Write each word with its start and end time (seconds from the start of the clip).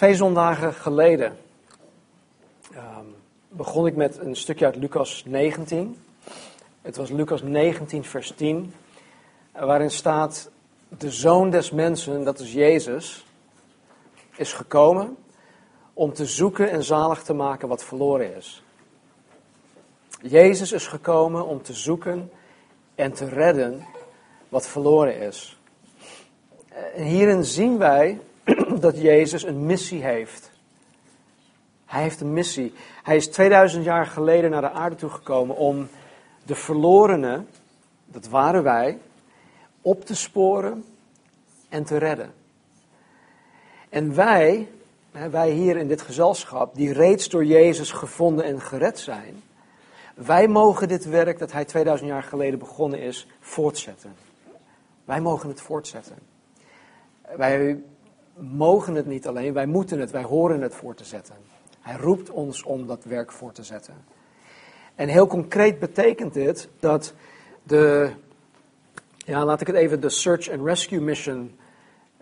Twee 0.00 0.14
zondagen 0.14 0.74
geleden 0.74 1.38
ehm, 2.74 3.04
begon 3.48 3.86
ik 3.86 3.96
met 3.96 4.18
een 4.18 4.36
stukje 4.36 4.64
uit 4.64 4.76
Lucas 4.76 5.24
19. 5.26 6.02
Het 6.82 6.96
was 6.96 7.10
Lucas 7.10 7.42
19, 7.42 8.04
vers 8.04 8.32
10, 8.36 8.74
waarin 9.52 9.90
staat: 9.90 10.50
De 10.88 11.10
zoon 11.10 11.50
des 11.50 11.70
mensen, 11.70 12.24
dat 12.24 12.38
is 12.38 12.52
Jezus, 12.52 13.26
is 14.36 14.52
gekomen 14.52 15.16
om 15.92 16.12
te 16.12 16.26
zoeken 16.26 16.70
en 16.70 16.84
zalig 16.84 17.22
te 17.22 17.34
maken 17.34 17.68
wat 17.68 17.84
verloren 17.84 18.36
is. 18.36 18.62
Jezus 20.22 20.72
is 20.72 20.86
gekomen 20.86 21.46
om 21.46 21.62
te 21.62 21.74
zoeken 21.74 22.30
en 22.94 23.12
te 23.12 23.28
redden 23.28 23.86
wat 24.48 24.66
verloren 24.66 25.20
is. 25.20 25.58
En 26.94 27.04
hierin 27.04 27.44
zien 27.44 27.78
wij 27.78 28.20
dat 28.80 29.00
Jezus 29.00 29.42
een 29.42 29.66
missie 29.66 30.02
heeft. 30.02 30.50
Hij 31.86 32.02
heeft 32.02 32.20
een 32.20 32.32
missie. 32.32 32.72
Hij 33.02 33.16
is 33.16 33.28
2000 33.28 33.84
jaar 33.84 34.06
geleden 34.06 34.50
naar 34.50 34.60
de 34.60 34.70
aarde 34.70 34.96
toegekomen 34.96 35.56
om 35.56 35.88
de 36.44 36.54
verlorenen, 36.54 37.48
dat 38.06 38.28
waren 38.28 38.62
wij, 38.62 38.98
op 39.82 40.04
te 40.04 40.14
sporen 40.14 40.84
en 41.68 41.84
te 41.84 41.96
redden. 41.96 42.32
En 43.88 44.14
wij, 44.14 44.68
wij 45.30 45.50
hier 45.50 45.76
in 45.76 45.88
dit 45.88 46.02
gezelschap, 46.02 46.74
die 46.74 46.92
reeds 46.92 47.28
door 47.28 47.44
Jezus 47.44 47.92
gevonden 47.92 48.44
en 48.44 48.60
gered 48.60 48.98
zijn, 48.98 49.42
wij 50.14 50.48
mogen 50.48 50.88
dit 50.88 51.04
werk 51.04 51.38
dat 51.38 51.52
hij 51.52 51.64
2000 51.64 52.08
jaar 52.10 52.22
geleden 52.22 52.58
begonnen 52.58 53.00
is, 53.00 53.26
voortzetten. 53.40 54.14
Wij 55.04 55.20
mogen 55.20 55.48
het 55.48 55.60
voortzetten. 55.60 56.16
Wij 57.36 57.82
mogen 58.40 58.94
het 58.94 59.06
niet 59.06 59.26
alleen, 59.26 59.52
wij 59.52 59.66
moeten 59.66 59.98
het, 59.98 60.10
wij 60.10 60.22
horen 60.22 60.60
het 60.60 60.74
voor 60.74 60.94
te 60.94 61.04
zetten. 61.04 61.34
Hij 61.80 61.96
roept 61.96 62.30
ons 62.30 62.62
om 62.62 62.86
dat 62.86 63.04
werk 63.04 63.32
voor 63.32 63.52
te 63.52 63.62
zetten. 63.62 63.94
En 64.94 65.08
heel 65.08 65.26
concreet 65.26 65.78
betekent 65.78 66.34
dit 66.34 66.68
dat 66.80 67.14
de, 67.62 68.10
ja, 69.16 69.44
laat 69.44 69.60
ik 69.60 69.66
het 69.66 69.76
even 69.76 70.00
de 70.00 70.08
Search 70.08 70.50
and 70.50 70.64
Rescue 70.64 71.00
Mission 71.00 71.58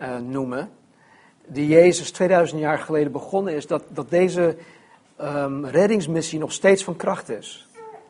uh, 0.01 0.17
noemen, 0.17 0.69
die 1.45 1.67
Jezus 1.67 2.11
2000 2.11 2.59
jaar 2.59 2.79
geleden 2.79 3.11
begonnen 3.11 3.55
is, 3.55 3.67
dat, 3.67 3.83
dat 3.87 4.09
deze 4.09 4.55
um, 5.21 5.65
reddingsmissie 5.65 6.39
nog 6.39 6.51
steeds 6.51 6.83
van 6.83 6.95
kracht 6.95 7.29
is. 7.29 7.67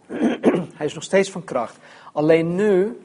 Hij 0.78 0.86
is 0.86 0.94
nog 0.94 1.04
steeds 1.04 1.32
van 1.32 1.44
kracht. 1.44 1.78
Alleen 2.14 2.56
nu, 2.56 3.00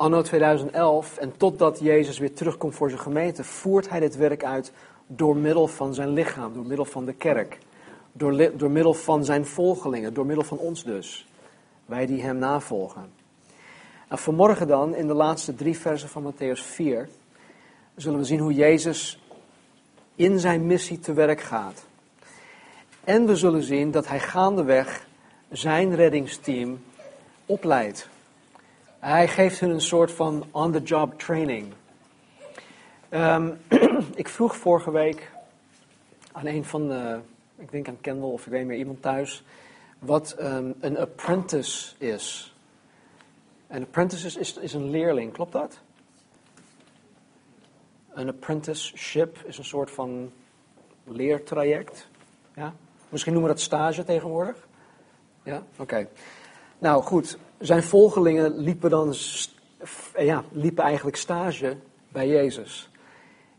anno 0.00 0.22
2011, 0.22 1.16
en 1.16 1.36
totdat 1.36 1.78
Jezus 1.80 2.18
weer 2.18 2.34
terugkomt 2.34 2.74
voor 2.74 2.88
zijn 2.88 3.02
gemeente, 3.02 3.44
voert 3.44 3.88
hij 3.88 4.00
dit 4.00 4.16
werk 4.16 4.44
uit 4.44 4.72
door 5.06 5.36
middel 5.36 5.66
van 5.66 5.94
zijn 5.94 6.08
lichaam, 6.08 6.54
door 6.54 6.66
middel 6.66 6.84
van 6.84 7.04
de 7.04 7.12
kerk. 7.12 7.58
Door, 8.12 8.56
door 8.56 8.70
middel 8.70 8.94
van 8.94 9.24
zijn 9.24 9.46
volgelingen, 9.46 10.14
door 10.14 10.26
middel 10.26 10.44
van 10.44 10.58
ons 10.58 10.84
dus. 10.84 11.28
Wij 11.86 12.06
die 12.06 12.22
hem 12.22 12.38
navolgen. 12.38 13.12
En 14.08 14.18
vanmorgen 14.18 14.66
dan, 14.66 14.94
in 14.94 15.06
de 15.06 15.14
laatste 15.14 15.54
drie 15.54 15.78
versen 15.78 16.08
van 16.08 16.32
Matthäus 16.32 16.62
4, 16.62 17.08
zullen 17.96 18.18
we 18.18 18.24
zien 18.24 18.40
hoe 18.40 18.54
Jezus 18.54 19.22
in 20.14 20.38
zijn 20.38 20.66
missie 20.66 20.98
te 20.98 21.12
werk 21.12 21.40
gaat. 21.40 21.84
En 23.04 23.26
we 23.26 23.36
zullen 23.36 23.62
zien 23.62 23.90
dat 23.90 24.08
hij 24.08 24.20
gaandeweg 24.20 25.06
zijn 25.50 25.94
reddingsteam 25.94 26.82
opleidt. 27.46 28.08
Hij 29.00 29.28
geeft 29.28 29.60
hun 29.60 29.70
een 29.70 29.80
soort 29.80 30.12
van 30.12 30.44
on-the-job 30.50 31.18
training. 31.18 31.72
Um, 33.10 33.58
ik 34.14 34.28
vroeg 34.28 34.56
vorige 34.56 34.90
week 34.90 35.30
aan 36.32 36.46
een 36.46 36.64
van 36.64 36.88
de, 36.88 37.20
ik 37.56 37.70
denk 37.70 37.88
aan 37.88 38.00
Kendall 38.00 38.30
of 38.30 38.46
ik 38.46 38.52
weet 38.52 38.66
meer 38.66 38.78
iemand 38.78 39.02
thuis, 39.02 39.44
wat 39.98 40.36
um, 40.40 40.74
een 40.80 40.98
apprentice 40.98 41.94
is. 41.98 42.54
Een 43.68 43.82
apprentice 43.82 44.26
is, 44.26 44.36
is, 44.36 44.56
is 44.56 44.72
een 44.72 44.90
leerling, 44.90 45.32
klopt 45.32 45.52
dat? 45.52 45.80
Een 48.10 48.28
apprenticeship 48.28 49.38
is 49.44 49.58
een 49.58 49.64
soort 49.64 49.90
van 49.90 50.32
leertraject. 51.04 52.08
Ja? 52.54 52.74
Misschien 53.08 53.32
noemen 53.32 53.50
we 53.50 53.56
dat 53.56 53.64
stage 53.66 54.04
tegenwoordig. 54.04 54.68
Ja, 55.42 55.62
oké. 55.78 56.08
Nou 56.78 57.02
goed, 57.02 57.38
zijn 57.60 57.82
volgelingen 57.82 58.58
liepen 58.58 58.90
dan 58.90 59.14
ja, 60.18 60.44
liepen 60.52 60.84
eigenlijk 60.84 61.16
stage 61.16 61.76
bij 62.08 62.28
Jezus. 62.28 62.90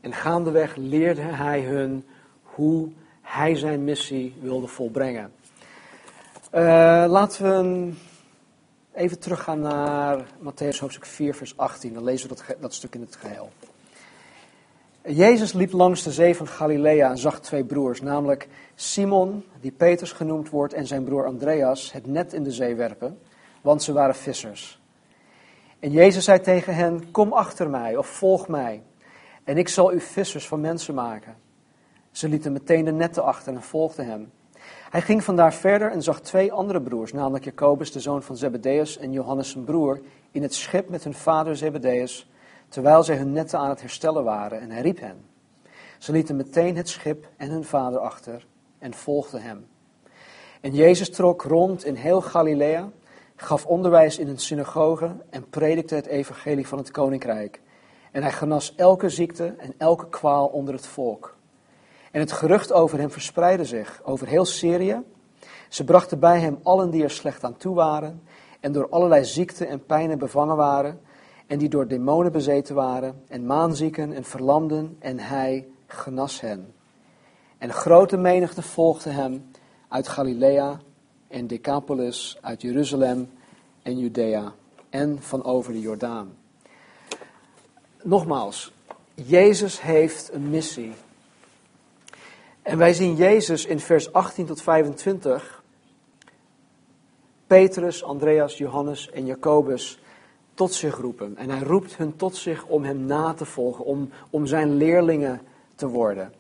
En 0.02 0.14
gaandeweg 0.14 0.76
leerde 0.76 1.22
hij 1.22 1.62
hun 1.62 2.06
hoe 2.44 2.90
hij 3.22 3.56
zijn 3.56 3.84
missie 3.84 4.36
wilde 4.42 4.68
volbrengen. 4.68 5.32
Uh, 6.54 6.62
laten 7.08 7.44
we 7.44 7.92
even 8.94 9.20
teruggaan 9.20 9.60
naar 9.60 10.26
Matthäus 10.40 10.80
hoofdstuk 10.80 11.06
4, 11.06 11.36
vers 11.36 11.58
18. 11.58 11.94
Dan 11.94 12.04
lezen 12.04 12.30
we 12.30 12.36
dat, 12.36 12.56
dat 12.60 12.74
stuk 12.74 12.96
in 12.96 13.02
het 13.02 13.16
geheel. 13.16 13.50
Jezus 15.06 15.54
liep 15.54 15.72
langs 15.72 16.04
de 16.04 16.12
zee 16.12 16.36
van 16.36 16.48
Galilea 16.48 17.10
en 17.10 17.18
zag 17.18 17.40
twee 17.40 17.64
broers, 17.64 18.02
namelijk 18.02 18.48
Simon, 18.76 19.46
die 19.60 19.72
Petrus 19.72 20.12
genoemd 20.12 20.50
wordt, 20.50 20.74
en 20.74 20.88
zijn 20.88 21.04
broer 21.04 21.26
Andreas, 21.26 21.92
het 21.92 22.06
net 22.06 22.34
in 22.34 22.44
de 22.44 22.52
zee 22.52 22.76
werpen, 22.76 23.20
want 23.62 23.84
ze 23.84 23.94
waren 23.94 24.16
vissers. 24.16 24.82
En 25.80 25.92
Jezus 25.92 26.24
zei 26.24 26.40
tegen 26.40 26.76
hen: 26.76 27.12
Kom 27.12 27.34
achter 27.34 27.70
mij 27.70 27.98
of 27.98 28.08
volg 28.08 28.48
mij, 28.48 28.84
en 29.44 29.58
ik 29.58 29.68
zal 29.68 29.94
u 29.94 30.00
vissers 30.00 30.48
van 30.48 30.62
mensen 30.62 30.94
maken. 30.94 31.36
Ze 32.12 32.30
lieten 32.30 32.52
meteen 32.52 32.86
de 32.86 32.92
netten 32.92 33.24
achter 33.24 33.54
en 33.54 33.64
volgden 33.64 34.06
hem. 34.06 34.32
Hij 34.90 35.02
ging 35.02 35.24
vandaar 35.24 35.54
verder 35.54 35.92
en 35.92 36.02
zag 36.02 36.22
twee 36.22 36.52
andere 36.52 36.82
broers, 36.82 37.14
namelijk 37.14 37.44
Jacobus, 37.44 37.92
de 37.92 38.00
zoon 38.00 38.24
van 38.24 38.38
Zebedeus, 38.38 38.98
en 38.98 39.12
Johannes 39.12 39.50
zijn 39.50 39.64
broer, 39.64 40.02
in 40.32 40.42
het 40.42 40.54
schip 40.54 40.90
met 40.90 41.04
hun 41.04 41.14
vader 41.14 41.58
Zebedeus 41.58 42.30
terwijl 42.72 43.04
zij 43.04 43.16
hun 43.16 43.32
netten 43.32 43.60
aan 43.60 43.70
het 43.70 43.82
herstellen 43.82 44.24
waren, 44.24 44.60
en 44.60 44.72
hij 44.72 44.82
riep 44.82 45.00
hen. 45.00 45.26
Ze 45.98 46.12
lieten 46.12 46.36
meteen 46.36 46.76
het 46.78 46.90
schip 46.90 47.28
en 47.38 47.50
hun 47.50 47.64
vader 47.64 48.00
achter 48.00 48.46
en 48.80 48.94
volgden 48.94 49.42
hem. 49.42 49.68
En 50.62 50.74
Jezus 50.74 51.10
trok 51.10 51.42
rond 51.42 51.86
in 51.86 51.96
heel 51.96 52.22
Galilea, 52.22 52.90
gaf 53.42 53.66
onderwijs 53.66 54.18
in 54.18 54.28
een 54.28 54.38
synagoge 54.38 55.16
en 55.30 55.50
predikte 55.50 55.96
het 55.96 56.06
evangelie 56.06 56.68
van 56.68 56.78
het 56.78 56.92
koninkrijk. 56.92 57.62
En 58.12 58.22
hij 58.22 58.32
genas 58.32 58.76
elke 58.76 59.10
ziekte 59.10 59.56
en 59.58 59.74
elke 59.78 60.10
kwaal 60.10 60.48
onder 60.48 60.74
het 60.74 60.88
volk. 60.88 61.36
En 62.12 62.20
het 62.20 62.32
gerucht 62.32 62.74
over 62.74 63.00
hem 63.00 63.12
verspreidde 63.12 63.66
zich 63.66 64.02
over 64.04 64.28
heel 64.28 64.46
Syrië. 64.46 65.02
Ze 65.70 65.84
brachten 65.84 66.20
bij 66.20 66.40
hem 66.40 66.60
allen 66.64 66.90
die 66.90 67.04
er 67.04 67.12
slecht 67.12 67.44
aan 67.44 67.58
toe 67.58 67.76
waren 67.76 68.22
en 68.60 68.72
door 68.72 68.90
allerlei 68.90 69.26
ziekten 69.26 69.68
en 69.68 69.86
pijnen 69.86 70.18
bevangen 70.18 70.56
waren 70.56 71.02
en 71.48 71.58
die 71.58 71.70
door 71.70 71.88
demonen 71.88 72.32
bezeten 72.32 72.76
waren, 72.76 73.24
en 73.28 73.46
maanzieken 73.46 74.14
en 74.14 74.24
verlamden, 74.24 74.96
en 75.00 75.20
hij 75.20 75.68
genas 75.88 76.42
hen. 76.42 76.74
En 77.58 77.74
grote 77.74 78.18
menigte 78.18 78.62
volgde 78.62 79.10
hem 79.10 79.52
uit 79.88 80.08
Galilea 80.08 80.80
en 81.32 81.48
Decapolis, 81.48 82.38
uit 82.42 82.62
Jeruzalem 82.62 83.30
en 83.82 83.98
Judea 83.98 84.54
en 84.90 85.18
van 85.22 85.44
over 85.44 85.74
de 85.74 85.80
Jordaan. 85.80 86.38
Nogmaals, 88.02 88.74
Jezus 89.14 89.82
heeft 89.82 90.30
een 90.34 90.50
missie. 90.50 90.94
En 92.62 92.78
wij 92.78 92.94
zien 92.94 93.16
Jezus 93.16 93.66
in 93.66 93.80
vers 93.80 94.14
18 94.14 94.46
tot 94.46 94.62
25, 94.62 95.64
Petrus, 97.48 98.04
Andreas, 98.04 98.58
Johannes 98.58 99.10
en 99.10 99.26
Jacobus 99.26 100.00
tot 100.54 100.74
zich 100.74 100.98
roepen. 100.98 101.38
En 101.38 101.50
hij 101.50 101.60
roept 101.60 101.98
hun 101.98 102.16
tot 102.16 102.36
zich 102.36 102.66
om 102.66 102.84
hem 102.84 103.06
na 103.06 103.34
te 103.34 103.46
volgen, 103.46 103.86
om, 103.86 104.10
om 104.30 104.46
zijn 104.46 104.76
leerlingen 104.76 105.42
te 105.76 105.88
worden. 105.88 106.34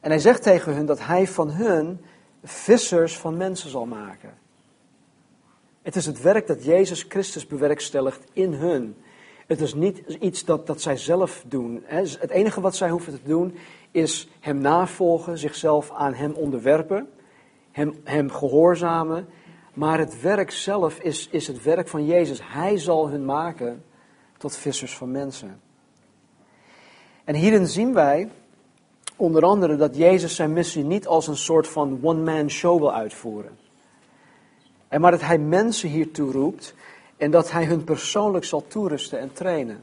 En 0.00 0.10
hij 0.10 0.18
zegt 0.18 0.42
tegen 0.42 0.74
hun 0.74 0.86
dat 0.86 1.06
hij 1.06 1.26
van 1.26 1.50
hun 1.50 2.00
vissers 2.44 3.18
van 3.18 3.36
mensen 3.36 3.70
zal 3.70 3.86
maken. 3.86 4.38
Het 5.82 5.96
is 5.96 6.06
het 6.06 6.20
werk 6.20 6.46
dat 6.46 6.64
Jezus 6.64 7.02
Christus 7.08 7.46
bewerkstelligt 7.46 8.24
in 8.32 8.52
hun. 8.52 8.96
Het 9.46 9.60
is 9.60 9.74
niet 9.74 9.98
iets 10.20 10.44
dat, 10.44 10.66
dat 10.66 10.80
zij 10.80 10.96
zelf 10.96 11.44
doen. 11.46 11.82
Het 11.86 12.30
enige 12.30 12.60
wat 12.60 12.76
zij 12.76 12.90
hoeven 12.90 13.12
te 13.12 13.28
doen 13.28 13.54
is 13.90 14.28
hem 14.40 14.58
navolgen, 14.58 15.38
zichzelf 15.38 15.90
aan 15.90 16.14
hem 16.14 16.32
onderwerpen, 16.32 17.08
hem, 17.70 18.00
hem 18.04 18.30
gehoorzamen 18.30 19.28
maar 19.78 19.98
het 19.98 20.20
werk 20.20 20.50
zelf 20.50 20.98
is, 20.98 21.28
is 21.28 21.46
het 21.46 21.62
werk 21.62 21.88
van 21.88 22.06
Jezus. 22.06 22.40
Hij 22.42 22.78
zal 22.78 23.08
hun 23.08 23.24
maken 23.24 23.84
tot 24.36 24.56
vissers 24.56 24.96
van 24.96 25.10
mensen. 25.10 25.60
En 27.24 27.34
hierin 27.34 27.66
zien 27.66 27.94
wij 27.94 28.30
onder 29.18 29.42
andere 29.42 29.76
dat 29.76 29.96
Jezus 29.96 30.34
zijn 30.34 30.52
missie 30.52 30.84
niet 30.84 31.06
als 31.06 31.26
een 31.26 31.36
soort 31.36 31.68
van 31.68 31.98
one-man 32.02 32.50
show 32.50 32.78
wil 32.78 32.94
uitvoeren. 32.94 33.56
En 34.88 35.00
maar 35.00 35.10
dat 35.10 35.20
hij 35.20 35.38
mensen 35.38 35.88
hiertoe 35.88 36.32
roept 36.32 36.74
en 37.16 37.30
dat 37.30 37.50
hij 37.50 37.64
hun 37.64 37.84
persoonlijk 37.84 38.44
zal 38.44 38.66
toerusten 38.66 39.20
en 39.20 39.32
trainen. 39.32 39.80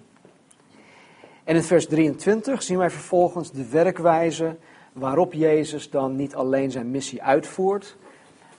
En 1.43 1.55
in 1.55 1.63
vers 1.63 1.85
23 1.87 2.63
zien 2.63 2.77
wij 2.77 2.89
vervolgens 2.89 3.51
de 3.51 3.69
werkwijze 3.69 4.55
waarop 4.93 5.33
Jezus 5.33 5.89
dan 5.89 6.15
niet 6.15 6.35
alleen 6.35 6.71
zijn 6.71 6.91
missie 6.91 7.23
uitvoert, 7.23 7.95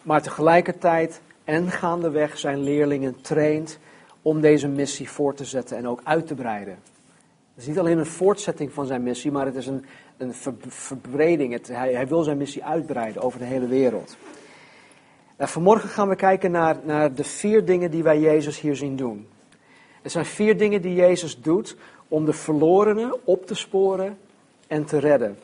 maar 0.03 0.23
tegelijkertijd 0.23 1.21
en 1.45 1.71
gaandeweg 1.71 2.39
zijn 2.39 2.63
leerlingen 2.63 3.21
traint 3.21 3.79
om 4.23 4.41
deze 4.41 4.69
missie 4.69 5.11
voort 5.11 5.37
te 5.37 5.45
zetten 5.45 5.77
en 5.77 5.89
ook 5.89 6.01
uit 6.05 6.27
te 6.27 6.35
breiden. 6.35 6.79
Het 7.57 7.65
is 7.65 7.71
niet 7.71 7.79
alleen 7.81 7.99
een 7.99 8.07
voortzetting 8.07 8.73
van 8.73 8.87
zijn 8.87 9.03
missie, 9.03 9.31
maar 9.31 9.47
het 9.47 9.55
is 9.55 9.67
een, 9.67 9.85
een 10.17 10.35
verbreding. 10.69 11.53
Het, 11.53 11.69
hij, 11.69 11.93
hij, 11.93 12.07
wil 12.07 12.23
zijn 12.23 12.37
missie 12.37 12.65
uitbreiden 12.65 13.23
over 13.23 13.39
de 13.39 13.45
hele 13.45 13.67
wereld. 13.67 14.17
Nou, 15.37 15.51
vanmorgen 15.51 15.89
gaan 15.89 16.09
we 16.09 16.17
kijken 16.17 16.51
naar, 16.51 16.77
naar 16.83 17.15
de 17.15 17.25
vier 17.25 17.65
dingen 17.65 17.91
die 17.91 18.03
wij 18.03 18.21
Jezus 18.21 18.61
hier 18.61 18.77
zien 18.77 18.97
doen. 18.97 19.29
Er 20.03 20.11
zijn 20.11 20.25
vier 20.25 20.59
dingen 20.59 20.83
die 20.83 20.95
Jezus 20.95 21.41
doet 21.41 21.77
om 22.09 22.25
de 22.25 22.33
verlorenen 22.33 23.27
op 23.27 23.47
te 23.47 23.55
sporen 23.55 24.19
en 24.67 24.85
te 24.85 24.99
redden. 24.99 25.39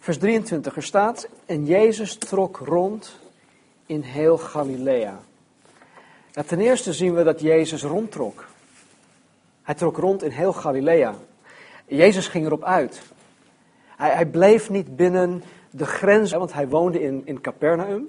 Vers 0.00 0.18
23, 0.18 0.76
er 0.76 0.82
staat, 0.82 1.28
en 1.46 1.66
Jezus 1.66 2.16
trok 2.16 2.56
rond 2.56 3.18
in 3.86 4.00
heel 4.00 4.38
Galilea. 4.38 5.20
Nou, 6.32 6.46
ten 6.46 6.60
eerste 6.60 6.92
zien 6.92 7.14
we 7.14 7.22
dat 7.22 7.40
Jezus 7.40 7.82
rondtrok. 7.82 8.52
Hij 9.64 9.74
trok 9.74 9.96
rond 9.96 10.22
in 10.22 10.30
heel 10.30 10.52
Galilea. 10.52 11.14
Jezus 11.86 12.28
ging 12.28 12.46
erop 12.46 12.64
uit. 12.64 13.02
Hij, 13.96 14.10
hij 14.10 14.26
bleef 14.26 14.70
niet 14.70 14.96
binnen 14.96 15.42
de 15.70 15.86
grenzen, 15.86 16.38
want 16.38 16.52
hij 16.52 16.68
woonde 16.68 17.02
in, 17.02 17.22
in 17.24 17.40
Capernaum. 17.40 18.08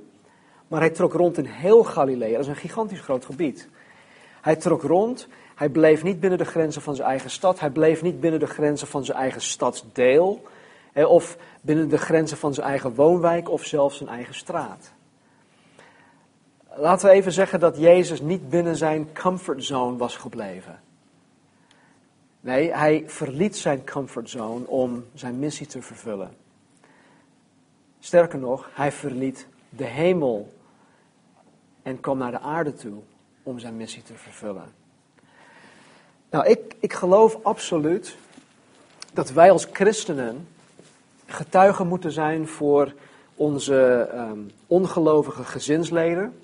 Maar 0.68 0.80
hij 0.80 0.90
trok 0.90 1.14
rond 1.14 1.38
in 1.38 1.46
heel 1.46 1.84
Galilea. 1.84 2.32
Dat 2.32 2.40
is 2.40 2.48
een 2.48 2.56
gigantisch 2.56 3.00
groot 3.00 3.26
gebied. 3.26 3.70
Hij 4.42 4.56
trok 4.56 4.82
rond. 4.82 5.28
Hij 5.56 5.70
bleef 5.70 6.04
niet 6.04 6.20
binnen 6.20 6.40
de 6.40 6.46
grenzen 6.46 6.82
van 6.82 6.96
zijn 6.96 7.08
eigen 7.08 7.30
stad. 7.30 7.60
Hij 7.60 7.70
bleef 7.70 8.02
niet 8.02 8.20
binnen 8.20 8.40
de 8.40 8.48
grenzen 8.48 8.88
van 8.88 9.06
zijn 9.06 9.18
eigen 9.18 9.42
stadsdeel. 9.42 10.44
Of 10.94 11.38
binnen 11.62 11.90
de 11.90 11.98
grenzen 11.98 12.38
van 12.38 12.54
zijn 12.54 12.68
eigen 12.68 12.96
woonwijk 12.96 13.50
of 13.50 13.66
zelfs 13.66 13.98
zijn 13.98 14.10
eigen 14.10 14.36
straat. 14.36 14.94
Laten 16.76 17.08
we 17.08 17.14
even 17.14 17.32
zeggen 17.32 17.60
dat 17.60 17.78
Jezus 17.78 18.22
niet 18.22 18.50
binnen 18.50 18.76
zijn 18.76 19.08
comfortzone 19.14 19.98
was 19.98 20.18
gebleven. 20.18 20.85
Nee, 22.46 22.74
hij 22.74 23.04
verliet 23.08 23.58
zijn 23.58 23.86
comfortzone 23.86 24.68
om 24.68 25.06
zijn 25.14 25.40
missie 25.40 25.68
te 25.68 25.82
vervullen. 25.82 26.36
Sterker 28.00 28.40
nog, 28.40 28.70
hij 28.74 28.92
verliet 28.92 29.48
de 29.70 29.84
hemel 29.84 30.54
en 31.84 32.00
kwam 32.00 32.18
naar 32.18 32.32
de 32.32 32.40
aarde 32.40 32.74
toe 32.74 32.98
om 33.44 33.60
zijn 33.60 33.78
missie 33.78 34.04
te 34.04 34.14
vervullen. 34.14 34.74
Nou, 36.30 36.48
ik, 36.48 36.76
ik 36.80 36.94
geloof 36.94 37.38
absoluut 37.44 38.18
dat 39.14 39.32
wij 39.32 39.52
als 39.52 39.68
christenen 39.72 40.48
getuigen 41.26 41.88
moeten 41.88 42.12
zijn 42.12 42.48
voor 42.48 42.94
onze 43.36 44.10
um, 44.14 44.52
ongelovige 44.68 45.44
gezinsleden, 45.44 46.40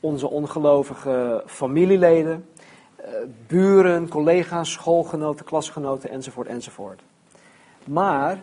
onze 0.00 0.28
ongelovige 0.28 1.42
familieleden, 1.46 2.44
buren, 3.46 4.08
collega's, 4.08 4.72
schoolgenoten, 4.72 5.44
klasgenoten 5.44 6.10
enzovoort 6.10 6.46
enzovoort. 6.46 7.00
Maar 7.84 8.42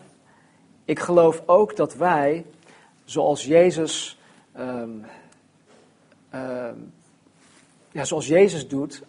ik 0.84 0.98
geloof 0.98 1.42
ook 1.46 1.76
dat 1.76 1.94
wij, 1.94 2.46
zoals 3.04 3.44
Jezus, 3.44 4.18
um, 4.58 5.04
um, 6.34 6.92
ja, 7.92 8.04
zoals 8.04 8.26
Jezus 8.26 8.68
doet, 8.68 9.02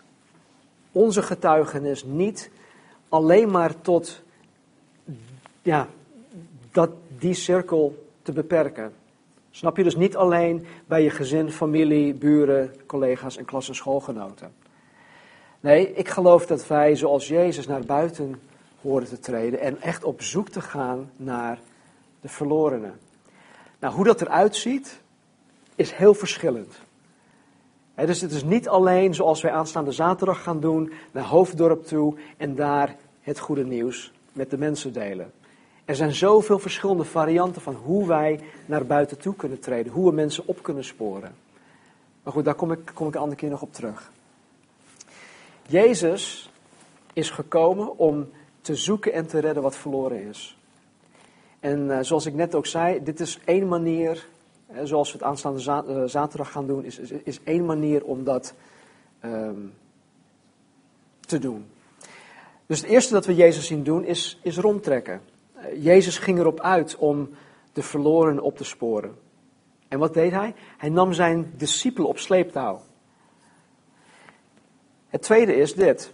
onze 0.92 1.22
getuigenis 1.22 2.04
niet 2.04 2.52
alleen 3.10 3.52
maar 3.52 3.82
tot 3.82 4.22
ja, 5.62 5.88
dat, 6.72 6.90
die 7.18 7.34
cirkel 7.34 8.08
te 8.22 8.32
beperken. 8.32 8.94
Snap 9.52 9.78
je? 9.78 9.84
Dus 9.84 9.96
niet 9.96 10.16
alleen 10.16 10.66
bij 10.86 11.04
je 11.04 11.10
gezin, 11.10 11.52
familie, 11.52 12.14
buren, 12.14 12.76
collega's 12.86 13.38
en 13.38 13.46
klas- 13.46 13.68
en 13.68 13.76
schoolgenoten. 13.76 14.52
Nee, 15.60 15.94
ik 15.94 16.10
geloof 16.10 16.46
dat 16.46 16.68
wij 16.68 16.96
zoals 16.96 17.28
Jezus 17.28 17.68
naar 17.68 17.86
buiten 17.86 18.42
horen 18.82 19.08
te 19.08 19.20
treden 19.20 19.60
en 19.60 19.82
echt 19.82 20.04
op 20.04 20.22
zoek 20.22 20.50
te 20.50 20.62
gaan 20.62 21.12
naar 21.16 21.60
de 22.22 22.30
verlorenen. 22.30 23.00
Nou, 23.80 23.94
hoe 23.94 24.06
dat 24.06 24.22
eruit 24.22 24.56
ziet, 24.56 25.02
is 25.76 25.92
heel 25.92 26.14
verschillend. 26.14 26.74
dus 27.96 28.22
het 28.22 28.32
is 28.32 28.44
niet 28.44 28.68
alleen 28.68 29.14
zoals 29.14 29.42
wij 29.42 29.52
aanstaande 29.52 29.92
zaterdag 29.92 30.44
gaan 30.44 30.60
doen, 30.60 30.92
naar 31.12 31.24
Hoofddorp 31.24 31.86
toe 31.86 32.16
en 32.38 32.56
daar 32.56 32.96
het 33.22 33.40
goede 33.40 33.66
nieuws 33.66 34.12
met 34.34 34.50
de 34.50 34.58
mensen 34.58 34.94
delen. 34.94 35.32
Er 35.86 35.96
zijn 35.96 36.14
zoveel 36.14 36.60
verschillende 36.60 37.04
varianten 37.04 37.62
van 37.62 37.76
hoe 37.76 38.08
wij 38.08 38.40
naar 38.66 38.86
buiten 38.86 39.18
toe 39.18 39.36
kunnen 39.36 39.60
treden, 39.60 39.92
hoe 39.92 40.10
we 40.10 40.16
mensen 40.16 40.44
op 40.48 40.64
kunnen 40.64 40.84
sporen. 40.84 41.36
Maar 42.24 42.34
goed, 42.34 42.46
daar 42.46 42.54
kom 42.54 42.72
ik, 42.72 42.92
kom 42.94 43.08
ik 43.08 43.14
een 43.14 43.22
andere 43.22 43.40
keer 43.40 43.50
nog 43.50 43.62
op 43.62 43.74
terug. 43.74 44.12
Jezus 45.70 46.52
is 47.14 47.30
gekomen 47.30 47.98
om 47.98 48.30
te 48.62 48.76
zoeken 48.76 49.14
en 49.14 49.28
te 49.28 49.40
redden 49.40 49.64
wat 49.64 49.76
verloren 49.76 50.28
is. 50.28 50.58
En 51.60 51.80
uh, 51.80 52.00
zoals 52.02 52.26
ik 52.26 52.34
net 52.34 52.56
ook 52.56 52.66
zei, 52.66 53.04
dit 53.04 53.20
is 53.20 53.40
één 53.46 53.68
manier, 53.68 54.28
hè, 54.68 54.86
zoals 54.86 55.12
we 55.12 55.18
het 55.18 55.28
aanstaande 55.28 55.84
uh, 55.88 56.04
zaterdag 56.06 56.52
gaan 56.52 56.68
doen, 56.68 56.86
is, 56.86 57.00
is, 57.00 57.40
één 57.44 57.66
manier 57.66 58.04
om 58.04 58.24
dat 58.24 58.54
um, 59.26 59.74
te 61.20 61.40
doen. 61.40 61.66
Dus 62.66 62.82
het 62.82 62.90
eerste 62.90 63.14
dat 63.14 63.26
we 63.26 63.36
Jezus 63.36 63.68
zien 63.68 63.84
doen 63.84 64.06
is, 64.06 64.40
is 64.42 64.58
rondtrekken. 64.58 65.22
Jezus 65.80 66.18
ging 66.18 66.40
erop 66.40 66.60
uit 66.60 66.96
om 66.96 67.30
de 67.74 67.82
verloren 67.82 68.40
op 68.40 68.58
te 68.58 68.64
sporen. 68.64 69.16
En 69.88 70.00
wat 70.00 70.14
deed 70.14 70.32
hij? 70.32 70.54
Hij 70.78 70.90
nam 70.90 71.14
zijn 71.14 71.54
discipelen 71.58 72.10
op 72.10 72.18
sleeptouw. 72.18 72.82
Het 75.10 75.22
tweede 75.22 75.56
is 75.56 75.74
dit. 75.74 76.12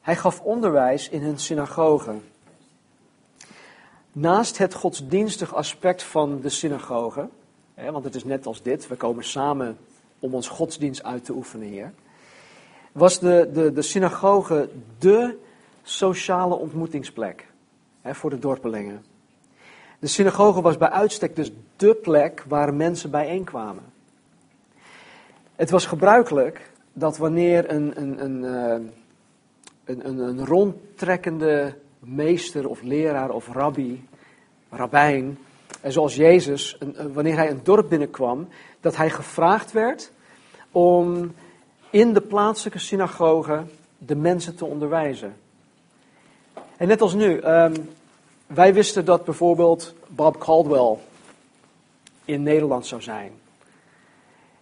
Hij 0.00 0.16
gaf 0.16 0.40
onderwijs 0.40 1.08
in 1.08 1.22
hun 1.22 1.38
synagogen. 1.38 2.22
Naast 4.12 4.58
het 4.58 4.74
godsdienstig 4.74 5.54
aspect 5.54 6.02
van 6.02 6.40
de 6.40 6.48
synagoge, 6.48 7.28
hè, 7.74 7.92
want 7.92 8.04
het 8.04 8.14
is 8.14 8.24
net 8.24 8.46
als 8.46 8.62
dit, 8.62 8.88
we 8.88 8.96
komen 8.96 9.24
samen 9.24 9.78
om 10.18 10.34
ons 10.34 10.48
godsdienst 10.48 11.02
uit 11.02 11.24
te 11.24 11.32
oefenen 11.32 11.68
hier, 11.68 11.92
was 12.92 13.18
de, 13.18 13.50
de, 13.52 13.72
de 13.72 13.82
synagoge 13.82 14.68
de 14.98 15.38
sociale 15.82 16.54
ontmoetingsplek 16.54 17.46
hè, 18.00 18.14
voor 18.14 18.30
de 18.30 18.38
dorpelingen. 18.38 19.04
De 19.98 20.06
synagoge 20.06 20.60
was 20.60 20.76
bij 20.76 20.90
uitstek 20.90 21.36
dus 21.36 21.52
de 21.76 21.94
plek 21.94 22.44
waar 22.48 22.74
mensen 22.74 23.10
bijeenkwamen. 23.10 23.84
Het 25.56 25.70
was 25.70 25.86
gebruikelijk 25.86 26.69
dat 26.92 27.16
wanneer 27.16 27.70
een, 27.70 28.00
een, 28.00 28.24
een, 28.24 28.44
eh, 28.44 28.86
een, 29.84 30.08
een, 30.08 30.18
een 30.18 30.46
rondtrekkende 30.46 31.74
meester 31.98 32.68
of 32.68 32.82
leraar 32.82 33.30
of 33.30 33.48
rabbi, 33.48 34.08
rabbijn, 34.70 35.38
en 35.80 35.92
zoals 35.92 36.14
Jezus, 36.14 36.78
wanneer 37.12 37.36
hij 37.36 37.50
een 37.50 37.60
dorp 37.62 37.88
binnenkwam, 37.88 38.48
dat 38.80 38.96
hij 38.96 39.10
gevraagd 39.10 39.72
werd 39.72 40.12
om 40.70 41.32
in 41.90 42.12
de 42.12 42.20
plaatselijke 42.20 42.78
synagoge 42.78 43.62
de 43.98 44.16
mensen 44.16 44.56
te 44.56 44.64
onderwijzen. 44.64 45.36
En 46.76 46.88
net 46.88 47.00
als 47.00 47.14
nu, 47.14 47.44
um, 47.44 47.72
wij 48.46 48.74
wisten 48.74 49.04
dat 49.04 49.24
bijvoorbeeld 49.24 49.94
Bob 50.08 50.38
Caldwell 50.38 50.96
in 52.24 52.42
Nederland 52.42 52.86
zou 52.86 53.02
zijn. 53.02 53.32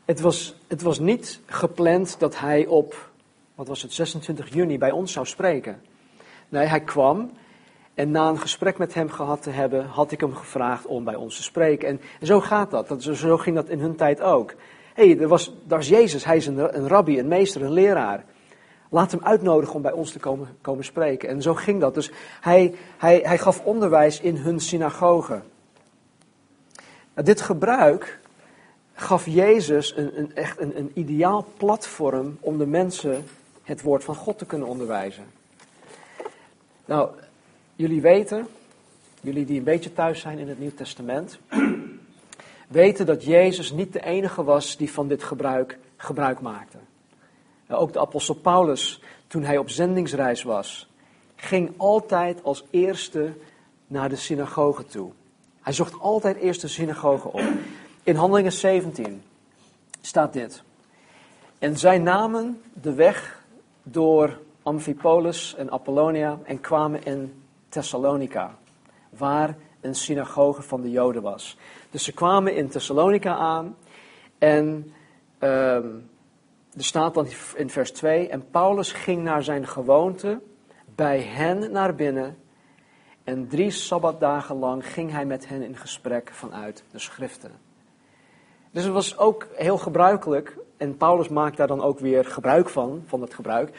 Het 0.09 0.21
was, 0.21 0.55
het 0.67 0.83
was 0.83 0.99
niet 0.99 1.41
gepland 1.47 2.17
dat 2.19 2.38
hij 2.38 2.67
op, 2.67 3.11
wat 3.55 3.69
was 3.69 3.83
het, 3.83 3.93
26 3.93 4.55
juni 4.55 4.79
bij 4.79 4.91
ons 4.91 5.12
zou 5.12 5.27
spreken. 5.27 5.81
Nee, 6.49 6.67
hij 6.67 6.81
kwam 6.81 7.31
en 7.95 8.11
na 8.11 8.29
een 8.29 8.38
gesprek 8.38 8.79
met 8.79 8.95
hem 8.95 9.11
gehad 9.11 9.43
te 9.43 9.50
hebben, 9.50 9.87
had 9.87 10.12
ik 10.12 10.21
hem 10.21 10.35
gevraagd 10.35 10.87
om 10.87 11.05
bij 11.05 11.15
ons 11.15 11.37
te 11.37 11.43
spreken. 11.43 11.88
En, 11.88 12.00
zo 12.23 12.41
gaat 12.41 12.71
dat. 12.71 12.88
dat. 12.88 13.03
Zo 13.03 13.37
ging 13.37 13.57
dat 13.57 13.69
in 13.69 13.81
hun 13.81 13.97
tijd 13.97 14.21
ook. 14.21 14.55
Hé, 14.95 15.17
hey, 15.17 15.27
was, 15.27 15.55
daar 15.65 15.79
is 15.79 15.88
Jezus, 15.88 16.25
hij 16.25 16.37
is 16.37 16.47
een, 16.47 16.77
een 16.77 16.88
rabbi, 16.88 17.19
een 17.19 17.29
meester, 17.29 17.62
een 17.62 17.73
leraar. 17.73 18.25
Laat 18.91 19.11
hem 19.11 19.25
uitnodigen 19.25 19.75
om 19.75 19.83
bij 19.83 19.93
ons 19.93 20.12
te 20.12 20.19
komen, 20.19 20.49
komen 20.61 20.85
spreken. 20.85 21.29
En 21.29 21.43
zo 21.43 21.55
ging 21.55 21.81
dat. 21.81 21.95
Dus 21.95 22.11
hij, 22.41 22.75
hij, 22.99 23.21
hij 23.23 23.38
gaf 23.38 23.65
onderwijs 23.65 24.21
in 24.21 24.37
hun 24.37 24.61
synagoge. 24.61 25.41
Nou, 27.15 27.27
dit 27.27 27.41
gebruik 27.41 28.21
gaf 29.00 29.26
Jezus 29.26 29.97
een, 29.97 30.19
een 30.19 30.35
echt 30.35 30.61
een, 30.61 30.78
een 30.78 30.90
ideaal 30.95 31.47
platform 31.57 32.37
om 32.40 32.59
de 32.59 32.67
mensen 32.67 33.25
het 33.62 33.83
woord 33.83 34.05
van 34.05 34.14
God 34.14 34.38
te 34.38 34.47
kunnen 34.47 34.69
onderwijzen. 34.69 35.25
Nou, 36.85 37.11
jullie 37.76 38.00
weten, 38.00 38.47
jullie 39.21 39.45
die 39.45 39.59
een 39.59 39.64
beetje 39.64 39.93
thuis 39.93 40.21
zijn 40.21 40.38
in 40.38 40.49
het 40.49 40.59
Nieuw 40.59 40.75
Testament, 40.75 41.38
weten 42.69 43.07
dat 43.07 43.25
Jezus 43.25 43.73
niet 43.73 43.93
de 43.93 44.05
enige 44.05 44.45
was 44.45 44.76
die 44.76 44.93
van 44.93 45.09
dit 45.09 45.23
gebruik 45.23 45.78
gebruik 45.97 46.40
maakte. 46.40 46.78
Ook 47.69 47.93
de 47.93 48.00
apostel 48.00 48.35
Paulus, 48.35 49.02
toen 49.26 49.43
hij 49.43 49.59
op 49.59 49.71
zendingsreis 49.71 50.43
was, 50.43 50.88
ging 51.37 51.73
altijd 51.76 52.43
als 52.43 52.64
eerste 52.71 53.33
naar 53.87 54.09
de 54.09 54.17
synagoge 54.17 54.85
toe. 54.85 55.11
Hij 55.61 55.73
zocht 55.73 56.00
altijd 56.00 56.37
eerst 56.37 56.61
de 56.61 56.69
synagoge 56.69 57.28
op. 57.28 57.43
In 58.09 58.17
Handelingen 58.17 58.53
17 58.53 59.23
staat 60.00 60.33
dit. 60.33 60.62
En 61.59 61.79
zij 61.79 61.99
namen 61.99 62.62
de 62.73 62.95
weg 62.95 63.45
door 63.83 64.38
Amphipolis 64.62 65.55
en 65.55 65.71
Apollonia 65.71 66.38
en 66.45 66.61
kwamen 66.61 67.05
in 67.05 67.43
Thessalonica, 67.69 68.55
waar 69.11 69.57
een 69.81 69.95
synagoge 69.95 70.62
van 70.62 70.81
de 70.81 70.91
Joden 70.91 71.23
was. 71.23 71.57
Dus 71.91 72.05
ze 72.05 72.12
kwamen 72.12 72.57
in 72.57 72.69
Thessalonica 72.69 73.37
aan 73.37 73.77
en 74.38 74.93
ehm, 75.38 75.87
er 76.77 76.85
staat 76.85 77.15
dan 77.15 77.27
in 77.55 77.71
vers 77.71 77.91
2, 77.93 78.29
en 78.29 78.50
Paulus 78.50 78.93
ging 78.93 79.23
naar 79.23 79.43
zijn 79.43 79.67
gewoonte 79.67 80.41
bij 80.95 81.21
hen 81.21 81.73
naar 81.73 81.95
binnen 81.95 82.37
en 83.25 83.49
drie 83.49 83.71
sabbatdagen 83.71 84.57
lang 84.57 84.87
ging 84.93 85.11
hij 85.11 85.25
met 85.25 85.49
hen 85.49 85.62
in 85.62 85.77
gesprek 85.77 86.31
vanuit 86.33 86.85
de 86.91 86.99
schriften. 86.99 87.68
Dus 88.79 88.87
het 88.87 88.97
was 88.97 89.19
ook 89.19 89.47
heel 89.55 89.79
gebruikelijk, 89.79 90.57
en 90.77 90.97
Paulus 90.97 91.29
maakt 91.29 91.57
daar 91.57 91.67
dan 91.67 91.83
ook 91.83 91.99
weer 91.99 92.25
gebruik 92.25 92.69
van, 92.69 93.03
van 93.07 93.21
dat 93.21 93.35
gebruik, 93.35 93.71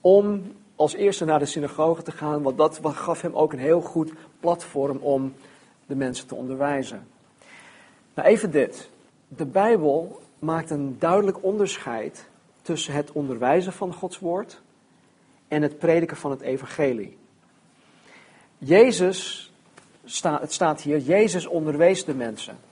om 0.00 0.52
als 0.76 0.94
eerste 0.94 1.24
naar 1.24 1.38
de 1.38 1.46
synagoge 1.46 2.02
te 2.02 2.10
gaan, 2.10 2.42
want 2.42 2.56
dat 2.56 2.80
gaf 2.82 3.20
hem 3.20 3.34
ook 3.34 3.52
een 3.52 3.58
heel 3.58 3.80
goed 3.80 4.12
platform 4.40 4.96
om 4.96 5.34
de 5.86 5.94
mensen 5.94 6.26
te 6.26 6.34
onderwijzen. 6.34 7.08
Nou, 8.14 8.28
even 8.28 8.50
dit. 8.50 8.90
De 9.28 9.46
Bijbel 9.46 10.20
maakt 10.38 10.70
een 10.70 10.96
duidelijk 10.98 11.42
onderscheid 11.42 12.28
tussen 12.62 12.94
het 12.94 13.12
onderwijzen 13.12 13.72
van 13.72 13.94
Gods 13.94 14.18
woord 14.18 14.60
en 15.48 15.62
het 15.62 15.78
prediken 15.78 16.16
van 16.16 16.30
het 16.30 16.40
evangelie. 16.40 17.16
Jezus, 18.58 19.52
het 20.22 20.52
staat 20.52 20.82
hier, 20.82 20.98
Jezus 20.98 21.46
onderwees 21.46 22.04
de 22.04 22.14
mensen. 22.14 22.65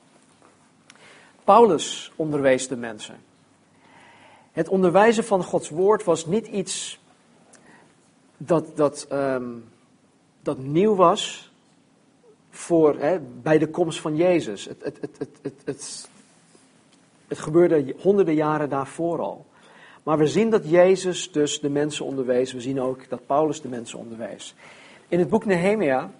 Paulus 1.44 2.12
onderwees 2.16 2.68
de 2.68 2.76
mensen. 2.76 3.16
Het 4.52 4.68
onderwijzen 4.68 5.24
van 5.24 5.44
Gods 5.44 5.68
woord 5.68 6.04
was 6.04 6.26
niet 6.26 6.46
iets 6.46 7.00
dat, 8.36 8.76
dat, 8.76 9.06
um, 9.12 9.64
dat 10.42 10.58
nieuw 10.58 10.94
was 10.94 11.52
voor, 12.50 12.96
hè, 12.98 13.18
bij 13.20 13.58
de 13.58 13.68
komst 13.68 14.00
van 14.00 14.16
Jezus. 14.16 14.64
Het, 14.64 14.82
het, 14.82 14.98
het, 15.00 15.18
het, 15.18 15.38
het, 15.42 15.62
het, 15.64 16.08
het 17.28 17.38
gebeurde 17.38 17.94
honderden 17.98 18.34
jaren 18.34 18.68
daarvoor 18.68 19.20
al. 19.20 19.46
Maar 20.02 20.18
we 20.18 20.26
zien 20.26 20.50
dat 20.50 20.70
Jezus 20.70 21.32
dus 21.32 21.60
de 21.60 21.68
mensen 21.68 22.04
onderwees. 22.04 22.52
We 22.52 22.60
zien 22.60 22.80
ook 22.80 23.08
dat 23.08 23.26
Paulus 23.26 23.60
de 23.60 23.68
mensen 23.68 23.98
onderwees. 23.98 24.54
In 25.08 25.18
het 25.18 25.28
boek 25.28 25.44
Nehemia, 25.44 26.10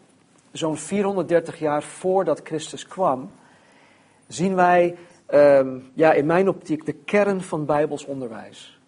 zo'n 0.53 0.77
430 0.77 1.59
jaar 1.59 1.83
voordat 1.83 2.41
Christus 2.45 2.87
kwam, 2.87 3.31
zien 4.27 4.55
wij 4.55 4.97
um, 5.35 5.91
ja, 5.95 6.13
in 6.13 6.27
mijn 6.27 6.49
optiek 6.49 6.87
de 6.87 6.93
kern 6.93 7.43
van 7.43 7.65
Bijbels 7.65 8.05
onderwijs. 8.05 8.79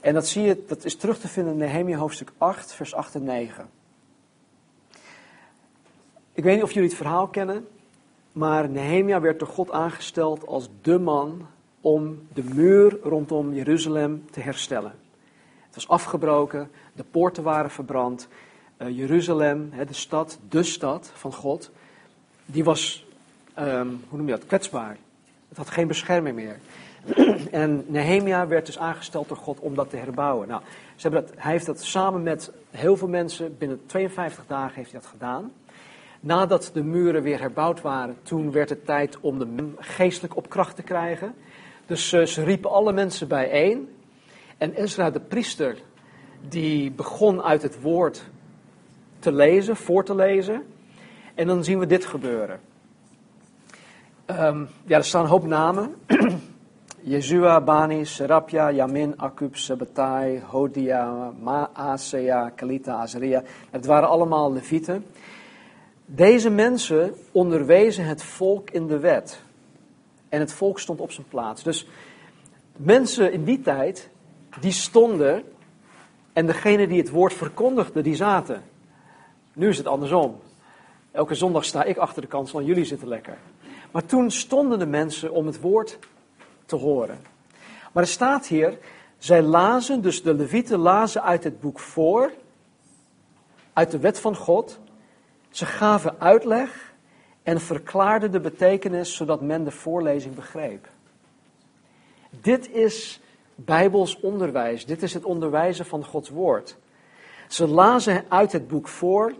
En 0.00 0.14
dat, 0.14 0.26
zie 0.26 0.42
je, 0.42 0.64
dat 0.66 0.84
is 0.84 0.96
terug 0.96 1.18
te 1.18 1.28
vinden 1.28 1.52
in 1.52 1.58
Nehemia 1.58 1.96
hoofdstuk 1.96 2.32
8, 2.38 2.72
vers 2.72 2.94
8 2.94 3.14
en 3.14 3.24
9. 3.24 3.70
Ik 6.32 6.44
weet 6.44 6.54
niet 6.54 6.64
of 6.64 6.72
jullie 6.72 6.88
het 6.88 6.98
verhaal 6.98 7.28
kennen, 7.28 7.66
maar 8.32 8.68
Nehemia 8.68 9.20
werd 9.20 9.38
door 9.38 9.48
God 9.48 9.70
aangesteld 9.70 10.46
als 10.46 10.68
de 10.82 10.98
man 10.98 11.46
om 11.80 12.26
de 12.32 12.44
muur 12.54 12.98
rondom 13.02 13.54
Jeruzalem 13.54 14.24
te 14.30 14.40
herstellen. 14.40 14.94
Het 15.66 15.74
was 15.74 15.88
afgebroken, 15.88 16.70
de 16.92 17.04
poorten 17.04 17.42
waren 17.42 17.70
verbrand. 17.70 18.28
Uh, 18.78 18.96
Jeruzalem, 18.96 19.72
de 19.86 19.94
stad, 19.94 20.38
de 20.48 20.62
stad 20.62 21.10
van 21.14 21.32
God, 21.32 21.70
die 22.46 22.64
was, 22.64 23.06
um, 23.58 24.04
hoe 24.08 24.18
noem 24.18 24.26
je 24.26 24.32
dat, 24.32 24.46
kwetsbaar. 24.46 24.96
Het 25.52 25.60
had 25.60 25.70
geen 25.70 25.86
bescherming 25.86 26.36
meer. 26.36 26.56
en 27.50 27.84
Nehemia 27.86 28.46
werd 28.46 28.66
dus 28.66 28.78
aangesteld 28.78 29.28
door 29.28 29.36
God 29.36 29.60
om 29.60 29.74
dat 29.74 29.90
te 29.90 29.96
herbouwen. 29.96 30.48
Nou, 30.48 30.62
ze 30.96 31.08
hebben 31.08 31.26
dat, 31.26 31.34
hij 31.36 31.52
heeft 31.52 31.66
dat 31.66 31.82
samen 31.82 32.22
met 32.22 32.52
heel 32.70 32.96
veel 32.96 33.08
mensen, 33.08 33.58
binnen 33.58 33.86
52 33.86 34.44
dagen 34.46 34.74
heeft 34.74 34.90
hij 34.90 35.00
dat 35.00 35.10
gedaan. 35.10 35.52
Nadat 36.20 36.70
de 36.72 36.82
muren 36.82 37.22
weer 37.22 37.40
herbouwd 37.40 37.80
waren, 37.80 38.16
toen 38.22 38.52
werd 38.52 38.68
het 38.68 38.84
tijd 38.84 39.20
om 39.20 39.38
de 39.38 39.72
geestelijk 39.78 40.36
op 40.36 40.48
kracht 40.48 40.76
te 40.76 40.82
krijgen. 40.82 41.34
Dus 41.86 42.12
uh, 42.12 42.24
ze 42.24 42.44
riepen 42.44 42.70
alle 42.70 42.92
mensen 42.92 43.28
bijeen. 43.28 43.88
En 44.58 44.72
Ezra 44.74 45.10
de 45.10 45.20
priester, 45.20 45.76
die 46.48 46.90
begon 46.90 47.42
uit 47.42 47.62
het 47.62 47.80
woord 47.80 48.24
te 49.18 49.32
lezen, 49.32 49.76
voor 49.76 50.04
te 50.04 50.14
lezen. 50.14 50.62
En 51.34 51.46
dan 51.46 51.64
zien 51.64 51.78
we 51.78 51.86
dit 51.86 52.04
gebeuren. 52.04 52.60
Um, 54.40 54.68
ja, 54.86 54.96
er 54.96 55.04
staan 55.04 55.22
een 55.22 55.28
hoop 55.28 55.46
namen. 55.46 55.94
Jezua, 57.00 57.60
Bani, 57.60 58.04
Serapja, 58.04 58.70
Yamin, 58.70 59.14
Akub, 59.16 59.56
Sabatai, 59.56 60.42
Hodia, 60.46 61.32
Maasea, 61.40 62.50
Kalita, 62.50 62.92
Azaria. 62.92 63.42
Het 63.70 63.86
waren 63.86 64.08
allemaal 64.08 64.52
levieten. 64.52 65.06
Deze 66.04 66.50
mensen 66.50 67.14
onderwezen 67.32 68.04
het 68.04 68.22
volk 68.22 68.70
in 68.70 68.86
de 68.86 68.98
wet. 68.98 69.42
En 70.28 70.40
het 70.40 70.52
volk 70.52 70.78
stond 70.78 71.00
op 71.00 71.12
zijn 71.12 71.26
plaats. 71.28 71.62
Dus 71.62 71.88
mensen 72.76 73.32
in 73.32 73.44
die 73.44 73.60
tijd, 73.60 74.08
die 74.60 74.72
stonden. 74.72 75.42
En 76.32 76.46
degene 76.46 76.86
die 76.86 76.98
het 76.98 77.10
woord 77.10 77.32
verkondigde, 77.32 78.02
die 78.02 78.16
zaten. 78.16 78.62
Nu 79.52 79.68
is 79.68 79.78
het 79.78 79.86
andersom. 79.86 80.40
Elke 81.10 81.34
zondag 81.34 81.64
sta 81.64 81.84
ik 81.84 81.96
achter 81.96 82.22
de 82.22 82.28
kansel 82.28 82.58
en 82.58 82.64
jullie 82.64 82.84
zitten 82.84 83.08
lekker. 83.08 83.38
Maar 83.92 84.06
toen 84.06 84.30
stonden 84.30 84.78
de 84.78 84.86
mensen 84.86 85.32
om 85.32 85.46
het 85.46 85.60
woord 85.60 85.98
te 86.66 86.76
horen. 86.76 87.18
Maar 87.92 88.02
er 88.02 88.08
staat 88.08 88.46
hier, 88.46 88.78
zij 89.18 89.42
lazen, 89.42 90.02
dus 90.02 90.22
de 90.22 90.34
levieten 90.34 90.78
lazen 90.78 91.22
uit 91.22 91.44
het 91.44 91.60
boek 91.60 91.78
voor, 91.78 92.32
uit 93.72 93.90
de 93.90 93.98
wet 93.98 94.20
van 94.20 94.36
God. 94.36 94.78
Ze 95.50 95.66
gaven 95.66 96.20
uitleg 96.20 96.94
en 97.42 97.60
verklaarden 97.60 98.32
de 98.32 98.40
betekenis 98.40 99.16
zodat 99.16 99.40
men 99.40 99.64
de 99.64 99.70
voorlezing 99.70 100.34
begreep. 100.34 100.88
Dit 102.30 102.70
is 102.70 103.20
Bijbels 103.54 104.20
onderwijs, 104.20 104.86
dit 104.86 105.02
is 105.02 105.14
het 105.14 105.24
onderwijzen 105.24 105.86
van 105.86 106.04
Gods 106.04 106.28
woord. 106.28 106.76
Ze 107.48 107.66
lazen 107.66 108.24
uit 108.28 108.52
het 108.52 108.68
boek 108.68 108.88
voor, 108.88 109.34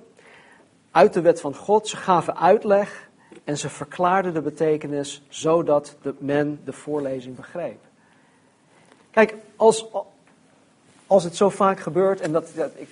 uit 0.90 1.12
de 1.12 1.20
wet 1.20 1.40
van 1.40 1.54
God, 1.54 1.88
ze 1.88 1.96
gaven 1.96 2.36
uitleg 2.36 3.10
en 3.44 3.58
ze 3.58 3.68
verklaarden 3.68 4.34
de 4.34 4.40
betekenis 4.40 5.22
zodat 5.28 5.96
de 6.02 6.14
men 6.18 6.60
de 6.64 6.72
voorlezing 6.72 7.36
begreep. 7.36 7.80
Kijk, 9.10 9.34
als, 9.56 9.86
als 11.06 11.24
het 11.24 11.36
zo 11.36 11.48
vaak 11.48 11.80
gebeurt, 11.80 12.20
en 12.20 12.32
dat, 12.32 12.48
ik, 12.74 12.88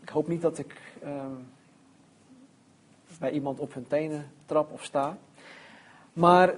ik 0.00 0.08
hoop 0.08 0.28
niet 0.28 0.42
dat 0.42 0.58
ik 0.58 0.80
ehm, 1.02 1.32
bij 3.18 3.30
iemand 3.30 3.58
op 3.58 3.74
hun 3.74 3.86
tenen 3.86 4.30
trap 4.46 4.72
of 4.72 4.84
sta, 4.84 5.18
maar 6.12 6.54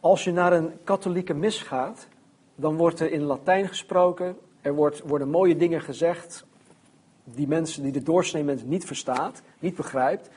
als 0.00 0.24
je 0.24 0.32
naar 0.32 0.52
een 0.52 0.72
katholieke 0.84 1.34
mis 1.34 1.62
gaat, 1.62 2.06
dan 2.54 2.76
wordt 2.76 3.00
er 3.00 3.12
in 3.12 3.22
Latijn 3.22 3.68
gesproken, 3.68 4.38
er 4.60 4.74
wordt, 4.74 5.00
worden 5.00 5.28
mooie 5.28 5.56
dingen 5.56 5.80
gezegd 5.80 6.44
die 7.24 7.48
mensen 7.48 7.82
die 7.82 7.92
de 7.92 8.02
doorsnee 8.02 8.42
niet 8.64 8.84
verstaat, 8.84 9.42
niet 9.58 9.76
begrijpt. 9.76 10.30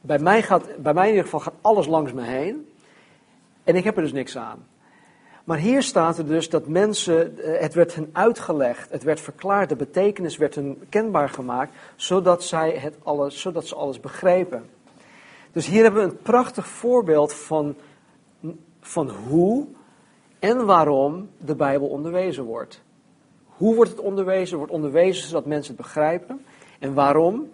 Bij 0.00 0.18
mij, 0.18 0.42
gaat, 0.42 0.76
bij 0.76 0.94
mij 0.94 1.04
in 1.04 1.10
ieder 1.10 1.24
geval 1.24 1.40
gaat 1.40 1.54
alles 1.60 1.86
langs 1.86 2.12
me 2.12 2.22
heen. 2.22 2.68
En 3.64 3.76
ik 3.76 3.84
heb 3.84 3.96
er 3.96 4.02
dus 4.02 4.12
niks 4.12 4.36
aan. 4.36 4.66
Maar 5.44 5.58
hier 5.58 5.82
staat 5.82 6.18
er 6.18 6.26
dus 6.26 6.48
dat 6.48 6.66
mensen, 6.66 7.38
eh, 7.38 7.60
het 7.60 7.74
werd 7.74 7.94
hen 7.94 8.10
uitgelegd, 8.12 8.90
het 8.90 9.02
werd 9.02 9.20
verklaard, 9.20 9.68
de 9.68 9.76
betekenis 9.76 10.36
werd 10.36 10.54
hen 10.54 10.78
kenbaar 10.88 11.28
gemaakt, 11.28 11.72
zodat, 11.96 12.44
zij 12.44 12.70
het 12.70 12.96
alles, 13.02 13.40
zodat 13.40 13.66
ze 13.66 13.74
alles 13.74 14.00
begrepen. 14.00 14.70
Dus 15.52 15.66
hier 15.66 15.82
hebben 15.82 16.02
we 16.02 16.08
een 16.08 16.22
prachtig 16.22 16.66
voorbeeld 16.66 17.32
van, 17.34 17.74
van 18.80 19.10
hoe 19.10 19.66
en 20.38 20.66
waarom 20.66 21.28
de 21.38 21.54
Bijbel 21.54 21.88
onderwezen 21.88 22.44
wordt. 22.44 22.82
Hoe 23.46 23.74
wordt 23.74 23.90
het 23.90 24.00
onderwezen? 24.00 24.56
wordt 24.56 24.72
onderwezen 24.72 25.28
zodat 25.28 25.46
mensen 25.46 25.74
het 25.74 25.82
begrijpen. 25.82 26.44
En 26.78 26.94
waarom? 26.94 27.50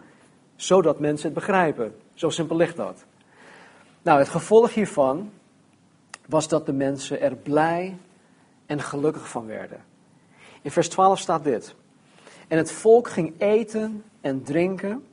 Zodat 0.57 0.99
mensen 0.99 1.25
het 1.25 1.35
begrijpen. 1.35 1.95
Zo 2.15 2.31
simpel 2.31 2.57
ligt 2.57 2.77
dat. 2.77 3.05
Nou, 4.03 4.19
het 4.19 4.29
gevolg 4.29 4.75
hiervan 4.75 5.31
was 6.27 6.49
dat 6.49 6.67
de 6.67 6.73
mensen 6.73 7.21
er 7.21 7.37
blij 7.37 7.97
en 8.67 8.81
gelukkig 8.81 9.29
van 9.29 9.47
werden. 9.47 9.85
In 10.63 10.71
vers 10.71 10.89
12 10.89 11.19
staat 11.19 11.45
dit. 11.45 11.75
En 12.49 12.59
het 12.59 12.73
volk 12.73 13.09
ging 13.09 13.35
eten 13.39 14.05
en 14.21 14.43
drinken. 14.43 15.05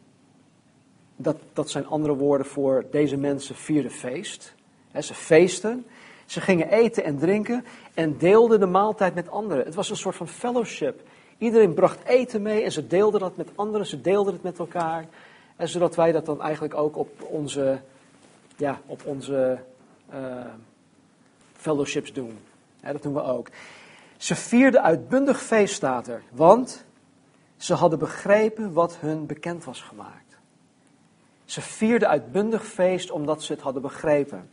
Dat, 1.15 1.37
dat 1.53 1.69
zijn 1.69 1.87
andere 1.87 2.15
woorden 2.15 2.47
voor 2.47 2.85
deze 2.91 3.17
mensen 3.17 3.55
vierden 3.55 3.91
feest. 3.91 4.55
ze 4.99 5.13
feesten. 5.13 5.85
Ze 6.25 6.41
gingen 6.41 6.69
eten 6.69 7.03
en 7.03 7.17
drinken 7.17 7.65
en 7.93 8.17
deelden 8.17 8.59
de 8.59 8.65
maaltijd 8.65 9.15
met 9.15 9.29
anderen. 9.29 9.65
Het 9.65 9.75
was 9.75 9.89
een 9.89 9.95
soort 9.95 10.15
van 10.15 10.27
fellowship. 10.27 11.01
Iedereen 11.37 11.73
bracht 11.73 12.03
eten 12.05 12.41
mee 12.41 12.63
en 12.63 12.71
ze 12.71 12.87
deelden 12.87 13.19
dat 13.19 13.37
met 13.37 13.49
anderen. 13.55 13.87
Ze 13.87 14.01
deelden 14.01 14.33
het 14.33 14.43
met 14.43 14.59
elkaar. 14.59 15.05
En 15.61 15.69
zodat 15.69 15.95
wij 15.95 16.11
dat 16.11 16.25
dan 16.25 16.41
eigenlijk 16.41 16.73
ook 16.73 16.97
op 16.97 17.23
onze, 17.23 17.79
ja, 18.55 18.81
op 18.85 19.01
onze 19.05 19.59
uh, 20.13 20.45
fellowships 21.53 22.13
doen. 22.13 22.39
dat 22.81 23.03
doen 23.03 23.13
we 23.13 23.23
ook. 23.23 23.47
Ze 24.17 24.35
vierden 24.35 24.83
uitbundig 24.83 25.41
feest, 25.41 25.73
staat 25.73 26.07
er, 26.07 26.23
want 26.31 26.85
ze 27.57 27.73
hadden 27.73 27.99
begrepen 27.99 28.73
wat 28.73 28.97
hun 28.97 29.25
bekend 29.25 29.63
was 29.63 29.81
gemaakt. 29.81 30.37
Ze 31.45 31.61
vierden 31.61 32.09
uitbundig 32.09 32.65
feest 32.65 33.11
omdat 33.11 33.43
ze 33.43 33.53
het 33.53 33.61
hadden 33.61 33.81
begrepen. 33.81 34.49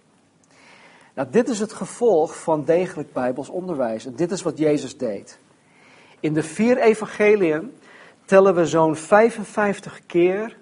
Nou, 1.14 1.28
dit 1.30 1.48
is 1.48 1.60
het 1.60 1.72
gevolg 1.72 2.42
van 2.42 2.64
degelijk 2.64 3.12
Bijbels 3.12 3.48
onderwijs. 3.48 4.06
En 4.06 4.14
dit 4.14 4.30
is 4.30 4.42
wat 4.42 4.58
Jezus 4.58 4.96
deed. 4.96 5.38
In 6.20 6.32
de 6.32 6.42
vier 6.42 6.78
evangeliën 6.78 7.76
tellen 8.24 8.54
we 8.54 8.66
zo'n 8.66 8.96
55 8.96 10.00
keer 10.06 10.56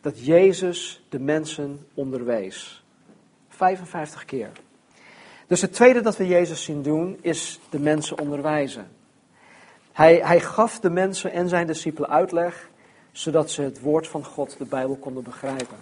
dat 0.00 0.24
Jezus 0.26 1.02
de 1.08 1.18
mensen 1.18 1.86
onderwees. 1.94 2.84
55 3.48 4.24
keer. 4.24 4.50
Dus 5.46 5.60
het 5.60 5.72
tweede 5.72 6.00
dat 6.00 6.16
we 6.16 6.26
Jezus 6.26 6.64
zien 6.64 6.82
doen 6.82 7.18
is 7.20 7.60
de 7.70 7.80
mensen 7.80 8.18
onderwijzen. 8.18 8.88
Hij, 9.92 10.16
hij 10.16 10.40
gaf 10.40 10.80
de 10.80 10.90
mensen 10.90 11.32
en 11.32 11.48
zijn 11.48 11.66
discipelen 11.66 12.10
uitleg, 12.10 12.70
zodat 13.12 13.50
ze 13.50 13.62
het 13.62 13.80
woord 13.80 14.08
van 14.08 14.24
God, 14.24 14.58
de 14.58 14.64
Bijbel, 14.64 14.96
konden 14.96 15.22
begrijpen. 15.22 15.76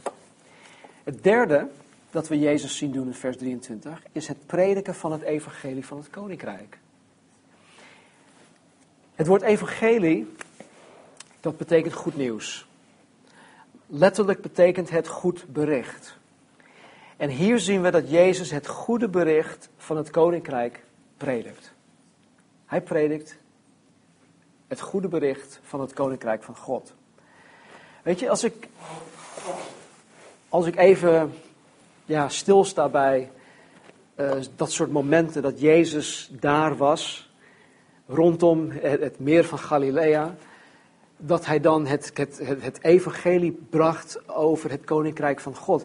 Het 1.04 1.22
derde 1.22 1.68
dat 2.10 2.28
we 2.28 2.38
Jezus 2.38 2.76
zien 2.76 2.92
doen 2.92 3.06
in 3.06 3.14
vers 3.14 3.36
23 3.36 4.02
is 4.12 4.28
het 4.28 4.46
prediken 4.46 4.94
van 4.94 5.12
het 5.12 5.22
evangelie 5.22 5.86
van 5.86 5.98
het 5.98 6.10
koninkrijk. 6.10 6.78
Het 9.14 9.26
woord 9.26 9.42
evangelie, 9.42 10.34
dat 11.40 11.56
betekent 11.56 11.94
goed 11.94 12.16
nieuws. 12.16 12.65
Letterlijk 13.86 14.40
betekent 14.40 14.90
het 14.90 15.08
goed 15.08 15.44
bericht. 15.48 16.18
En 17.16 17.28
hier 17.28 17.58
zien 17.58 17.82
we 17.82 17.90
dat 17.90 18.10
Jezus 18.10 18.50
het 18.50 18.66
goede 18.66 19.08
bericht 19.08 19.68
van 19.76 19.96
het 19.96 20.10
koninkrijk 20.10 20.84
predikt. 21.16 21.72
Hij 22.66 22.80
predikt 22.80 23.36
het 24.68 24.80
goede 24.80 25.08
bericht 25.08 25.60
van 25.62 25.80
het 25.80 25.92
koninkrijk 25.92 26.42
van 26.42 26.56
God. 26.56 26.94
Weet 28.02 28.18
je, 28.20 28.30
als 28.30 28.44
ik, 28.44 28.68
als 30.48 30.66
ik 30.66 30.76
even 30.76 31.32
ja, 32.04 32.28
stilsta 32.28 32.88
bij 32.88 33.30
uh, 34.16 34.32
dat 34.56 34.72
soort 34.72 34.90
momenten 34.90 35.42
dat 35.42 35.60
Jezus 35.60 36.30
daar 36.32 36.76
was, 36.76 37.30
rondom 38.06 38.70
het 38.70 39.18
meer 39.18 39.44
van 39.44 39.58
Galilea, 39.58 40.34
dat 41.16 41.46
hij 41.46 41.60
dan 41.60 41.86
het, 41.86 42.10
het, 42.14 42.40
het, 42.60 42.82
evangelie 42.82 43.52
bracht 43.70 44.28
over 44.28 44.70
het 44.70 44.84
koninkrijk 44.84 45.40
van 45.40 45.56
God. 45.56 45.84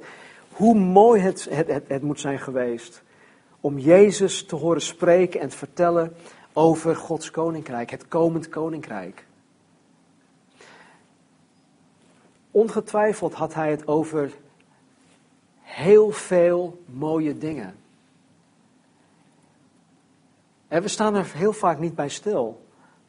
Hoe 0.51 0.75
mooi 0.75 1.21
het, 1.21 1.47
het, 1.49 1.81
het, 1.87 2.01
moet 2.01 2.19
zijn 2.19 2.39
geweest 2.39 3.01
om 3.59 3.77
Jezus 3.77 4.45
te 4.45 4.55
horen 4.55 4.81
spreken 4.81 5.39
en 5.39 5.49
te 5.49 5.57
vertellen 5.57 6.15
over 6.53 6.95
Gods 6.95 7.31
koninkrijk, 7.31 7.89
het 7.89 8.07
komend 8.07 8.49
koninkrijk. 8.49 9.25
Ongetwijfeld 12.51 13.33
had 13.33 13.53
hij 13.53 13.71
het 13.71 13.87
over 13.87 14.31
heel 15.61 16.11
veel 16.11 16.81
mooie 16.85 17.37
dingen. 17.37 17.75
En 20.67 20.81
we 20.81 20.87
staan 20.87 21.15
er 21.15 21.31
heel 21.33 21.53
vaak 21.53 21.79
niet 21.79 21.95
bij 21.95 22.09
stil, 22.09 22.65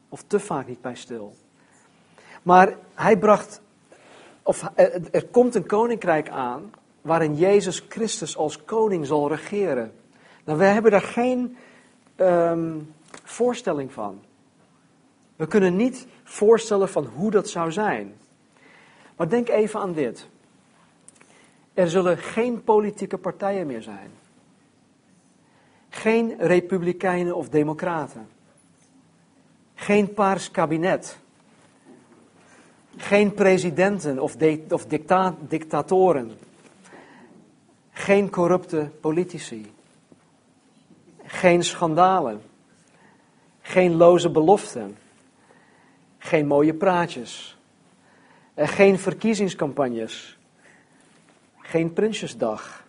of 0.08 0.24
te 0.26 0.40
vaak 0.40 0.66
niet 0.66 0.80
bij 0.80 0.94
stil. 0.94 1.34
Maar 2.42 2.76
hij 2.94 3.18
bracht, 3.18 3.60
of 4.42 4.70
er 5.10 5.26
komt 5.30 5.54
een 5.54 5.66
koninkrijk 5.66 6.28
aan 6.28 6.72
waarin 7.00 7.34
Jezus 7.34 7.84
Christus 7.88 8.36
als 8.36 8.64
koning 8.64 9.06
zal 9.06 9.28
regeren. 9.28 9.92
Nou, 10.44 10.58
we 10.58 10.64
hebben 10.64 10.90
daar 10.90 11.00
geen 11.00 11.56
um, 12.16 12.94
voorstelling 13.24 13.92
van. 13.92 14.20
We 15.36 15.46
kunnen 15.46 15.76
niet 15.76 16.06
voorstellen 16.24 16.88
van 16.88 17.04
hoe 17.04 17.30
dat 17.30 17.48
zou 17.48 17.72
zijn. 17.72 18.14
Maar 19.16 19.28
denk 19.28 19.48
even 19.48 19.80
aan 19.80 19.92
dit. 19.92 20.28
Er 21.74 21.90
zullen 21.90 22.18
geen 22.18 22.64
politieke 22.64 23.18
partijen 23.18 23.66
meer 23.66 23.82
zijn. 23.82 24.10
Geen 25.88 26.34
republikeinen 26.38 27.36
of 27.36 27.48
democraten. 27.48 28.28
Geen 29.74 30.12
paars 30.12 30.50
kabinet. 30.50 31.18
Geen 32.96 33.34
presidenten 33.34 34.18
of, 34.18 34.36
of 34.68 34.86
dicta 34.86 35.36
dictatoren. 35.48 36.38
Geen 37.90 38.30
corrupte 38.30 38.90
politici. 39.00 39.72
Geen 41.24 41.64
schandalen. 41.64 42.42
Geen 43.60 43.96
loze 43.96 44.30
beloften. 44.30 44.96
Geen 46.18 46.46
mooie 46.46 46.74
praatjes. 46.74 47.56
Geen 48.56 48.98
verkiezingscampagnes. 48.98 50.38
Geen 51.58 51.92
Prinsjesdag. 51.92 52.84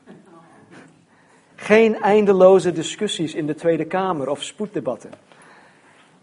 Geen 1.56 2.02
eindeloze 2.02 2.72
discussies 2.72 3.34
in 3.34 3.48
de 3.48 3.56
Tweede 3.56 3.86
Kamer 3.86 4.30
of 4.30 4.44
spoeddebatten. 4.44 5.12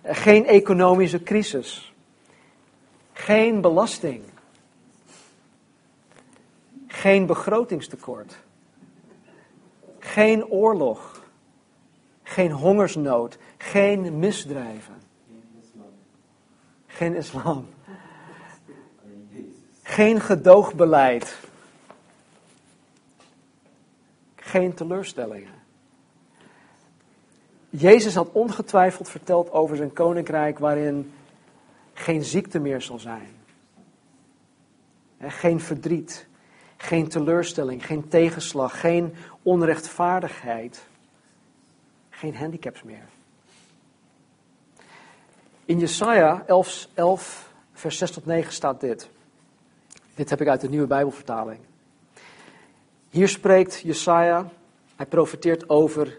Geen 0.04 0.46
economische 0.46 1.22
crisis. 1.22 1.89
Geen 3.12 3.60
belasting. 3.60 4.22
Geen 6.86 7.26
begrotingstekort. 7.26 8.38
Geen 9.98 10.46
oorlog. 10.46 11.24
Geen 12.22 12.50
hongersnood. 12.50 13.38
Geen 13.56 14.18
misdrijven. 14.18 14.94
Geen 16.86 17.14
islam. 17.14 17.68
Geen 19.82 20.20
gedoogbeleid. 20.20 21.38
Geen 24.36 24.74
teleurstellingen. 24.74 25.58
Jezus 27.70 28.14
had 28.14 28.28
ongetwijfeld 28.32 29.08
verteld 29.08 29.50
over 29.50 29.76
zijn 29.76 29.92
koninkrijk 29.92 30.58
waarin 30.58 31.12
geen 31.92 32.24
ziekte 32.24 32.58
meer 32.58 32.82
zal 32.82 32.98
zijn. 32.98 33.34
Geen 35.20 35.60
verdriet, 35.60 36.26
geen 36.76 37.08
teleurstelling, 37.08 37.86
geen 37.86 38.08
tegenslag, 38.08 38.80
geen 38.80 39.14
onrechtvaardigheid, 39.42 40.86
geen 42.10 42.36
handicaps 42.36 42.82
meer. 42.82 43.08
In 45.64 45.78
Jesaja 45.78 46.42
11, 46.46 46.88
11, 46.94 47.52
vers 47.72 47.98
6 47.98 48.10
tot 48.10 48.26
9 48.26 48.52
staat 48.52 48.80
dit. 48.80 49.10
Dit 50.14 50.30
heb 50.30 50.40
ik 50.40 50.48
uit 50.48 50.60
de 50.60 50.68
nieuwe 50.68 50.86
Bijbelvertaling. 50.86 51.60
Hier 53.10 53.28
spreekt 53.28 53.80
Jesaja, 53.80 54.50
hij 54.96 55.06
profeteert 55.06 55.68
over 55.68 56.18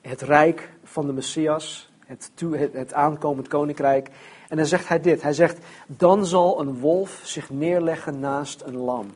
het 0.00 0.20
rijk 0.20 0.70
van 0.82 1.06
de 1.06 1.12
Messias, 1.12 1.90
het, 2.06 2.30
het, 2.50 2.72
het 2.72 2.92
aankomend 2.92 3.48
koninkrijk. 3.48 4.10
En 4.48 4.56
dan 4.56 4.66
zegt 4.66 4.88
hij 4.88 5.00
dit, 5.00 5.22
hij 5.22 5.32
zegt, 5.32 5.58
dan 5.86 6.26
zal 6.26 6.60
een 6.60 6.78
wolf 6.78 7.20
zich 7.24 7.50
neerleggen 7.50 8.20
naast 8.20 8.62
een 8.62 8.76
lam. 8.76 9.06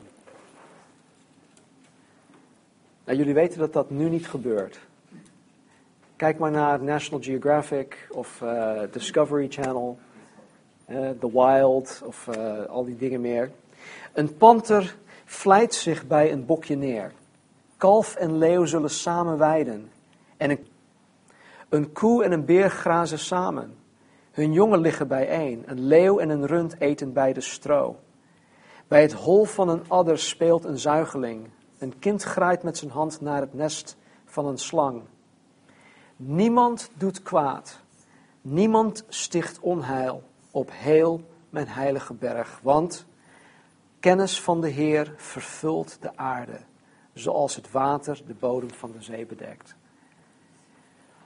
Nou, 3.05 3.19
jullie 3.19 3.35
weten 3.35 3.59
dat 3.59 3.73
dat 3.73 3.91
nu 3.91 4.09
niet 4.09 4.29
gebeurt. 4.29 4.81
Kijk 6.17 6.39
maar 6.39 6.51
naar 6.51 6.83
National 6.83 7.23
Geographic 7.23 8.09
of 8.11 8.41
uh, 8.41 8.81
Discovery 8.93 9.47
Channel, 9.51 9.99
uh, 10.89 11.09
The 11.21 11.31
Wild 11.33 12.03
of 12.05 12.27
uh, 12.37 12.65
al 12.65 12.85
die 12.85 12.97
dingen 12.97 13.21
meer. 13.21 13.51
Een 14.13 14.37
panter 14.37 14.97
vlijt 15.25 15.75
zich 15.75 16.07
bij 16.07 16.33
een 16.33 16.47
bokje 16.47 16.77
neer. 16.77 17.13
Kalf 17.77 18.15
en 18.15 18.39
leeuw 18.39 18.65
zullen 18.65 18.91
samen 18.91 19.39
weiden. 19.39 19.91
En 20.37 20.51
een, 20.51 20.67
een 21.69 21.93
koe 21.93 22.25
en 22.25 22.33
een 22.33 22.45
beer 22.45 22.71
grazen 22.71 23.19
samen. 23.19 23.77
Hun 24.31 24.53
jongen 24.53 24.81
liggen 24.81 25.09
bijeen. 25.09 25.63
Een 25.67 25.81
leeuw 25.81 26.19
en 26.19 26.29
een 26.29 26.47
rund 26.47 26.81
eten 26.81 27.13
bij 27.13 27.33
de 27.33 27.41
stro. 27.41 27.97
Bij 28.89 29.03
het 29.03 29.13
hol 29.13 29.45
van 29.45 29.69
een 29.69 29.89
adder 29.89 30.19
speelt 30.19 30.65
een 30.65 30.79
zuigeling. 30.79 31.49
Een 31.79 31.99
kind 31.99 32.23
graait 32.23 32.63
met 32.63 32.79
zijn 32.79 32.91
hand 32.91 33.21
naar 33.21 33.41
het 33.41 33.55
nest 33.55 33.97
van 34.25 34.47
een 34.47 34.59
slang. 34.59 35.03
Niemand 36.17 36.91
doet 36.95 37.23
kwaad. 37.23 37.81
Niemand 38.41 39.05
sticht 39.09 39.61
onheil 39.61 40.23
op 40.51 40.71
heel 40.73 41.21
mijn 41.51 41.69
heilige 41.69 42.15
berg. 42.15 42.61
Want 42.63 43.07
kennis 44.01 44.41
van 44.41 44.61
de 44.61 44.69
Heer 44.69 45.15
vervult 45.17 45.97
de 46.01 46.17
aarde, 46.17 46.61
zoals 47.13 47.57
het 47.57 47.71
water 47.71 48.21
de 48.27 48.35
bodem 48.35 48.71
van 48.71 48.93
de 48.93 49.03
zee 49.03 49.27
bedekt. 49.27 49.78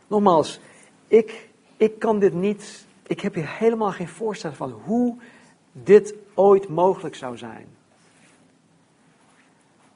Nogmaals, 0.06 0.60
ik, 1.06 1.48
ik 1.76 1.98
kan 1.98 2.18
dit 2.18 2.34
niet, 2.34 2.86
ik 3.06 3.20
heb 3.20 3.34
hier 3.34 3.48
helemaal 3.48 3.92
geen 3.92 4.08
voorstelling 4.08 4.58
van 4.58 4.70
hoe 4.70 5.16
dit 5.72 6.14
ooit 6.34 6.68
mogelijk 6.68 7.14
zou 7.14 7.36
zijn. 7.36 7.66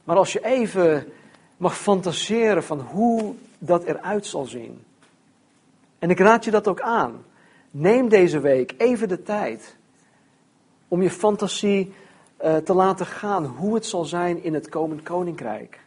Maar 0.05 0.17
als 0.17 0.33
je 0.33 0.45
even 0.45 1.13
mag 1.57 1.79
fantaseren 1.79 2.63
van 2.63 2.81
hoe 2.81 3.35
dat 3.59 3.85
eruit 3.85 4.27
zal 4.27 4.45
zien. 4.45 4.85
En 5.99 6.11
ik 6.11 6.19
raad 6.19 6.45
je 6.45 6.51
dat 6.51 6.69
ook 6.69 6.81
aan. 6.81 7.25
Neem 7.71 8.09
deze 8.09 8.41
week 8.41 8.75
even 8.77 9.09
de 9.09 9.23
tijd 9.23 9.77
om 10.89 11.03
je 11.03 11.11
fantasie 11.11 11.93
uh, 12.45 12.57
te 12.57 12.75
laten 12.75 13.07
gaan 13.07 13.45
hoe 13.45 13.75
het 13.75 13.87
zal 13.87 14.05
zijn 14.05 14.43
in 14.43 14.55
het 14.55 14.69
komend 14.69 15.03
koninkrijk. 15.03 15.81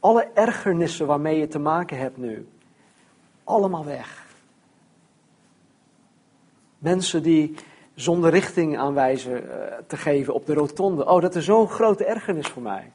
Alle 0.00 0.28
ergernissen 0.34 1.06
waarmee 1.06 1.38
je 1.38 1.48
te 1.48 1.58
maken 1.58 1.98
hebt 1.98 2.16
nu, 2.16 2.46
allemaal 3.48 3.84
weg. 3.84 4.26
Mensen 6.78 7.22
die 7.22 7.54
zonder 7.94 8.30
richting 8.30 8.78
aanwijzen 8.78 9.44
uh, 9.44 9.50
te 9.86 9.96
geven 9.96 10.34
op 10.34 10.46
de 10.46 10.54
rotonde. 10.54 11.06
Oh, 11.06 11.20
dat 11.20 11.34
is 11.34 11.44
zo'n 11.44 11.68
grote 11.68 12.04
ergernis 12.04 12.46
voor 12.46 12.62
mij. 12.62 12.92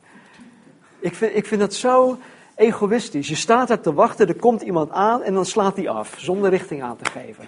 Ik 1.00 1.16
vind, 1.16 1.36
ik 1.36 1.46
vind 1.46 1.62
dat 1.62 1.74
zo 1.74 2.18
egoïstisch. 2.56 3.28
Je 3.28 3.36
staat 3.36 3.68
daar 3.68 3.80
te 3.80 3.94
wachten, 3.94 4.28
er 4.28 4.36
komt 4.36 4.62
iemand 4.62 4.92
aan 4.92 5.24
en 5.24 5.34
dan 5.34 5.46
slaat 5.46 5.76
hij 5.76 5.90
af, 5.90 6.16
zonder 6.18 6.50
richting 6.50 6.84
aan 6.84 6.98
te 6.98 7.12
geven. 7.12 7.46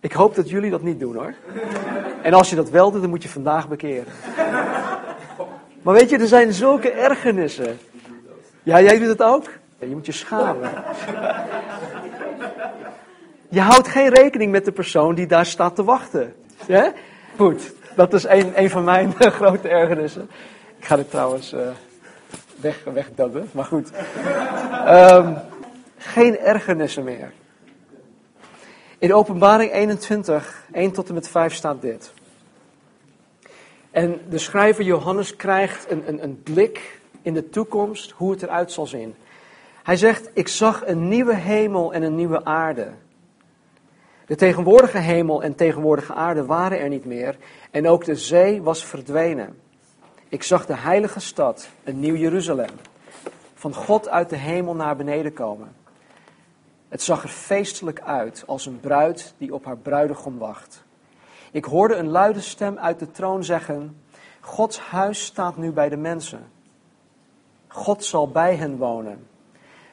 Ik 0.00 0.12
hoop 0.12 0.34
dat 0.34 0.48
jullie 0.48 0.70
dat 0.70 0.82
niet 0.82 1.00
doen 1.00 1.14
hoor. 1.14 1.34
En 2.22 2.32
als 2.32 2.50
je 2.50 2.56
dat 2.56 2.70
wel 2.70 2.90
doet, 2.90 3.00
dan 3.00 3.10
moet 3.10 3.22
je 3.22 3.28
vandaag 3.28 3.68
bekeren. 3.68 4.12
Maar 5.82 5.94
weet 5.94 6.10
je, 6.10 6.18
er 6.18 6.26
zijn 6.26 6.52
zulke 6.52 6.90
ergernissen. 6.90 7.78
Ja, 8.62 8.80
jij 8.80 8.98
doet 8.98 9.08
het 9.08 9.22
ook? 9.22 9.44
Je 9.88 9.94
moet 9.94 10.06
je 10.06 10.12
schamen. 10.12 10.70
Je 13.48 13.60
houdt 13.60 13.88
geen 13.88 14.08
rekening 14.08 14.50
met 14.50 14.64
de 14.64 14.72
persoon 14.72 15.14
die 15.14 15.26
daar 15.26 15.46
staat 15.46 15.76
te 15.76 15.84
wachten. 15.84 16.34
Ja? 16.66 16.92
Goed, 17.36 17.72
dat 17.94 18.12
is 18.12 18.24
een, 18.24 18.52
een 18.60 18.70
van 18.70 18.84
mijn 18.84 19.14
grote 19.38 19.68
ergernissen. 19.68 20.30
Ik 20.78 20.84
ga 20.84 20.96
dit 20.96 21.10
trouwens 21.10 21.52
uh, 21.52 21.60
weg, 22.60 22.84
wegdubben, 22.84 23.48
maar 23.52 23.64
goed. 23.64 23.90
Um, 24.88 25.36
geen 25.98 26.38
ergernissen 26.38 27.04
meer. 27.04 27.32
In 28.98 29.14
openbaring 29.14 29.72
21, 29.72 30.64
1 30.72 30.92
tot 30.92 31.08
en 31.08 31.14
met 31.14 31.28
5 31.28 31.54
staat 31.54 31.82
dit. 31.82 32.12
En 33.90 34.20
de 34.28 34.38
schrijver 34.38 34.84
Johannes 34.84 35.36
krijgt 35.36 35.90
een, 35.90 36.02
een, 36.06 36.22
een 36.22 36.42
blik 36.42 37.00
in 37.22 37.34
de 37.34 37.48
toekomst, 37.48 38.10
hoe 38.10 38.30
het 38.30 38.42
eruit 38.42 38.72
zal 38.72 38.86
zien. 38.86 39.14
Hij 39.84 39.96
zegt, 39.96 40.30
ik 40.34 40.48
zag 40.48 40.86
een 40.86 41.08
nieuwe 41.08 41.34
hemel 41.34 41.92
en 41.92 42.02
een 42.02 42.14
nieuwe 42.14 42.44
aarde. 42.44 42.92
De 44.26 44.34
tegenwoordige 44.34 44.98
hemel 44.98 45.42
en 45.42 45.54
tegenwoordige 45.54 46.14
aarde 46.14 46.44
waren 46.44 46.80
er 46.80 46.88
niet 46.88 47.04
meer 47.04 47.36
en 47.70 47.88
ook 47.88 48.04
de 48.04 48.16
zee 48.16 48.62
was 48.62 48.84
verdwenen. 48.84 49.58
Ik 50.28 50.42
zag 50.42 50.66
de 50.66 50.76
heilige 50.76 51.20
stad, 51.20 51.68
een 51.82 52.00
nieuw 52.00 52.14
Jeruzalem, 52.14 52.70
van 53.54 53.74
God 53.74 54.08
uit 54.08 54.30
de 54.30 54.36
hemel 54.36 54.74
naar 54.74 54.96
beneden 54.96 55.32
komen. 55.32 55.72
Het 56.88 57.02
zag 57.02 57.22
er 57.22 57.28
feestelijk 57.28 58.00
uit, 58.00 58.42
als 58.46 58.66
een 58.66 58.80
bruid 58.80 59.34
die 59.38 59.54
op 59.54 59.64
haar 59.64 59.78
bruidegom 59.78 60.38
wacht. 60.38 60.84
Ik 61.50 61.64
hoorde 61.64 61.94
een 61.94 62.08
luide 62.08 62.40
stem 62.40 62.78
uit 62.78 62.98
de 62.98 63.10
troon 63.10 63.44
zeggen: 63.44 64.00
Gods 64.40 64.78
huis 64.78 65.24
staat 65.24 65.56
nu 65.56 65.72
bij 65.72 65.88
de 65.88 65.96
mensen. 65.96 66.50
God 67.68 68.04
zal 68.04 68.28
bij 68.28 68.56
hen 68.56 68.76
wonen. 68.76 69.32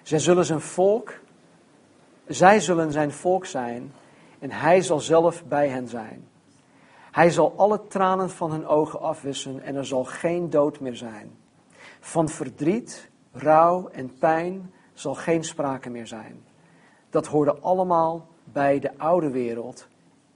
Zij 0.03 0.19
zullen 0.19 0.45
zijn 0.45 0.61
volk, 0.61 1.13
zij 2.27 2.59
zullen 2.59 2.91
zijn 2.91 3.11
volk 3.11 3.45
zijn 3.45 3.93
en 4.39 4.51
hij 4.51 4.81
zal 4.81 4.99
zelf 4.99 5.45
bij 5.45 5.69
hen 5.69 5.87
zijn. 5.87 6.27
Hij 7.11 7.29
zal 7.29 7.53
alle 7.57 7.87
tranen 7.87 8.29
van 8.29 8.51
hun 8.51 8.65
ogen 8.67 9.01
afwissen 9.01 9.61
en 9.61 9.75
er 9.75 9.85
zal 9.85 10.03
geen 10.03 10.49
dood 10.49 10.79
meer 10.79 10.95
zijn. 10.95 11.31
Van 11.99 12.29
verdriet, 12.29 13.09
rouw 13.31 13.87
en 13.87 14.17
pijn 14.17 14.73
zal 14.93 15.15
geen 15.15 15.43
sprake 15.43 15.89
meer 15.89 16.07
zijn. 16.07 16.43
Dat 17.09 17.27
hoorde 17.27 17.59
allemaal 17.59 18.27
bij 18.43 18.79
de 18.79 18.97
oude 18.97 19.29
wereld 19.29 19.87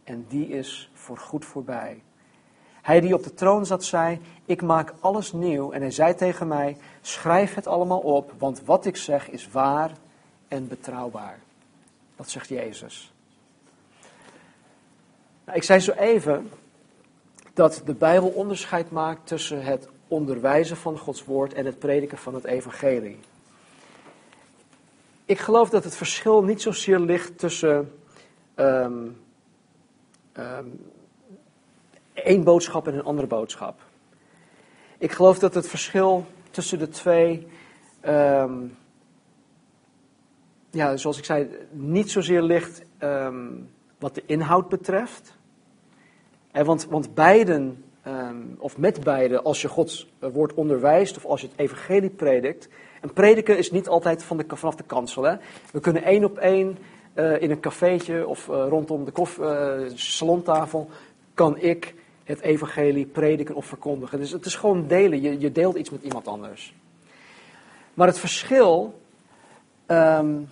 en 0.04 0.26
die 0.28 0.48
is 0.48 0.92
voorgoed 0.94 1.46
voorbij. 1.46 2.04
Hij 2.86 3.02
die 3.02 3.14
op 3.14 3.24
de 3.24 3.34
troon 3.34 3.66
zat 3.66 3.84
zei, 3.84 4.20
ik 4.46 4.62
maak 4.62 4.94
alles 5.00 5.32
nieuw. 5.32 5.72
En 5.72 5.82
hij 5.82 5.92
zei 5.92 6.16
tegen 6.16 6.48
mij, 6.48 6.78
schrijf 7.02 7.54
het 7.54 7.68
allemaal 7.68 8.00
op, 8.00 8.34
want 8.38 8.62
wat 8.66 8.86
ik 8.86 8.98
zeg 8.98 9.30
is 9.30 9.50
waar 9.52 9.92
en 10.48 10.68
betrouwbaar. 10.68 11.40
Dat 12.16 12.30
zegt 12.30 12.50
Jezus. 12.50 13.14
Nou, 15.46 15.58
ik 15.58 15.64
zei 15.64 15.80
zo 15.80 15.92
even 15.92 16.50
dat 17.54 17.82
de 17.86 17.94
Bijbel 17.94 18.30
onderscheid 18.30 18.92
maakt 18.92 19.28
tussen 19.28 19.64
het 19.64 19.88
onderwijzen 20.08 20.78
van 20.78 20.98
Gods 20.98 21.26
woord 21.26 21.54
en 21.54 21.66
het 21.66 21.80
prediken 21.80 22.18
van 22.18 22.34
het 22.34 22.44
evangelie. 22.44 23.20
Ik 25.26 25.40
geloof 25.40 25.70
dat 25.70 25.84
het 25.84 25.96
verschil 25.96 26.44
niet 26.44 26.62
zozeer 26.62 27.00
ligt 27.00 27.38
tussen 27.38 27.92
um, 28.56 29.18
um, 30.38 30.94
één 32.24 32.44
boodschap 32.44 32.88
en 32.88 32.94
een 32.94 33.04
andere 33.04 33.28
boodschap. 33.28 33.80
Ik 34.98 35.12
geloof 35.12 35.40
dat 35.40 35.54
het 35.54 35.68
verschil 35.68 36.26
tussen 36.52 36.80
de 36.80 36.88
twee, 36.88 37.48
um, 38.08 38.78
ja, 40.70 40.98
zoals 40.98 41.18
ik 41.18 41.26
zei, 41.26 41.48
niet 41.72 42.12
zozeer 42.12 42.42
ligt 42.42 42.82
wat 44.00 44.16
de 44.16 44.24
inhoud 44.26 44.70
betreft. 44.70 45.38
En 46.52 46.66
want, 46.66 46.86
want 46.86 47.14
beiden, 47.14 47.84
of 48.58 48.78
met 48.78 49.04
beiden, 49.04 49.44
als 49.44 49.62
je 49.62 49.68
Gods 49.68 50.14
woord 50.20 50.54
onderwijst 50.54 51.18
of 51.18 51.26
als 51.26 51.42
je 51.42 51.48
het 51.48 51.60
evangelie 51.60 52.10
predikt, 52.10 52.70
en 53.02 53.14
prediken 53.14 53.58
is 53.58 53.72
niet 53.72 53.88
altijd 53.88 54.24
van 54.24 54.38
de, 54.38 54.46
vanaf 54.48 54.76
de 54.76 54.84
kansel. 54.84 55.24
Hè? 55.24 55.36
We 55.72 55.80
kunnen 55.80 56.04
één 56.04 56.24
op 56.24 56.38
één 56.38 56.78
uh, 57.16 57.42
in 57.42 57.52
een 57.52 57.60
cafeetje 57.60 58.28
of 58.28 58.48
rondom 58.48 59.06
de 59.06 59.12
kof, 59.12 59.38
uh, 59.38 59.82
salontafel, 59.94 60.90
kan 61.34 61.58
ik 61.58 61.96
het 62.26 62.40
evangelie 62.40 63.06
prediken 63.06 63.56
of 63.56 63.66
verkondigen. 63.66 64.20
Dus 64.20 64.32
het 64.32 64.46
is 64.46 64.56
gewoon 64.56 64.88
delen. 64.88 65.22
Je, 65.22 65.40
je 65.40 65.52
deelt 65.52 65.76
iets 65.76 65.90
met 65.90 66.04
iemand 66.04 66.28
anders. 66.28 66.76
Maar 67.94 68.08
het 68.08 68.20
verschil 68.20 69.00
um, 69.88 70.50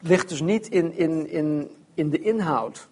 ligt 0.00 0.28
dus 0.28 0.40
niet 0.40 0.68
in, 0.68 0.96
in, 0.96 1.30
in, 1.30 1.70
in 1.94 2.10
de 2.10 2.20
inhoud. 2.20 2.88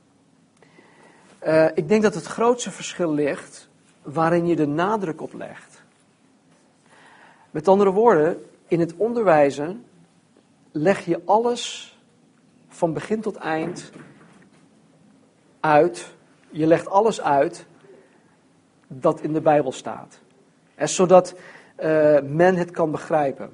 ik 1.74 1.88
denk 1.88 2.02
dat 2.02 2.14
het 2.14 2.26
grootste 2.26 2.70
verschil 2.70 3.12
ligt 3.12 3.68
waarin 4.02 4.46
je 4.46 4.56
de 4.56 4.66
nadruk 4.66 5.20
op 5.20 5.32
legt. 5.32 5.82
Met 7.50 7.68
andere 7.68 7.90
woorden, 7.90 8.44
in 8.68 8.80
het 8.80 8.94
onderwijzen 8.96 9.84
leg 10.72 11.04
je 11.04 11.20
alles 11.24 11.94
van 12.68 12.92
begin 12.92 13.20
tot 13.20 13.36
eind 13.36 13.90
uit. 15.60 16.14
Je 16.50 16.66
legt 16.66 16.88
alles 16.88 17.20
uit 17.20 17.66
dat 18.88 19.20
in 19.20 19.32
de 19.32 19.40
Bijbel 19.40 19.72
staat. 19.72 20.18
En 20.74 20.88
zodat 20.88 21.34
uh, 21.34 22.18
men 22.20 22.56
het 22.56 22.70
kan 22.70 22.90
begrijpen. 22.90 23.50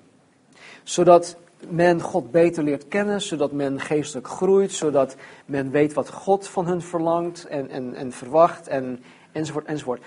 Zodat 0.83 1.37
men 1.69 2.01
God 2.01 2.31
beter 2.31 2.63
leert 2.63 2.89
kennen, 2.89 3.21
zodat 3.21 3.53
men 3.53 3.81
geestelijk 3.81 4.29
groeit, 4.29 4.73
zodat 4.73 5.17
men 5.47 5.71
weet 5.71 5.93
wat 5.93 6.11
God 6.11 6.49
van 6.49 6.67
hun 6.67 6.83
verlangt 6.83 7.45
en, 7.45 7.69
en, 7.71 7.95
en 7.95 8.13
verwacht, 8.13 8.69
en, 8.69 9.03
enzovoort, 9.33 9.65
enzovoort. 9.65 10.03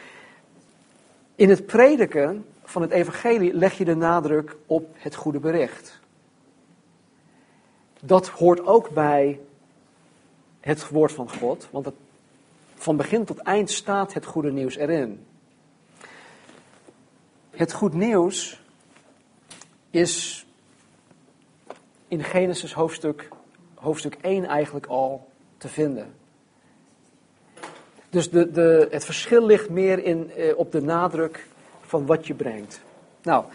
In 1.36 1.50
het 1.50 1.66
prediken 1.66 2.46
van 2.64 2.82
het 2.82 2.92
evangelie 2.92 3.54
leg 3.54 3.78
je 3.78 3.86
de 3.86 3.96
nadruk 3.96 4.56
op 4.66 4.88
het 4.94 5.16
goede 5.16 5.40
bericht. 5.40 6.00
Dat 8.02 8.28
hoort 8.28 8.66
ook 8.66 8.90
bij 8.90 9.40
het 10.60 10.90
woord 10.90 11.12
van 11.12 11.30
God, 11.30 11.68
want 11.72 11.86
het, 11.86 11.96
van 12.84 12.98
begin 12.98 13.26
tot 13.26 13.38
eind 13.38 13.72
staat 13.72 14.14
het 14.14 14.26
goede 14.26 14.52
nieuws 14.52 14.76
erin. 14.76 15.26
Het 17.50 17.74
goed 17.74 17.94
nieuws 17.94 18.62
is 19.90 20.46
in 22.08 22.24
Genesis 22.24 22.74
hoofdstuk, 22.74 23.30
hoofdstuk 23.76 24.18
1 24.22 24.46
eigenlijk 24.46 24.86
al 24.86 25.30
te 25.58 25.68
vinden. 25.68 26.14
Dus 28.10 28.30
de, 28.30 28.52
de, 28.52 28.88
het 28.92 29.06
verschil 29.06 29.46
ligt 29.46 29.70
meer 29.70 30.04
in, 30.04 30.32
eh, 30.32 30.58
op 30.58 30.72
de 30.72 30.82
nadruk 30.82 31.48
van 31.82 32.06
wat 32.06 32.28
je 32.28 32.34
brengt. 32.34 32.82
Nou, 33.22 33.46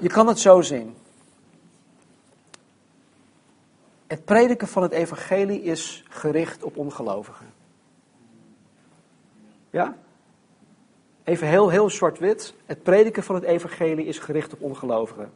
je 0.00 0.08
kan 0.08 0.26
het 0.26 0.38
zo 0.38 0.60
zien. 0.60 0.94
Het 4.06 4.24
prediken 4.24 4.68
van 4.68 4.82
het 4.82 4.92
evangelie 4.92 5.62
is 5.62 6.04
gericht 6.08 6.62
op 6.62 6.76
ongelovigen. 6.76 7.51
Ja? 9.72 9.96
Even 11.24 11.46
heel, 11.46 11.68
heel 11.68 11.90
zwart-wit. 11.90 12.54
Het 12.66 12.82
prediken 12.82 13.22
van 13.22 13.34
het 13.34 13.44
evangelie 13.44 14.06
is 14.06 14.18
gericht 14.18 14.52
op 14.52 14.62
ongelovigen. 14.62 15.30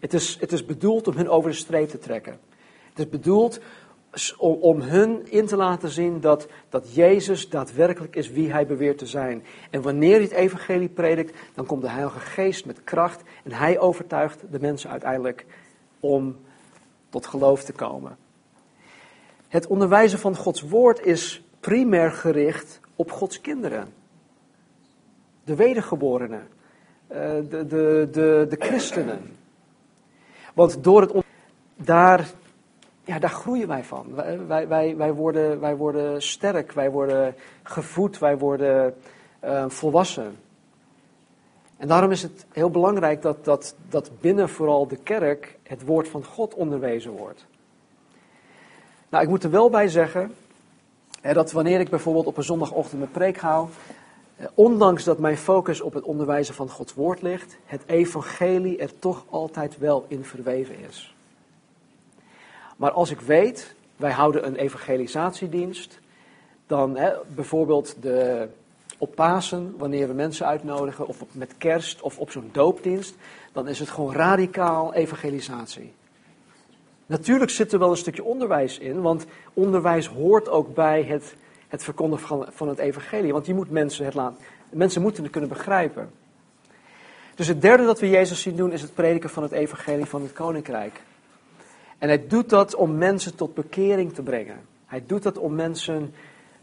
Het 0.00 0.14
is, 0.14 0.36
het 0.40 0.52
is 0.52 0.64
bedoeld 0.64 1.08
om 1.08 1.16
hun 1.16 1.28
over 1.28 1.50
de 1.50 1.56
streep 1.56 1.88
te 1.88 1.98
trekken. 1.98 2.40
Het 2.88 2.98
is 2.98 3.08
bedoeld 3.08 3.60
om, 4.36 4.52
om 4.52 4.80
hun 4.80 5.30
in 5.30 5.46
te 5.46 5.56
laten 5.56 5.88
zien 5.88 6.20
dat, 6.20 6.48
dat 6.68 6.94
Jezus 6.94 7.48
daadwerkelijk 7.48 8.16
is 8.16 8.30
wie 8.30 8.52
hij 8.52 8.66
beweert 8.66 8.98
te 8.98 9.06
zijn. 9.06 9.44
En 9.70 9.82
wanneer 9.82 10.14
hij 10.14 10.22
het 10.22 10.32
evangelie 10.32 10.88
predikt, 10.88 11.36
dan 11.54 11.66
komt 11.66 11.82
de 11.82 11.90
Heilige 11.90 12.20
Geest 12.20 12.66
met 12.66 12.84
kracht 12.84 13.22
en 13.44 13.52
hij 13.52 13.78
overtuigt 13.78 14.44
de 14.50 14.60
mensen 14.60 14.90
uiteindelijk 14.90 15.46
om 16.00 16.36
tot 17.08 17.26
geloof 17.26 17.64
te 17.64 17.72
komen. 17.72 18.16
Het 19.48 19.66
onderwijzen 19.66 20.18
van 20.18 20.36
Gods 20.36 20.62
woord 20.62 21.04
is 21.04 21.44
primair 21.60 22.10
gericht 22.10 22.80
op 22.98 23.10
Gods 23.10 23.40
kinderen. 23.40 23.88
De 25.44 25.54
wedergeborenen, 25.54 26.48
eh, 27.06 27.18
de, 27.48 27.66
de, 27.66 28.08
de, 28.12 28.46
de 28.48 28.56
christenen. 28.58 29.36
Want 30.54 30.84
door 30.84 31.00
het 31.00 31.12
daar, 31.76 32.30
ja, 33.04 33.18
daar 33.18 33.30
groeien 33.30 33.68
wij 33.68 33.84
van. 33.84 34.14
Wij, 34.46 34.68
wij, 34.68 34.96
wij, 34.96 35.12
worden, 35.12 35.60
wij 35.60 35.76
worden 35.76 36.22
sterk, 36.22 36.72
wij 36.72 36.90
worden 36.90 37.34
gevoed, 37.62 38.18
wij 38.18 38.38
worden 38.38 38.94
uh, 39.44 39.64
volwassen. 39.68 40.36
En 41.76 41.88
daarom 41.88 42.10
is 42.10 42.22
het 42.22 42.46
heel 42.52 42.70
belangrijk 42.70 43.22
dat, 43.22 43.44
dat, 43.44 43.76
dat 43.88 44.10
binnen 44.20 44.48
vooral 44.48 44.86
de 44.86 44.96
kerk 44.96 45.58
het 45.62 45.84
woord 45.84 46.08
van 46.08 46.24
God 46.24 46.54
onderwezen 46.54 47.10
wordt. 47.10 47.46
Nou, 49.08 49.24
ik 49.24 49.30
moet 49.30 49.44
er 49.44 49.50
wel 49.50 49.70
bij 49.70 49.88
zeggen 49.88 50.34
dat 51.22 51.52
wanneer 51.52 51.80
ik 51.80 51.90
bijvoorbeeld 51.90 52.26
op 52.26 52.36
een 52.36 52.42
zondagochtend 52.42 53.00
mijn 53.00 53.10
preek 53.10 53.38
hou, 53.38 53.68
eh, 54.36 54.46
ondanks 54.54 55.04
dat 55.04 55.18
mijn 55.18 55.36
focus 55.36 55.80
op 55.80 55.92
het 55.94 56.04
onderwijzen 56.04 56.54
van 56.54 56.68
Gods 56.68 56.94
woord 56.94 57.22
ligt, 57.22 57.56
het 57.64 57.82
evangelie 57.86 58.78
er 58.78 58.98
toch 58.98 59.24
altijd 59.30 59.78
wel 59.78 60.04
in 60.08 60.24
verweven 60.24 60.78
is. 60.88 61.14
Maar 62.76 62.90
als 62.90 63.10
ik 63.10 63.20
weet, 63.20 63.74
wij 63.96 64.12
houden 64.12 64.46
een 64.46 64.56
evangelisatiedienst, 64.56 66.00
dan 66.66 66.98
bijvoorbeeld 67.34 67.96
de, 68.00 68.48
op 68.98 69.14
Pasen, 69.14 69.74
wanneer 69.78 70.08
we 70.08 70.14
mensen 70.14 70.46
uitnodigen, 70.46 71.06
of 71.06 71.24
met 71.32 71.56
kerst 71.58 72.00
of 72.00 72.18
op 72.18 72.30
zo'n 72.30 72.48
doopdienst, 72.52 73.14
dan 73.52 73.68
is 73.68 73.78
het 73.78 73.88
gewoon 73.88 74.12
radicaal 74.12 74.94
evangelisatie. 74.94 75.92
Natuurlijk 77.08 77.50
zit 77.50 77.72
er 77.72 77.78
wel 77.78 77.90
een 77.90 77.96
stukje 77.96 78.24
onderwijs 78.24 78.78
in, 78.78 79.00
want 79.00 79.26
onderwijs 79.54 80.06
hoort 80.06 80.48
ook 80.48 80.74
bij 80.74 81.02
het, 81.02 81.34
het 81.68 81.82
verkondigen 81.82 82.52
van, 82.52 82.68
het 82.68 82.78
evangelie. 82.78 83.32
Want 83.32 83.46
je 83.46 83.54
moet 83.54 83.70
mensen 83.70 84.04
het 84.04 84.14
laten, 84.14 84.44
mensen 84.70 85.02
moeten 85.02 85.22
het 85.22 85.32
kunnen 85.32 85.50
begrijpen. 85.50 86.10
Dus 87.34 87.46
het 87.46 87.62
derde 87.62 87.84
dat 87.84 88.00
we 88.00 88.08
Jezus 88.08 88.40
zien 88.40 88.56
doen 88.56 88.72
is 88.72 88.82
het 88.82 88.94
prediken 88.94 89.30
van 89.30 89.42
het 89.42 89.52
evangelie 89.52 90.04
van 90.04 90.22
het 90.22 90.32
koninkrijk. 90.32 91.00
En 91.98 92.08
hij 92.08 92.26
doet 92.26 92.48
dat 92.48 92.74
om 92.74 92.98
mensen 92.98 93.36
tot 93.36 93.54
bekering 93.54 94.12
te 94.14 94.22
brengen. 94.22 94.60
Hij 94.86 95.02
doet 95.06 95.22
dat 95.22 95.38
om 95.38 95.54
mensen 95.54 96.14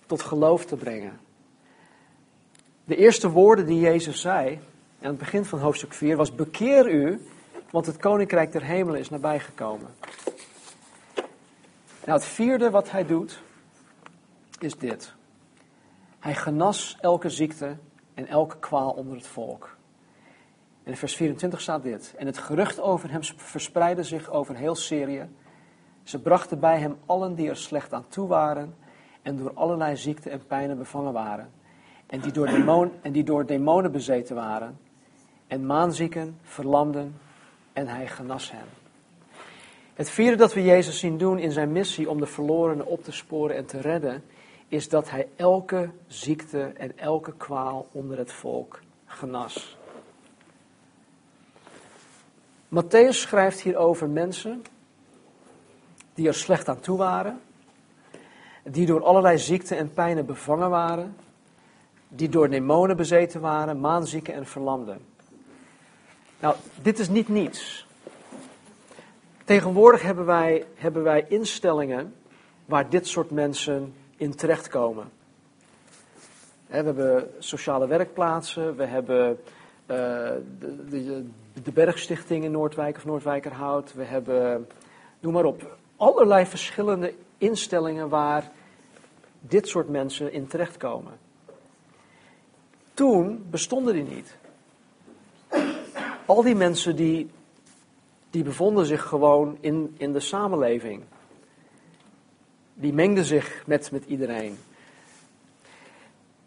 tot 0.05 0.21
geloof 0.21 0.65
te 0.65 0.75
brengen. 0.75 1.19
De 2.83 2.95
eerste 2.95 3.29
woorden 3.29 3.65
die 3.65 3.79
Jezus 3.79 4.21
zei 4.21 4.59
aan 5.01 5.09
het 5.09 5.17
begin 5.17 5.45
van 5.45 5.59
hoofdstuk 5.59 5.93
4 5.93 6.17
was: 6.17 6.35
Bekeer 6.35 6.91
u, 6.91 7.21
want 7.71 7.85
het 7.85 7.97
koninkrijk 7.97 8.51
der 8.51 8.63
hemelen 8.63 8.99
is 8.99 9.09
nabijgekomen. 9.09 9.87
Nou, 12.05 12.17
het 12.17 12.27
vierde 12.27 12.69
wat 12.69 12.91
hij 12.91 13.05
doet 13.05 13.41
is 14.59 14.77
dit. 14.77 15.13
Hij 16.19 16.35
genas 16.35 16.97
elke 17.01 17.29
ziekte 17.29 17.77
en 18.13 18.27
elke 18.27 18.59
kwaal 18.59 18.91
onder 18.91 19.15
het 19.15 19.27
volk. 19.27 19.77
In 20.83 20.97
vers 20.97 21.15
24 21.15 21.61
staat 21.61 21.83
dit. 21.83 22.13
En 22.17 22.25
het 22.25 22.37
gerucht 22.37 22.79
over 22.79 23.11
hem 23.11 23.23
verspreidde 23.23 24.03
zich 24.03 24.29
over 24.29 24.55
heel 24.55 24.75
Syrië. 24.75 25.29
Ze 26.03 26.21
brachten 26.21 26.59
bij 26.59 26.79
hem 26.79 26.97
allen 27.05 27.35
die 27.35 27.49
er 27.49 27.57
slecht 27.57 27.93
aan 27.93 28.07
toe 28.07 28.27
waren 28.27 28.75
en 29.21 29.37
door 29.37 29.53
allerlei 29.53 29.95
ziekten 29.95 30.31
en 30.31 30.45
pijnen 30.47 30.77
bevangen 30.77 31.13
waren. 31.13 31.51
En 32.07 32.19
die 32.19 32.31
door, 32.31 32.47
en 33.01 33.11
die 33.11 33.23
door 33.23 33.45
demonen 33.45 33.91
bezeten 33.91 34.35
waren. 34.35 34.79
En 35.47 35.65
maanzieken, 35.65 36.37
verlamden 36.41 37.19
en 37.73 37.87
hij 37.87 38.07
genas 38.07 38.51
hen. 38.51 38.84
Het 39.95 40.09
vierde 40.09 40.37
dat 40.37 40.53
we 40.53 40.63
Jezus 40.63 40.99
zien 40.99 41.17
doen 41.17 41.39
in 41.39 41.51
zijn 41.51 41.71
missie 41.71 42.09
om 42.09 42.19
de 42.19 42.25
verlorenen 42.25 42.85
op 42.85 43.03
te 43.03 43.11
sporen 43.11 43.55
en 43.55 43.65
te 43.65 43.81
redden, 43.81 44.23
is 44.67 44.89
dat 44.89 45.09
hij 45.09 45.27
elke 45.35 45.89
ziekte 46.07 46.61
en 46.77 46.97
elke 46.97 47.33
kwaal 47.37 47.87
onder 47.91 48.17
het 48.17 48.31
volk 48.31 48.79
genas. 49.05 49.77
Matthäus 52.67 53.09
schrijft 53.09 53.61
hier 53.61 53.77
over 53.77 54.09
mensen 54.09 54.63
die 56.13 56.27
er 56.27 56.33
slecht 56.33 56.69
aan 56.69 56.79
toe 56.79 56.97
waren, 56.97 57.41
die 58.63 58.85
door 58.85 59.03
allerlei 59.03 59.37
ziekten 59.37 59.77
en 59.77 59.93
pijnen 59.93 60.25
bevangen 60.25 60.69
waren, 60.69 61.15
die 62.07 62.29
door 62.29 62.49
demonen 62.49 62.97
bezeten 62.97 63.41
waren, 63.41 63.79
maanzieken 63.79 64.33
en 64.33 64.45
verlamden. 64.45 64.99
Nou, 66.39 66.55
dit 66.81 66.99
is 66.99 67.09
niet 67.09 67.27
niets. 67.27 67.84
Tegenwoordig 69.45 70.01
hebben 70.01 70.25
wij, 70.25 70.65
hebben 70.75 71.03
wij 71.03 71.25
instellingen 71.27 72.15
waar 72.65 72.89
dit 72.89 73.07
soort 73.07 73.31
mensen 73.31 73.93
in 74.17 74.35
terechtkomen. 74.35 75.11
We 76.67 76.75
hebben 76.75 77.29
sociale 77.39 77.87
werkplaatsen, 77.87 78.75
we 78.75 78.85
hebben 78.85 79.29
uh, 79.29 79.37
de, 80.59 80.85
de, 80.89 81.25
de, 81.63 81.71
Bergstichting 81.71 82.43
in 82.43 82.51
Noordwijk 82.51 82.95
of 82.95 83.05
Noordwijkerhout, 83.05 83.93
we 83.93 84.03
hebben, 84.03 84.67
noem 85.19 85.33
maar 85.33 85.45
op, 85.45 85.77
allerlei 85.95 86.45
verschillende 86.45 87.13
instellingen 87.37 88.09
waar 88.09 88.51
dit 89.39 89.67
soort 89.67 89.89
mensen 89.89 90.31
in 90.31 90.47
terechtkomen. 90.47 91.13
Toen 92.93 93.45
bestonden 93.49 93.93
die 93.93 94.03
niet. 94.03 94.37
Al 96.25 96.41
die 96.41 96.55
mensen 96.55 96.95
die 96.95 97.29
die 98.35 98.43
bevonden 98.43 98.85
zich 98.85 99.03
gewoon 99.03 99.57
in, 99.59 99.95
in 99.97 100.13
de 100.13 100.19
samenleving. 100.19 101.03
Die 102.73 102.93
mengden 102.93 103.25
zich 103.25 103.63
met, 103.65 103.91
met 103.91 104.05
iedereen. 104.05 104.57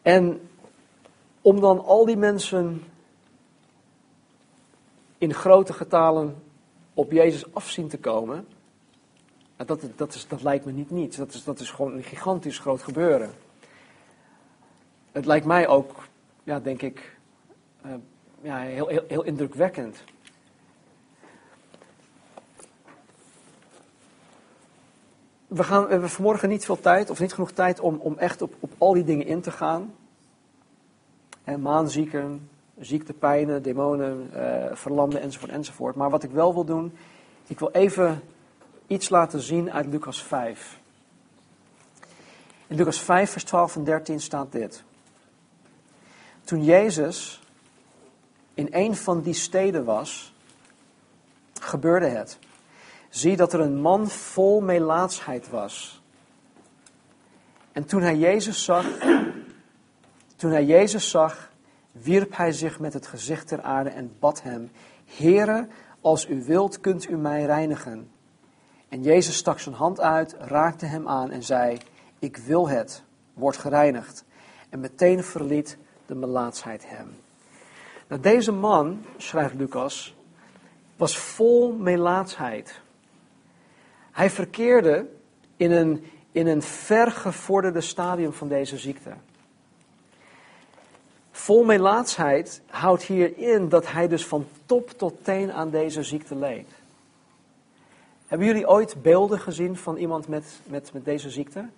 En 0.03 0.40
om 1.40 1.61
dan 1.61 1.85
al 1.85 2.05
die 2.05 2.16
mensen 2.16 2.83
in 5.18 5.35
grote 5.35 5.72
getalen 5.72 6.42
op 6.94 7.12
Jezus 7.12 7.55
af 7.55 7.70
zien 7.70 7.88
te 7.88 7.98
komen, 7.98 8.46
nou, 9.57 9.68
dat, 9.68 9.90
dat, 9.96 10.14
is, 10.14 10.29
dat 10.29 10.42
lijkt 10.42 10.64
me 10.64 10.72
niet 10.72 10.90
niets. 10.90 11.16
Dat 11.16 11.35
is, 11.35 11.44
dat 11.44 11.61
is 11.61 11.70
gewoon 11.70 11.92
een 11.92 12.05
gigantisch 12.05 12.59
groot 12.59 12.83
gebeuren. 12.83 13.31
Het 15.12 15.27
lijkt 15.27 15.46
mij 15.46 15.68
ook, 15.68 16.09
ja, 16.44 16.61
denk 16.61 16.83
ik, 16.83 17.16
uh, 17.87 17.92
ja, 18.40 18.59
heel, 18.59 18.87
heel, 18.88 19.05
heel 19.07 19.22
indrukwekkend. 19.22 20.05
We, 25.49 25.65
gaan, 25.65 25.85
we 25.85 25.91
hebben 25.91 26.11
vanmorgen 26.11 26.49
niet 26.49 26.65
veel 26.65 26.81
tijd, 26.81 27.11
of 27.11 27.21
niet 27.21 27.33
genoeg 27.33 27.53
tijd, 27.53 27.81
om, 27.81 27.97
om 27.97 28.19
echt 28.19 28.43
op, 28.43 28.55
op 28.61 28.73
al 28.79 28.93
die 28.93 29.05
dingen 29.05 29.27
in 29.27 29.41
te 29.41 29.51
gaan. 29.51 29.95
En 31.45 31.61
maanzieken, 31.61 32.49
ziektepijnen, 32.81 33.63
demonen, 33.63 34.31
uh, 34.35 34.65
verlamden 34.73 35.21
enzovoort 35.21 35.53
enzovoort. 35.53 35.95
Maar 35.95 36.11
wat 36.11 36.23
ik 36.23 36.31
wel 36.31 36.55
wil 36.55 36.65
doen, 36.65 36.93
ik 37.47 37.59
wil 37.59 37.71
even 37.71 38.23
iets 38.87 39.09
laten 39.09 39.41
zien 39.41 39.73
uit 39.73 39.87
Lucas 39.87 40.23
5. 40.23 40.81
In 42.67 42.77
Lucas 42.77 43.01
5, 43.01 43.31
vers 43.31 43.45
12 43.45 43.77
en 43.77 43.85
13 43.85 44.21
staat 44.21 44.53
dit. 44.53 44.83
Toen 46.45 46.65
Jezus 46.65 47.43
in 48.55 48.69
een 48.71 48.97
van 48.97 49.23
die 49.23 49.35
steden 49.35 49.85
was, 49.85 50.35
gebeurde 51.61 52.07
het 52.07 52.39
zie 53.09 53.37
dat 53.37 53.53
er 53.53 53.61
een 53.61 53.81
man 53.81 54.09
vol 54.09 54.61
melaatsheid 54.61 55.51
was. 55.51 56.03
En 57.73 57.85
toen 57.85 58.03
hij 58.03 58.16
Jezus 58.16 58.64
zag, 58.64 58.87
toen 60.37 60.51
hij 60.51 60.64
Jezus 60.64 61.11
zag, 61.11 61.51
wierp 61.92 62.37
hij 62.37 62.53
zich 62.53 62.81
met 62.81 62.92
het 62.92 63.07
gezicht 63.07 63.49
ter 63.49 63.62
aarde 63.62 63.90
en 63.90 64.16
bad 64.18 64.42
hem: 64.42 64.71
Heere, 65.05 65.68
als 66.01 66.29
u 66.29 66.44
wilt, 66.44 66.81
kunt 66.81 67.11
u 67.11 67.16
mij 67.16 67.44
reinigen. 67.44 68.11
En 68.88 69.03
Jezus 69.03 69.37
stak 69.37 69.59
zijn 69.59 69.75
hand 69.75 70.01
uit, 70.01 70.37
raakte 70.38 70.87
hem 70.87 71.09
aan 71.09 71.31
en 71.31 71.42
zei: 71.42 71.79
Ik 72.18 72.37
wil 72.37 72.68
het, 72.68 73.03
word 73.35 73.57
gereinigd. 73.57 74.25
En 74.68 74.81
meteen 74.81 75.25
verliet 75.25 75.79
de 76.07 76.14
melaatsheid 76.14 76.88
hem. 76.88 77.16
Nou, 78.09 78.23
deze 78.23 78.53
man, 78.53 79.05
schrijft 79.16 79.55
Lucas, 79.55 80.16
was 80.97 81.18
vol 81.18 81.73
melaatsheid. 81.73 82.81
Hij 84.18 84.31
verkeerde 84.31 85.07
in 85.57 85.70
een, 85.70 86.04
in 86.33 86.46
een 86.46 86.62
vergevorderde 86.62 87.81
stadium 87.81 88.33
van 88.33 88.48
deze 88.48 88.78
ziekte. 88.78 89.12
Vol 91.31 91.64
melaatsheid 91.64 92.62
houdt 92.66 93.02
hier 93.02 93.37
in 93.37 93.68
dat 93.68 93.92
hij 93.92 94.09
dus 94.09 94.26
van 94.26 94.46
top 94.66 94.90
tot 94.90 95.24
teen 95.24 95.52
aan 95.52 95.70
deze 95.70 96.02
ziekte 96.02 96.37
leed. 96.37 96.68
Hebben 98.26 98.46
jullie 98.46 98.68
ooit 98.68 99.02
beelden 99.02 99.40
gezien 99.40 99.76
van 99.76 99.96
iemand 99.96 100.28
met, 100.28 100.61
met, 100.66 100.92
met 100.92 101.04
deze 101.04 101.31
ziekte? 101.31 101.68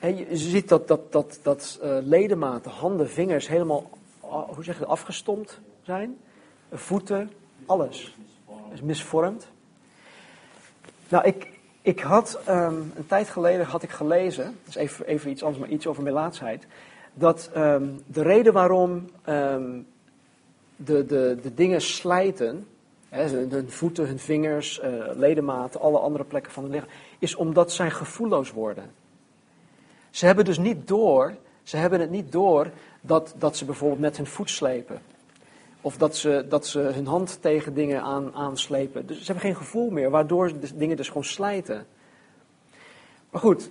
je 0.00 0.26
ziet 0.30 0.68
dat, 0.68 0.88
dat, 0.88 1.12
dat, 1.12 1.38
dat 1.42 1.80
uh, 1.82 1.96
ledematen, 2.00 2.70
handen, 2.70 3.10
vingers 3.10 3.48
helemaal 3.48 3.90
hoe 4.20 4.64
zeg 4.64 4.78
je, 4.78 4.86
afgestompt 4.86 5.60
zijn. 5.82 6.18
Voeten, 6.72 7.30
alles 7.66 8.16
is 8.72 8.80
misvormd. 8.80 9.52
Nou, 11.14 11.26
ik, 11.26 11.48
ik 11.82 12.00
had 12.00 12.40
um, 12.48 12.92
een 12.96 13.06
tijd 13.06 13.28
geleden 13.28 13.66
had 13.66 13.82
ik 13.82 13.90
gelezen, 13.90 14.58
dus 14.64 14.74
even, 14.74 15.06
even 15.06 15.30
iets 15.30 15.42
anders, 15.42 15.60
maar 15.60 15.72
iets 15.72 15.86
over 15.86 16.02
melaatsheid. 16.02 16.66
Dat 17.14 17.50
um, 17.56 18.00
de 18.06 18.22
reden 18.22 18.52
waarom 18.52 19.10
um, 19.28 19.86
de, 20.76 21.06
de, 21.06 21.38
de 21.42 21.54
dingen 21.54 21.80
slijten, 21.80 22.66
hè, 23.08 23.28
hun 23.28 23.70
voeten, 23.70 24.06
hun 24.06 24.18
vingers, 24.18 24.80
uh, 24.84 25.04
ledematen, 25.12 25.80
alle 25.80 25.98
andere 25.98 26.24
plekken 26.24 26.52
van 26.52 26.62
het 26.62 26.72
lichaam, 26.72 26.90
is 27.18 27.34
omdat 27.34 27.72
zij 27.72 27.90
gevoelloos 27.90 28.52
worden. 28.52 28.90
Ze 30.10 30.26
hebben 30.26 30.44
dus 30.44 30.58
niet 30.58 30.88
door, 30.88 31.34
ze 31.62 31.76
hebben 31.76 32.00
het 32.00 32.10
niet 32.10 32.32
door 32.32 32.70
dat, 33.00 33.34
dat 33.38 33.56
ze 33.56 33.64
bijvoorbeeld 33.64 34.00
met 34.00 34.16
hun 34.16 34.26
voet 34.26 34.50
slepen. 34.50 35.00
Of 35.84 35.96
dat 35.96 36.16
ze, 36.16 36.46
dat 36.48 36.66
ze 36.66 36.78
hun 36.78 37.06
hand 37.06 37.38
tegen 37.40 37.74
dingen 37.74 38.02
aan, 38.02 38.34
aanslepen. 38.34 39.06
Dus 39.06 39.18
ze 39.18 39.24
hebben 39.24 39.42
geen 39.42 39.56
gevoel 39.56 39.90
meer, 39.90 40.10
waardoor 40.10 40.60
de 40.60 40.76
dingen 40.76 40.96
dus 40.96 41.08
gewoon 41.08 41.24
slijten. 41.24 41.86
Maar 43.30 43.40
goed, 43.40 43.70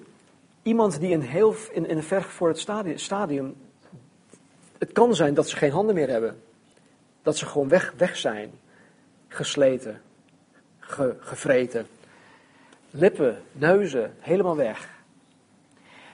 iemand 0.61 0.99
die 0.99 1.09
in, 1.09 1.21
heel, 1.21 1.55
in, 1.71 1.87
in 1.87 1.97
een 1.97 2.03
vergevorderd 2.03 2.59
stadium, 2.59 2.97
stadium. 2.97 3.55
Het 4.77 4.91
kan 4.91 5.15
zijn 5.15 5.33
dat 5.33 5.49
ze 5.49 5.55
geen 5.55 5.71
handen 5.71 5.95
meer 5.95 6.09
hebben. 6.09 6.41
Dat 7.21 7.37
ze 7.37 7.45
gewoon 7.45 7.67
weg, 7.67 7.93
weg 7.97 8.17
zijn. 8.17 8.51
Gesleten. 9.27 10.01
Ge, 10.79 11.15
gevreten. 11.19 11.87
Lippen, 12.89 13.41
neuzen, 13.51 14.13
helemaal 14.19 14.55
weg. 14.55 14.89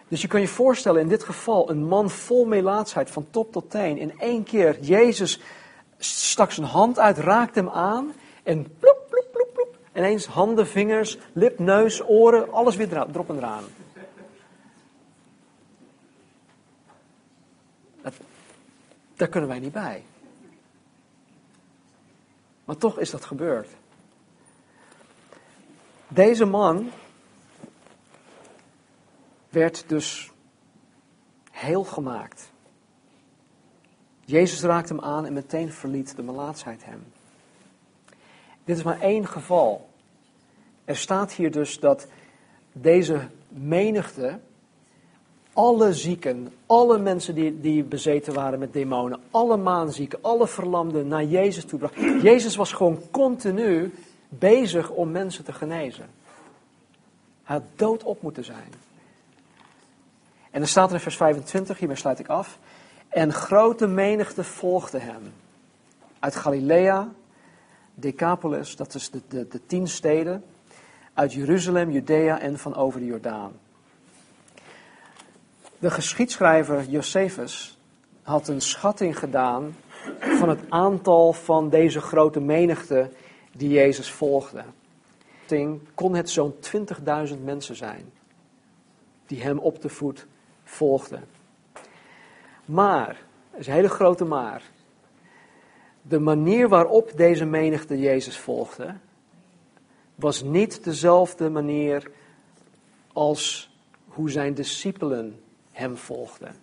Dus 0.08 0.22
je 0.22 0.28
kan 0.28 0.42
je 0.42 0.48
voorstellen, 0.48 1.02
in 1.02 1.08
dit 1.08 1.24
geval, 1.24 1.70
een 1.70 1.86
man 1.86 2.10
vol 2.10 2.46
melaatsheid 2.46 3.10
van 3.10 3.28
top 3.30 3.52
tot 3.52 3.70
teen. 3.72 3.98
In 3.98 4.20
één 4.20 4.44
keer, 4.44 4.80
Jezus 4.80 5.40
stak 6.00 6.52
zijn 6.52 6.68
hand 6.68 7.00
uit, 7.00 7.18
raakte 7.18 7.60
hem 7.60 7.70
aan 7.70 8.14
en 8.44 8.64
ploep, 8.64 9.06
ploep, 9.10 9.28
ploep, 9.32 9.50
ploep. 9.54 9.78
Ineens 9.96 10.26
handen, 10.26 10.68
vingers, 10.68 11.18
lip, 11.34 11.60
neus, 11.60 12.08
oren, 12.08 12.52
alles 12.52 12.76
weer 12.76 12.94
erop 12.98 13.30
en 13.30 13.38
eraan. 13.38 13.64
Dat, 18.02 18.14
daar 19.16 19.28
kunnen 19.28 19.50
wij 19.50 19.60
niet 19.60 19.74
bij. 19.74 20.04
Maar 22.66 22.78
toch 22.78 23.00
is 23.00 23.10
dat 23.10 23.26
gebeurd. 23.26 23.70
Deze 26.08 26.46
man 26.46 26.92
werd 29.50 29.84
dus 29.88 30.32
heel 31.52 31.84
gemaakt. 31.84 32.52
Jezus 34.30 34.62
raakte 34.62 34.94
hem 34.94 35.04
aan 35.04 35.26
en 35.26 35.34
meteen 35.34 35.72
verliet 35.72 36.16
de 36.16 36.24
melaatsheid 36.24 36.86
hem. 36.86 37.04
Dit 38.64 38.78
is 38.78 38.84
maar 38.84 39.00
één 39.00 39.28
geval. 39.28 39.90
Er 40.86 40.98
staat 40.98 41.32
hier 41.32 41.52
dus 41.52 41.80
dat 41.80 42.08
deze 42.72 43.28
menigte, 43.48 44.40
alle 45.54 45.94
zieken, 45.94 46.54
alle 46.66 46.98
mensen 46.98 47.36
die, 47.36 47.60
die 47.60 47.84
bezeten 47.84 48.34
waren 48.34 48.60
met 48.60 48.74
demonen, 48.74 49.20
alle 49.32 49.58
maanzieken, 49.58 50.20
alle 50.22 50.48
verlamden 50.48 51.08
naar 51.08 51.24
Jezus 51.24 51.66
toe 51.66 51.80
bracht. 51.80 51.96
Jezus 52.22 52.56
was 52.56 52.74
gewoon 52.74 53.02
continu 53.12 53.94
bezig 54.28 54.90
om 54.90 55.12
mensen 55.12 55.44
te 55.44 55.54
genezen. 55.54 56.06
Hij 57.44 57.56
had 57.56 57.66
doodop 57.76 58.22
moeten 58.22 58.46
zijn. 58.46 58.74
En 60.52 60.60
dan 60.60 60.68
staat 60.68 60.90
er 60.90 60.96
in 60.96 61.02
vers 61.02 61.18
25, 61.18 61.78
hiermee 61.78 61.98
sluit 61.98 62.20
ik 62.20 62.28
af. 62.28 62.60
En 63.10 63.34
grote 63.34 63.88
menigte 63.88 64.44
volgde 64.44 65.00
hem. 65.00 65.34
Uit 66.20 66.36
Galilea, 66.36 67.10
Decapolis, 67.94 68.76
dat 68.76 68.94
is 68.94 69.10
de, 69.10 69.22
de, 69.28 69.48
de 69.48 69.66
tien 69.66 69.88
steden. 69.88 70.44
Uit 71.14 71.34
Jeruzalem, 71.34 71.92
Judea 71.92 72.40
en 72.40 72.58
van 72.58 72.76
over 72.76 73.00
de 73.00 73.06
Jordaan. 73.06 73.52
De 75.80 75.92
geschiedschrijver 75.92 76.84
Josephus 76.84 77.78
had 78.22 78.48
een 78.48 78.62
schatting 78.62 79.20
gedaan 79.20 79.76
van 80.20 80.50
het 80.50 80.60
aantal 80.70 81.34
van 81.34 81.70
deze 81.70 82.02
grote 82.02 82.40
menigte 82.40 83.10
die 83.52 83.70
Jezus 83.70 84.12
volgde. 84.12 84.64
Kon 85.94 86.16
het 86.16 86.30
zo'n 86.30 86.56
20.000 87.34 87.44
mensen 87.44 87.76
zijn 87.76 88.12
die 89.26 89.42
hem 89.42 89.60
op 89.60 89.82
de 89.82 89.90
voet 89.90 90.28
volgden. 90.64 91.39
Maar, 92.70 93.26
dat 93.52 93.60
is 93.60 93.68
een 93.68 93.74
hele 93.74 93.90
grote 93.90 94.26
maar. 94.26 94.62
De 96.02 96.20
manier 96.20 96.70
waarop 96.70 97.12
deze 97.16 97.46
menigte 97.46 98.00
Jezus 98.00 98.38
volgde, 98.38 98.96
was 100.16 100.44
niet 100.44 100.84
dezelfde 100.84 101.50
manier 101.50 102.12
als 103.14 103.72
hoe 104.08 104.30
zijn 104.30 104.54
discipelen 104.54 105.40
hem 105.72 105.98
volgden. 105.98 106.56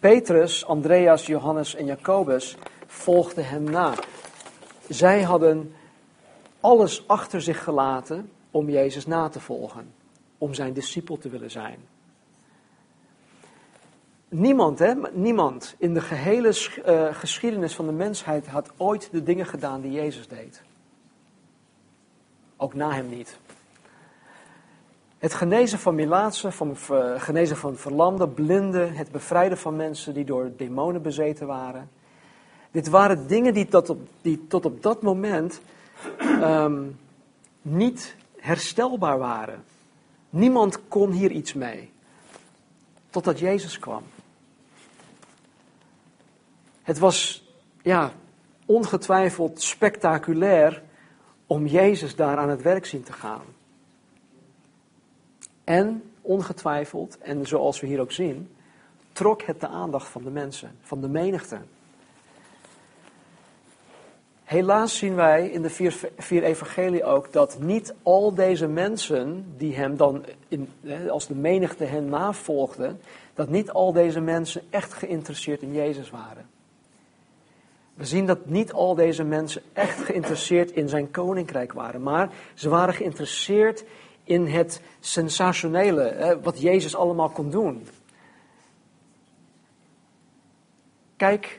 Petrus, 0.00 0.66
Andreas, 0.66 1.26
Johannes 1.26 1.74
en 1.74 1.86
Jacobus 1.86 2.56
volgden 2.86 3.48
hem 3.48 3.64
na. 3.64 3.94
Zij 4.88 5.22
hadden 5.22 5.74
alles 6.60 7.08
achter 7.08 7.42
zich 7.42 7.64
gelaten 7.64 8.30
om 8.50 8.70
Jezus 8.70 9.06
na 9.06 9.28
te 9.28 9.40
volgen, 9.40 9.92
om 10.38 10.54
zijn 10.54 10.72
discipel 10.72 11.18
te 11.18 11.28
willen 11.28 11.50
zijn. 11.50 11.98
Niemand, 14.32 14.78
hè, 14.78 14.94
niemand 15.12 15.74
in 15.78 15.94
de 15.94 16.00
gehele 16.00 16.48
uh, 16.86 17.14
geschiedenis 17.14 17.74
van 17.74 17.86
de 17.86 17.92
mensheid 17.92 18.46
had 18.46 18.70
ooit 18.76 19.08
de 19.12 19.22
dingen 19.22 19.46
gedaan 19.46 19.80
die 19.80 19.92
Jezus 19.92 20.28
deed. 20.28 20.62
Ook 22.56 22.74
na 22.74 22.90
hem 22.92 23.08
niet. 23.08 23.38
Het 25.18 25.34
genezen 25.34 25.78
van 25.78 25.94
melaatsen, 25.94 26.52
van, 26.52 26.76
uh, 26.90 27.20
genezen 27.20 27.56
van 27.56 27.76
verlamden, 27.76 28.34
blinden, 28.34 28.94
het 28.94 29.10
bevrijden 29.10 29.58
van 29.58 29.76
mensen 29.76 30.14
die 30.14 30.24
door 30.24 30.50
demonen 30.56 31.02
bezeten 31.02 31.46
waren. 31.46 31.90
Dit 32.70 32.88
waren 32.88 33.26
dingen 33.26 33.54
die 33.54 33.66
tot 33.66 33.90
op, 33.90 34.00
die 34.20 34.46
tot 34.46 34.64
op 34.64 34.82
dat 34.82 35.02
moment 35.02 35.60
um, 36.42 36.98
niet 37.62 38.16
herstelbaar 38.36 39.18
waren. 39.18 39.64
Niemand 40.30 40.88
kon 40.88 41.10
hier 41.10 41.30
iets 41.30 41.52
mee. 41.52 41.90
Totdat 43.10 43.38
Jezus 43.38 43.78
kwam. 43.78 44.02
Het 46.82 46.98
was 46.98 47.48
ja, 47.82 48.12
ongetwijfeld 48.66 49.62
spectaculair 49.62 50.82
om 51.46 51.66
Jezus 51.66 52.16
daar 52.16 52.36
aan 52.36 52.48
het 52.48 52.62
werk 52.62 52.86
zien 52.86 53.02
te 53.02 53.12
gaan. 53.12 53.44
En 55.64 56.02
ongetwijfeld, 56.20 57.18
en 57.18 57.46
zoals 57.46 57.80
we 57.80 57.86
hier 57.86 58.00
ook 58.00 58.12
zien, 58.12 58.50
trok 59.12 59.42
het 59.42 59.60
de 59.60 59.68
aandacht 59.68 60.08
van 60.08 60.22
de 60.22 60.30
mensen, 60.30 60.78
van 60.80 61.00
de 61.00 61.08
menigte. 61.08 61.58
Helaas 64.44 64.96
zien 64.96 65.14
wij 65.14 65.48
in 65.48 65.62
de 65.62 65.70
vier, 65.70 66.10
vier 66.18 66.42
evangelie 66.42 67.04
ook 67.04 67.32
dat 67.32 67.58
niet 67.60 67.94
al 68.02 68.34
deze 68.34 68.66
mensen 68.66 69.54
die 69.56 69.74
hem 69.74 69.96
dan, 69.96 70.24
in, 70.48 70.68
als 71.08 71.26
de 71.26 71.34
menigte 71.34 71.84
hen 71.84 72.08
navolgden, 72.08 73.00
dat 73.34 73.48
niet 73.48 73.70
al 73.70 73.92
deze 73.92 74.20
mensen 74.20 74.62
echt 74.70 74.92
geïnteresseerd 74.92 75.62
in 75.62 75.72
Jezus 75.72 76.10
waren. 76.10 76.49
We 78.00 78.06
zien 78.06 78.26
dat 78.26 78.46
niet 78.46 78.72
al 78.72 78.94
deze 78.94 79.24
mensen 79.24 79.62
echt 79.72 79.98
geïnteresseerd 79.98 80.70
in 80.70 80.88
zijn 80.88 81.10
koninkrijk 81.10 81.72
waren, 81.72 82.02
maar 82.02 82.30
ze 82.54 82.68
waren 82.68 82.94
geïnteresseerd 82.94 83.84
in 84.24 84.46
het 84.46 84.82
sensationele, 85.00 86.38
wat 86.42 86.60
Jezus 86.60 86.96
allemaal 86.96 87.28
kon 87.28 87.50
doen. 87.50 87.86
Kijk 91.16 91.58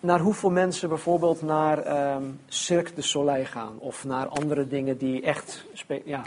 naar 0.00 0.20
hoeveel 0.20 0.50
mensen 0.50 0.88
bijvoorbeeld 0.88 1.42
naar 1.42 2.12
um, 2.16 2.40
Cirque 2.46 2.94
du 2.94 3.02
Soleil 3.02 3.44
gaan 3.44 3.78
of 3.78 4.04
naar 4.04 4.26
andere 4.26 4.68
dingen 4.68 4.98
die 4.98 5.22
echt 5.22 5.64
ja, 6.04 6.22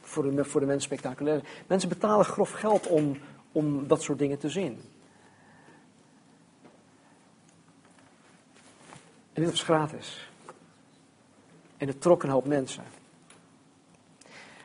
voor, 0.00 0.34
de, 0.34 0.44
voor 0.44 0.60
de 0.60 0.66
mensen 0.66 0.90
spectaculair 0.90 1.38
zijn. 1.38 1.52
Mensen 1.66 1.88
betalen 1.88 2.24
grof 2.24 2.50
geld 2.50 2.86
om, 2.86 3.16
om 3.52 3.86
dat 3.86 4.02
soort 4.02 4.18
dingen 4.18 4.38
te 4.38 4.48
zien. 4.48 4.80
En 9.32 9.42
dit 9.42 9.50
was 9.50 9.62
gratis. 9.62 10.30
En 11.76 11.86
het 11.86 12.00
trok 12.00 12.22
een 12.22 12.30
hoop 12.30 12.46
mensen. 12.46 12.84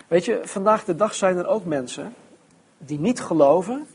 Weet 0.08 0.26
je, 0.26 0.42
vandaag 0.44 0.86
de 0.86 0.96
dag 0.96 1.14
zijn 1.14 1.38
er 1.38 1.48
ook 1.48 1.66
mensen 1.66 2.14
die 2.78 3.00
niet 3.00 3.22
geloven. 3.22 3.88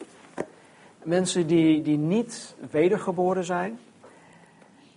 Mensen 1.03 1.47
die, 1.47 1.83
die 1.83 1.99
niet 1.99 2.55
wedergeboren 2.71 3.45
zijn. 3.45 3.79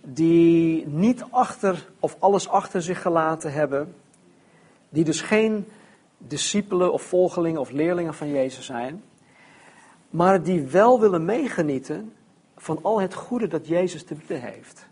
die 0.08 0.86
niet 0.86 1.24
achter 1.30 1.88
of 2.00 2.16
alles 2.18 2.48
achter 2.48 2.82
zich 2.82 3.02
gelaten 3.02 3.52
hebben, 3.52 3.94
die 4.88 5.04
dus 5.04 5.20
geen 5.20 5.66
discipelen 6.18 6.92
of 6.92 7.02
volgelingen 7.02 7.60
of 7.60 7.70
leerlingen 7.70 8.14
van 8.14 8.28
Jezus 8.28 8.66
zijn, 8.66 9.02
maar 10.10 10.42
die 10.42 10.62
wel 10.62 11.00
willen 11.00 11.24
meegenieten 11.24 12.12
van 12.56 12.78
al 12.82 13.00
het 13.00 13.14
goede 13.14 13.46
dat 13.46 13.66
Jezus 13.66 14.04
te 14.04 14.14
bieden 14.14 14.40
heeft. 14.40 14.86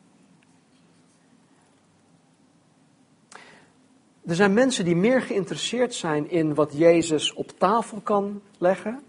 Er 4.27 4.35
zijn 4.35 4.53
mensen 4.53 4.85
die 4.85 4.97
meer 4.97 5.22
geïnteresseerd 5.22 5.95
zijn 5.95 6.31
in 6.31 6.55
wat 6.55 6.72
Jezus 6.77 7.33
op 7.33 7.59
tafel 7.59 8.01
kan 8.01 8.43
leggen 8.59 9.03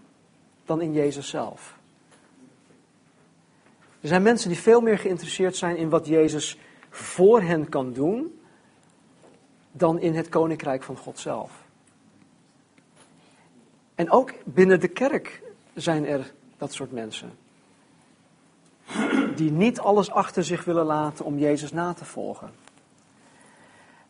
dan 0.64 0.80
in 0.80 0.92
Jezus 0.92 1.28
zelf. 1.28 1.78
Er 4.00 4.08
zijn 4.08 4.22
mensen 4.22 4.48
die 4.48 4.58
veel 4.58 4.80
meer 4.80 4.98
geïnteresseerd 4.98 5.56
zijn 5.56 5.76
in 5.76 5.88
wat 5.88 6.06
Jezus 6.06 6.58
voor 6.90 7.42
hen 7.42 7.68
kan 7.68 7.92
doen 7.92 8.40
dan 9.72 10.00
in 10.00 10.14
het 10.14 10.28
koninkrijk 10.28 10.82
van 10.82 10.96
God 10.96 11.18
zelf. 11.18 11.64
En 13.94 14.10
ook 14.10 14.32
binnen 14.44 14.80
de 14.80 14.88
kerk 14.88 15.42
zijn 15.74 16.06
er 16.06 16.32
dat 16.56 16.72
soort 16.72 16.92
mensen. 16.92 17.30
Die 19.34 19.50
niet 19.50 19.78
alles 19.78 20.10
achter 20.10 20.44
zich 20.44 20.64
willen 20.64 20.84
laten 20.84 21.24
om 21.24 21.38
Jezus 21.38 21.72
na 21.72 21.92
te 21.92 22.04
volgen. 22.04 22.50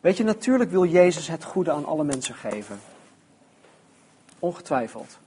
Weet 0.07 0.17
je, 0.17 0.23
natuurlijk 0.23 0.71
wil 0.71 0.85
Jezus 0.85 1.27
het 1.27 1.43
goede 1.43 1.71
aan 1.71 1.85
alle 1.85 2.03
mensen 2.03 2.35
geven. 2.35 2.79
Ongetwijfeld. 4.39 5.17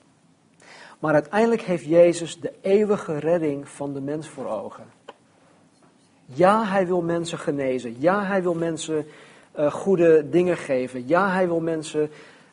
Maar 0.98 1.14
uiteindelijk 1.14 1.62
heeft 1.62 1.84
Jezus 1.84 2.40
de 2.40 2.52
eeuwige 2.60 3.18
redding 3.18 3.68
van 3.68 3.92
de 3.92 4.00
mens 4.00 4.28
voor 4.28 4.46
ogen. 4.46 4.84
Ja, 6.24 6.64
hij 6.64 6.86
wil 6.86 7.02
mensen 7.02 7.38
genezen. 7.38 7.96
Ja, 7.98 8.24
hij 8.24 8.42
wil 8.42 8.54
mensen 8.54 9.06
uh, 9.58 9.72
goede 9.72 10.28
dingen 10.28 10.56
geven. 10.56 11.08
Ja, 11.08 11.30
hij 11.30 11.46
wil 11.46 11.60
mensen 11.60 12.10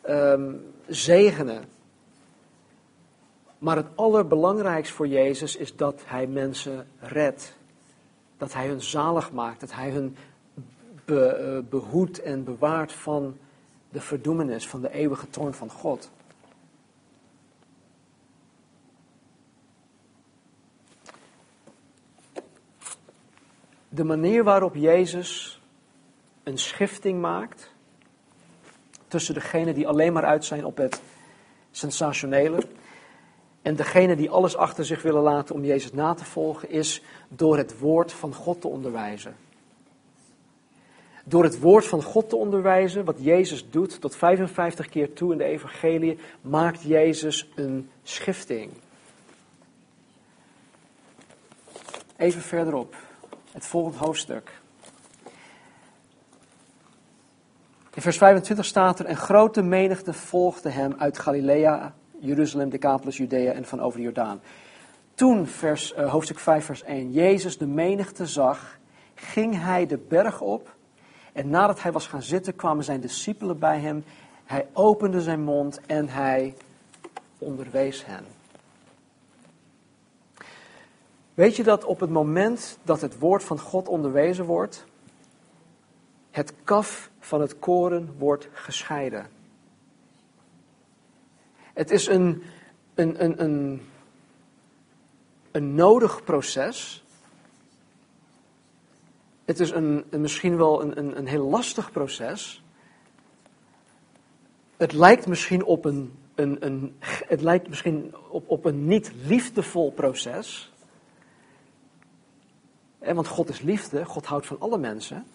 um, 0.10 0.74
zegenen. 0.88 1.64
Maar 3.58 3.76
het 3.76 3.88
allerbelangrijkste 3.96 4.96
voor 4.96 5.08
Jezus 5.08 5.56
is 5.56 5.76
dat 5.76 6.02
hij 6.06 6.28
mensen 6.28 6.88
redt. 7.00 7.54
Dat 8.38 8.54
hij 8.54 8.68
hun 8.68 8.82
zalig 8.82 9.32
maakt. 9.32 9.60
Dat 9.60 9.74
hij 9.74 9.90
hun 9.90 10.16
be, 11.08 11.62
uh, 11.64 11.70
behoedt 11.70 12.22
en 12.22 12.44
bewaart 12.44 12.92
van 12.92 13.38
de 13.90 14.02
verdoemenis, 14.02 14.68
van 14.68 14.82
de 14.82 14.92
eeuwige 14.92 15.30
toorn 15.30 15.54
van 15.54 15.70
God. 15.70 16.12
De 23.90 24.04
manier 24.04 24.44
waarop 24.44 24.76
Jezus 24.76 25.62
een 26.44 26.58
schifting 26.58 27.22
maakt 27.22 27.72
tussen 29.08 29.34
degenen 29.34 29.74
die 29.74 29.88
alleen 29.88 30.14
maar 30.14 30.26
uit 30.26 30.46
zijn 30.46 30.66
op 30.66 30.78
het 30.78 31.02
sensationele 31.72 32.68
en 33.62 33.76
degenen 33.76 34.18
die 34.18 34.30
alles 34.30 34.56
achter 34.56 34.86
zich 34.86 35.02
willen 35.02 35.22
laten 35.22 35.56
om 35.56 35.64
Jezus 35.64 35.94
na 35.94 36.14
te 36.14 36.26
volgen, 36.26 36.70
is 36.70 37.02
door 37.28 37.58
het 37.58 37.80
woord 37.80 38.14
van 38.14 38.34
God 38.34 38.62
te 38.62 38.68
onderwijzen. 38.68 39.36
Door 41.30 41.44
het 41.44 41.60
woord 41.60 41.88
van 41.88 42.04
God 42.04 42.30
te 42.30 42.36
onderwijzen, 42.36 43.06
wat 43.06 43.16
Jezus 43.20 43.70
doet 43.70 44.02
tot 44.02 44.16
55 44.16 44.90
keer 44.90 45.14
toe 45.14 45.32
in 45.32 45.38
de 45.38 45.44
evangelie, 45.44 46.18
maakt 46.42 46.82
Jezus 46.82 47.50
een 47.56 47.90
schifting. 48.04 48.72
Even 52.18 52.42
verderop, 52.42 52.96
het 53.52 53.66
volgende 53.66 53.98
hoofdstuk. 53.98 54.52
In 57.94 58.02
vers 58.02 58.18
25 58.18 58.66
staat 58.66 59.00
er: 59.00 59.10
Een 59.10 59.16
grote 59.16 59.62
menigte 59.62 60.14
volgde 60.14 60.70
hem 60.70 60.94
uit 60.98 61.20
Galilea, 61.20 61.94
Jeruzalem, 62.20 62.70
Decapolis, 62.70 63.18
Judea 63.18 63.52
en 63.52 63.66
van 63.66 63.82
over 63.82 63.98
de 63.98 64.04
Jordaan. 64.04 64.42
Toen, 65.16 65.48
vers, 65.48 65.94
uh, 65.98 66.12
hoofdstuk 66.12 66.40
5, 66.40 66.66
vers 66.66 66.84
1, 66.84 67.12
Jezus 67.12 67.58
de 67.58 67.68
menigte 67.68 68.26
zag, 68.26 68.80
ging 69.16 69.62
hij 69.62 69.86
de 69.86 69.98
berg 69.98 70.42
op. 70.42 70.76
En 71.38 71.50
nadat 71.50 71.82
hij 71.82 71.92
was 71.92 72.08
gaan 72.08 72.22
zitten, 72.22 72.56
kwamen 72.56 72.84
zijn 72.84 73.00
discipelen 73.00 73.60
bij 73.60 73.80
hem. 73.80 74.04
Hij 74.46 74.68
opende 74.74 75.22
zijn 75.22 75.42
mond 75.42 75.82
en 75.86 76.10
hij 76.10 76.56
onderwees 77.38 78.06
hen. 78.06 78.26
Weet 81.34 81.56
je 81.56 81.64
dat 81.64 81.84
op 81.84 82.00
het 82.00 82.10
moment 82.10 82.78
dat 82.84 83.02
het 83.02 83.20
woord 83.20 83.44
van 83.44 83.60
God 83.60 83.88
onderwezen 83.88 84.46
wordt, 84.46 84.86
het 86.32 86.54
kaf 86.64 87.10
van 87.20 87.42
het 87.42 87.60
koren 87.60 88.16
wordt 88.18 88.48
gescheiden? 88.52 89.30
Het 91.74 91.92
is 91.92 92.08
een, 92.08 92.44
een, 92.96 93.24
een, 93.24 93.44
een, 93.44 93.82
een 95.52 95.76
nodig 95.76 96.24
proces. 96.24 97.06
Het 99.48 99.60
is 99.60 99.72
een, 99.72 100.06
een 100.10 100.22
misschien 100.22 100.58
wel 100.58 100.82
een, 100.82 100.98
een, 100.98 101.18
een 101.18 101.28
heel 101.28 101.50
lastig 101.50 101.92
proces. 101.92 102.64
Het 104.78 104.94
lijkt 104.94 105.28
misschien 105.28 105.64
op 105.64 105.86
een, 105.86 106.18
een, 106.36 106.96
het 107.02 107.42
lijkt 107.42 107.68
misschien 107.68 108.16
op, 108.30 108.50
op 108.50 108.66
een 108.66 108.86
niet 108.86 109.12
liefdevol 109.26 109.92
proces. 109.92 110.72
Want 113.00 113.28
God 113.28 113.50
is 113.50 113.62
liefde, 113.62 114.06
God 114.06 114.26
houdt 114.26 114.46
van 114.46 114.60
alle 114.60 114.78
mensen. 114.78 115.26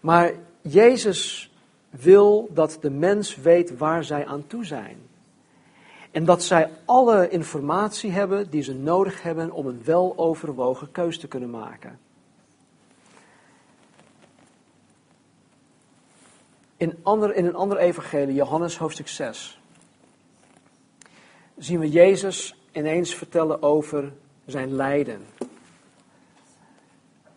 Maar 0.00 0.32
Jezus 0.60 1.52
wil 1.90 2.48
dat 2.52 2.78
de 2.80 2.90
mens 2.90 3.36
weet 3.36 3.76
waar 3.76 4.04
zij 4.04 4.26
aan 4.26 4.46
toe 4.46 4.64
zijn. 4.64 4.98
En 6.14 6.24
dat 6.24 6.42
zij 6.42 6.70
alle 6.84 7.28
informatie 7.28 8.10
hebben 8.10 8.50
die 8.50 8.62
ze 8.62 8.74
nodig 8.74 9.22
hebben 9.22 9.50
om 9.50 9.66
een 9.66 9.82
weloverwogen 9.84 10.90
keus 10.90 11.18
te 11.18 11.28
kunnen 11.28 11.50
maken. 11.50 11.98
In, 16.76 16.98
ander, 17.02 17.34
in 17.34 17.46
een 17.46 17.54
ander 17.54 17.78
evangelie, 17.78 18.34
Johannes 18.34 18.78
hoofdstuk 18.78 19.08
6, 19.08 19.60
zien 21.56 21.78
we 21.78 21.90
Jezus 21.90 22.56
ineens 22.72 23.14
vertellen 23.14 23.62
over 23.62 24.12
zijn 24.46 24.74
lijden. 24.74 25.26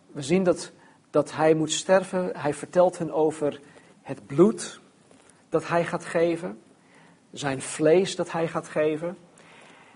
We 0.06 0.22
zien 0.22 0.42
dat, 0.42 0.72
dat 1.10 1.32
hij 1.32 1.54
moet 1.54 1.72
sterven. 1.72 2.30
Hij 2.36 2.54
vertelt 2.54 2.98
hen 2.98 3.12
over 3.12 3.60
het 4.02 4.26
bloed 4.26 4.80
dat 5.48 5.68
hij 5.68 5.84
gaat 5.84 6.04
geven, 6.04 6.58
zijn 7.32 7.62
vlees 7.62 8.16
dat 8.16 8.32
hij 8.32 8.48
gaat 8.48 8.68
geven. 8.68 9.18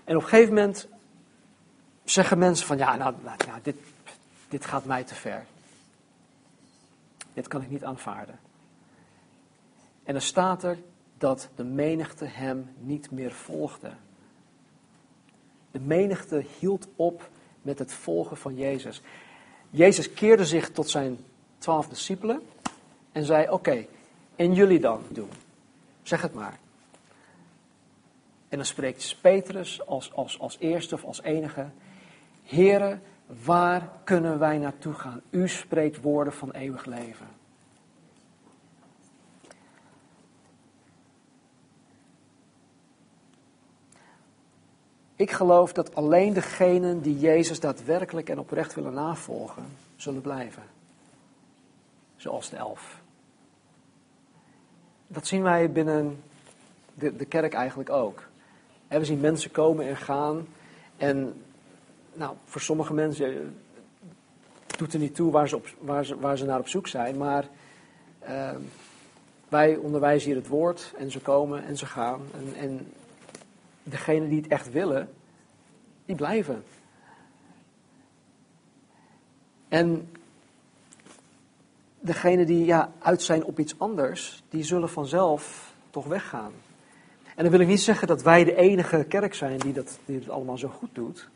En 0.03 0.15
op 0.15 0.21
een 0.21 0.27
gegeven 0.27 0.53
moment 0.53 0.87
zeggen 2.03 2.37
mensen 2.37 2.67
van 2.67 2.77
ja, 2.77 2.95
nou, 2.95 3.15
nou 3.23 3.37
ja, 3.45 3.59
dit, 3.63 3.75
dit 4.49 4.65
gaat 4.65 4.85
mij 4.85 5.03
te 5.03 5.15
ver. 5.15 5.45
Dit 7.33 7.47
kan 7.47 7.61
ik 7.61 7.69
niet 7.69 7.83
aanvaarden. 7.83 8.39
En 10.03 10.13
dan 10.13 10.21
staat 10.21 10.63
er 10.63 10.77
dat 11.17 11.49
de 11.55 11.63
menigte 11.63 12.25
hem 12.25 12.69
niet 12.79 13.11
meer 13.11 13.31
volgde. 13.31 13.91
De 15.71 15.79
menigte 15.79 16.45
hield 16.59 16.87
op 16.95 17.29
met 17.61 17.79
het 17.79 17.93
volgen 17.93 18.37
van 18.37 18.55
Jezus. 18.55 19.01
Jezus 19.69 20.13
keerde 20.13 20.45
zich 20.45 20.71
tot 20.71 20.89
zijn 20.89 21.17
twaalf 21.57 21.87
discipelen 21.87 22.41
en 23.11 23.25
zei: 23.25 23.49
Oké, 23.49 23.85
en 24.35 24.53
jullie 24.53 24.79
dan 24.79 25.03
doen? 25.09 25.29
Zeg 26.01 26.21
het 26.21 26.33
maar. 26.33 26.59
En 28.53 28.59
dan 28.59 28.67
spreekt 28.67 29.17
Petrus 29.21 29.85
als, 29.85 30.13
als, 30.13 30.39
als 30.39 30.57
eerste 30.59 30.95
of 30.95 31.03
als 31.03 31.21
enige: 31.21 31.65
Heren, 32.43 33.01
waar 33.43 33.89
kunnen 34.03 34.39
wij 34.39 34.57
naartoe 34.57 34.93
gaan? 34.93 35.21
U 35.29 35.47
spreekt 35.47 36.01
woorden 36.01 36.33
van 36.33 36.51
eeuwig 36.51 36.85
leven. 36.85 37.27
Ik 45.15 45.31
geloof 45.31 45.73
dat 45.73 45.95
alleen 45.95 46.33
degenen 46.33 47.01
die 47.01 47.19
Jezus 47.19 47.59
daadwerkelijk 47.59 48.29
en 48.29 48.39
oprecht 48.39 48.73
willen 48.73 48.93
navolgen, 48.93 49.65
zullen 49.95 50.21
blijven. 50.21 50.63
Zoals 52.15 52.49
de 52.49 52.55
elf. 52.55 53.01
Dat 55.07 55.27
zien 55.27 55.43
wij 55.43 55.71
binnen 55.71 56.23
de, 56.93 57.15
de 57.15 57.25
kerk 57.25 57.53
eigenlijk 57.53 57.89
ook. 57.89 58.31
We 58.99 59.05
zien 59.05 59.19
mensen 59.19 59.51
komen 59.51 59.87
en 59.87 59.97
gaan. 59.97 60.47
En 60.97 61.41
nou, 62.13 62.35
voor 62.45 62.61
sommige 62.61 62.93
mensen 62.93 63.55
doet 64.77 64.93
er 64.93 64.99
niet 64.99 65.15
toe 65.15 65.31
waar 65.31 65.47
ze, 65.47 65.55
op, 65.55 65.67
waar 65.79 66.05
ze, 66.05 66.19
waar 66.19 66.37
ze 66.37 66.45
naar 66.45 66.59
op 66.59 66.67
zoek 66.67 66.87
zijn. 66.87 67.17
Maar 67.17 67.47
uh, 68.29 68.49
wij 69.49 69.75
onderwijzen 69.75 70.27
hier 70.29 70.39
het 70.39 70.47
woord 70.47 70.93
en 70.97 71.11
ze 71.11 71.19
komen 71.19 71.65
en 71.65 71.77
ze 71.77 71.85
gaan. 71.85 72.21
En, 72.33 72.55
en 72.55 72.91
degenen 73.83 74.29
die 74.29 74.41
het 74.41 74.51
echt 74.51 74.71
willen, 74.71 75.09
die 76.05 76.15
blijven. 76.15 76.63
En 79.67 80.09
degenen 81.99 82.45
die 82.45 82.65
ja, 82.65 82.91
uit 82.99 83.21
zijn 83.21 83.43
op 83.43 83.59
iets 83.59 83.79
anders, 83.79 84.43
die 84.49 84.63
zullen 84.63 84.89
vanzelf 84.89 85.73
toch 85.89 86.05
weggaan. 86.05 86.51
En 87.35 87.43
dan 87.43 87.51
wil 87.51 87.59
ik 87.59 87.67
niet 87.67 87.81
zeggen 87.81 88.07
dat 88.07 88.21
wij 88.21 88.43
de 88.43 88.55
enige 88.55 89.05
kerk 89.07 89.33
zijn 89.33 89.59
die 89.59 89.73
dat, 89.73 89.99
allemaal 90.27 90.57
zo 90.57 90.67
goed 90.67 90.95
doet. 90.95 91.29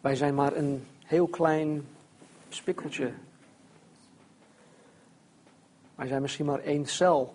Wij 0.00 0.16
zijn 0.16 0.34
maar 0.34 0.56
een 0.56 0.86
heel 1.04 1.26
klein 1.26 1.86
spikkeltje. 2.48 3.12
Wij 5.94 6.06
zijn 6.06 6.22
misschien 6.22 6.46
maar 6.46 6.60
één 6.60 6.86
cel 6.86 7.34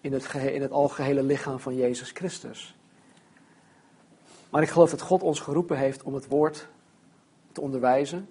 in 0.00 0.12
het, 0.12 0.34
in 0.34 0.62
het 0.62 0.70
algehele 0.70 1.22
lichaam 1.22 1.60
van 1.60 1.74
Jezus 1.76 2.10
Christus. 2.10 2.74
Maar 4.50 4.62
ik 4.62 4.68
geloof 4.68 4.90
dat 4.90 5.00
God 5.00 5.22
ons 5.22 5.40
geroepen 5.40 5.78
heeft 5.78 6.02
om 6.02 6.14
het 6.14 6.26
woord 6.26 6.66
te 7.52 7.60
onderwijzen. 7.60 8.28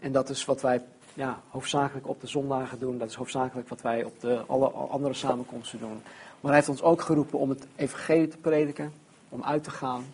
En 0.00 0.12
dat 0.12 0.28
is 0.28 0.44
wat 0.44 0.60
wij 0.60 0.82
ja, 1.14 1.42
hoofdzakelijk 1.48 2.08
op 2.08 2.20
de 2.20 2.26
zondagen 2.26 2.78
doen. 2.78 2.98
Dat 2.98 3.08
is 3.08 3.14
hoofdzakelijk 3.14 3.68
wat 3.68 3.82
wij 3.82 4.04
op 4.04 4.20
de 4.20 4.44
alle 4.46 4.68
andere 4.68 5.14
samenkomsten 5.14 5.78
doen. 5.78 6.02
Maar 6.44 6.52
hij 6.52 6.62
heeft 6.62 6.80
ons 6.80 6.90
ook 6.90 7.00
geroepen 7.00 7.38
om 7.38 7.48
het 7.48 7.66
evangelie 7.76 8.28
te 8.28 8.36
prediken, 8.36 8.92
om 9.28 9.44
uit 9.44 9.64
te 9.64 9.70
gaan, 9.70 10.04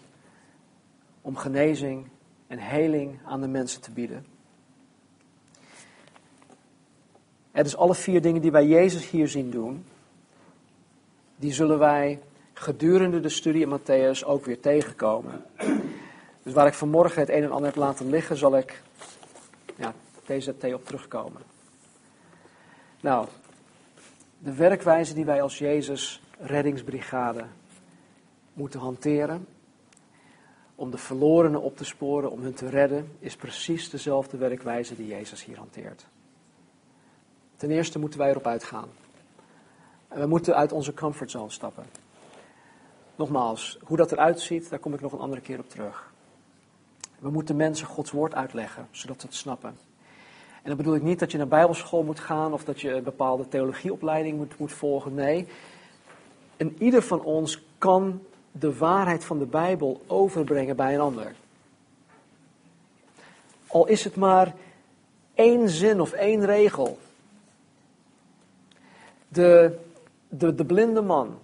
om 1.23 1.37
genezing 1.37 2.07
en 2.47 2.59
heling 2.59 3.19
aan 3.25 3.41
de 3.41 3.49
mensen 3.49 3.81
te 3.81 3.91
bieden. 3.91 4.27
Het 7.51 7.67
is 7.67 7.77
alle 7.77 7.95
vier 7.95 8.23
dingen 8.23 8.43
die 8.43 8.51
wij 8.51 8.67
Jezus 8.67 9.11
hier 9.11 9.29
zien 9.29 9.51
doen, 9.51 9.85
die 11.37 11.53
zullen 11.53 11.79
wij 11.79 12.23
gedurende 12.53 13.21
de 13.21 13.29
studie 13.29 13.67
in 13.67 13.79
Matthäus 13.79 14.25
ook 14.25 14.45
weer 14.45 14.61
tegenkomen. 14.61 15.45
Dus 16.43 16.53
waar 16.53 16.67
ik 16.67 16.75
vanmorgen 16.75 17.21
het 17.21 17.31
een 17.31 17.43
en 17.43 17.51
ander 17.51 17.67
heb 17.67 17.77
laten 17.77 18.11
liggen, 18.11 18.37
zal 18.37 18.57
ik 18.57 18.83
ja, 19.77 19.95
deze 20.27 20.75
op 20.75 20.87
terugkomen. 20.87 21.43
Nou, 23.01 23.27
de 24.43 24.55
werkwijze 24.55 25.15
die 25.15 25.25
wij 25.25 25.43
als 25.43 25.59
Jezus 25.59 26.23
reddingsbrigade 26.39 27.45
moeten 28.53 28.81
hanteren 28.81 29.47
om 30.75 30.91
de 30.91 30.99
verlorenen 30.99 31.63
op 31.63 31.77
te 31.77 31.85
sporen, 31.85 32.31
om 32.31 32.43
hun 32.43 32.55
te 32.55 32.69
redden, 32.69 33.17
is 33.19 33.37
precies 33.37 33.91
dezelfde 33.91 34.37
werkwijze 34.37 34.97
die 34.97 35.07
Jezus 35.07 35.45
hier 35.45 35.57
hanteert. 35.59 36.07
Ten 37.57 37.71
eerste 37.71 37.99
moeten 37.99 38.19
wij 38.19 38.31
erop 38.31 38.47
uitgaan. 38.47 38.89
En 40.09 40.21
we 40.21 40.27
moeten 40.27 40.55
uit 40.55 40.73
onze 40.73 40.95
comfortzone 40.95 41.51
stappen. 41.51 41.85
Nogmaals, 43.17 43.79
hoe 43.85 43.97
dat 43.97 44.13
eruit 44.13 44.41
ziet, 44.41 44.71
daar 44.71 44.79
kom 44.79 44.95
ik 44.95 45.01
nog 45.01 45.13
een 45.13 45.19
andere 45.19 45.41
keer 45.41 45.59
op 45.59 45.69
terug. 45.69 46.13
We 47.19 47.31
moeten 47.31 47.57
mensen 47.57 47.87
Gods 47.87 48.11
woord 48.11 48.35
uitleggen, 48.35 48.89
zodat 48.91 49.21
ze 49.21 49.27
het 49.27 49.37
snappen. 49.37 49.90
En 50.63 50.69
dan 50.69 50.77
bedoel 50.77 50.95
ik 50.95 51.03
niet 51.03 51.19
dat 51.19 51.33
je 51.33 51.39
naar 51.39 51.49
bijbelschool 51.49 52.03
moet 52.03 52.21
gaan 52.21 52.53
of 52.53 52.65
dat 52.65 52.81
je 52.81 52.93
een 52.93 53.03
bepaalde 53.03 53.49
theologieopleiding 53.49 54.37
moet, 54.37 54.59
moet 54.59 54.73
volgen. 54.73 55.15
Nee, 55.15 55.47
en 56.57 56.77
ieder 56.79 57.03
van 57.03 57.23
ons 57.23 57.63
kan 57.79 58.23
de 58.53 58.77
waarheid 58.77 59.25
van 59.25 59.39
de 59.39 59.47
Bijbel 59.47 60.03
overbrengen 60.07 60.77
bij 60.77 60.95
een 60.95 61.01
ander. 61.01 61.35
Al 63.67 63.87
is 63.87 64.05
het 64.05 64.17
maar 64.17 64.55
één 65.35 65.69
zin 65.69 66.01
of 66.01 66.13
één 66.13 66.45
regel. 66.45 66.99
De, 69.29 69.79
de, 70.29 70.55
de 70.55 70.65
blinde 70.65 71.01
man 71.01 71.39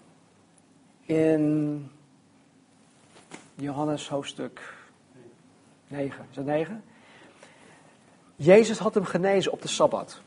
in 1.03 1.91
Johannes 3.55 4.09
hoofdstuk 4.09 4.75
9. 5.87 6.27
Is 6.31 6.37
het 6.37 6.47
9? 6.47 6.83
Jezus 8.37 8.79
had 8.79 8.95
hem 8.95 9.05
genezen 9.05 9.53
op 9.53 9.63
de 9.63 9.69
Sabbat. 9.69 10.21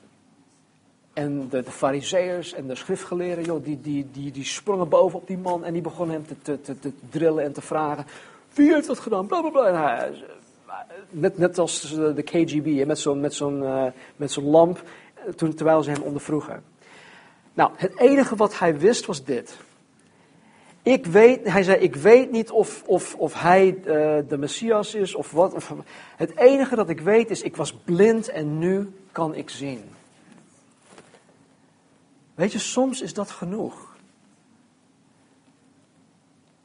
En 1.13 1.49
de, 1.49 1.63
de 1.63 1.71
fariseërs 1.71 2.53
en 2.53 2.67
de 2.67 2.75
schriftgeleerden, 2.75 3.43
joh, 3.43 3.63
die, 3.63 3.81
die, 3.81 4.07
die, 4.11 4.31
die 4.31 4.43
sprongen 4.43 4.89
boven 4.89 5.19
op 5.19 5.27
die 5.27 5.37
man 5.37 5.63
en 5.63 5.73
die 5.73 5.81
begonnen 5.81 6.15
hem 6.15 6.27
te, 6.27 6.41
te, 6.41 6.61
te, 6.61 6.79
te 6.79 6.93
drillen 7.09 7.43
en 7.43 7.53
te 7.53 7.61
vragen. 7.61 8.05
Wie 8.53 8.73
heeft 8.73 8.87
dat 8.87 8.99
gedaan? 8.99 9.27
Bla, 9.27 9.41
bla, 9.41 9.49
bla. 9.49 10.09
net, 11.09 11.37
net 11.37 11.57
als 11.57 11.81
de 11.91 12.23
KGB, 12.23 12.85
met 12.85 12.99
zo'n 12.99 13.19
met 13.19 13.33
zo'n 13.33 13.61
uh, 13.61 13.85
met 14.15 14.31
zo'n 14.31 14.43
lamp, 14.43 14.83
eh, 15.13 15.33
toen, 15.33 15.53
terwijl 15.53 15.83
ze 15.83 15.91
hem 15.91 16.01
ondervroegen. 16.01 16.63
Nou, 17.53 17.71
het 17.75 17.99
enige 17.99 18.35
wat 18.35 18.59
hij 18.59 18.77
wist 18.77 19.05
was 19.05 19.23
dit. 19.23 19.57
Ik 20.89 21.05
weet, 21.05 21.47
hij 21.47 21.63
zei, 21.63 21.77
ik 21.77 21.95
weet 21.95 22.31
niet 22.31 22.51
of, 22.51 22.83
of, 22.85 23.15
of 23.15 23.33
hij 23.33 23.67
uh, 23.67 23.83
de 24.27 24.37
Messias 24.37 24.95
is 24.95 25.15
of 25.15 25.31
wat. 25.31 25.67
Het 26.15 26.37
enige 26.37 26.75
dat 26.75 26.89
ik 26.89 26.99
weet 26.99 27.29
is, 27.29 27.41
ik 27.41 27.55
was 27.55 27.73
blind 27.73 28.29
en 28.29 28.57
nu 28.57 28.93
kan 29.11 29.35
ik 29.35 29.49
zien. 29.49 29.83
Weet 32.35 32.51
je, 32.51 32.59
soms 32.59 33.01
is 33.01 33.13
dat 33.13 33.31
genoeg. 33.31 33.95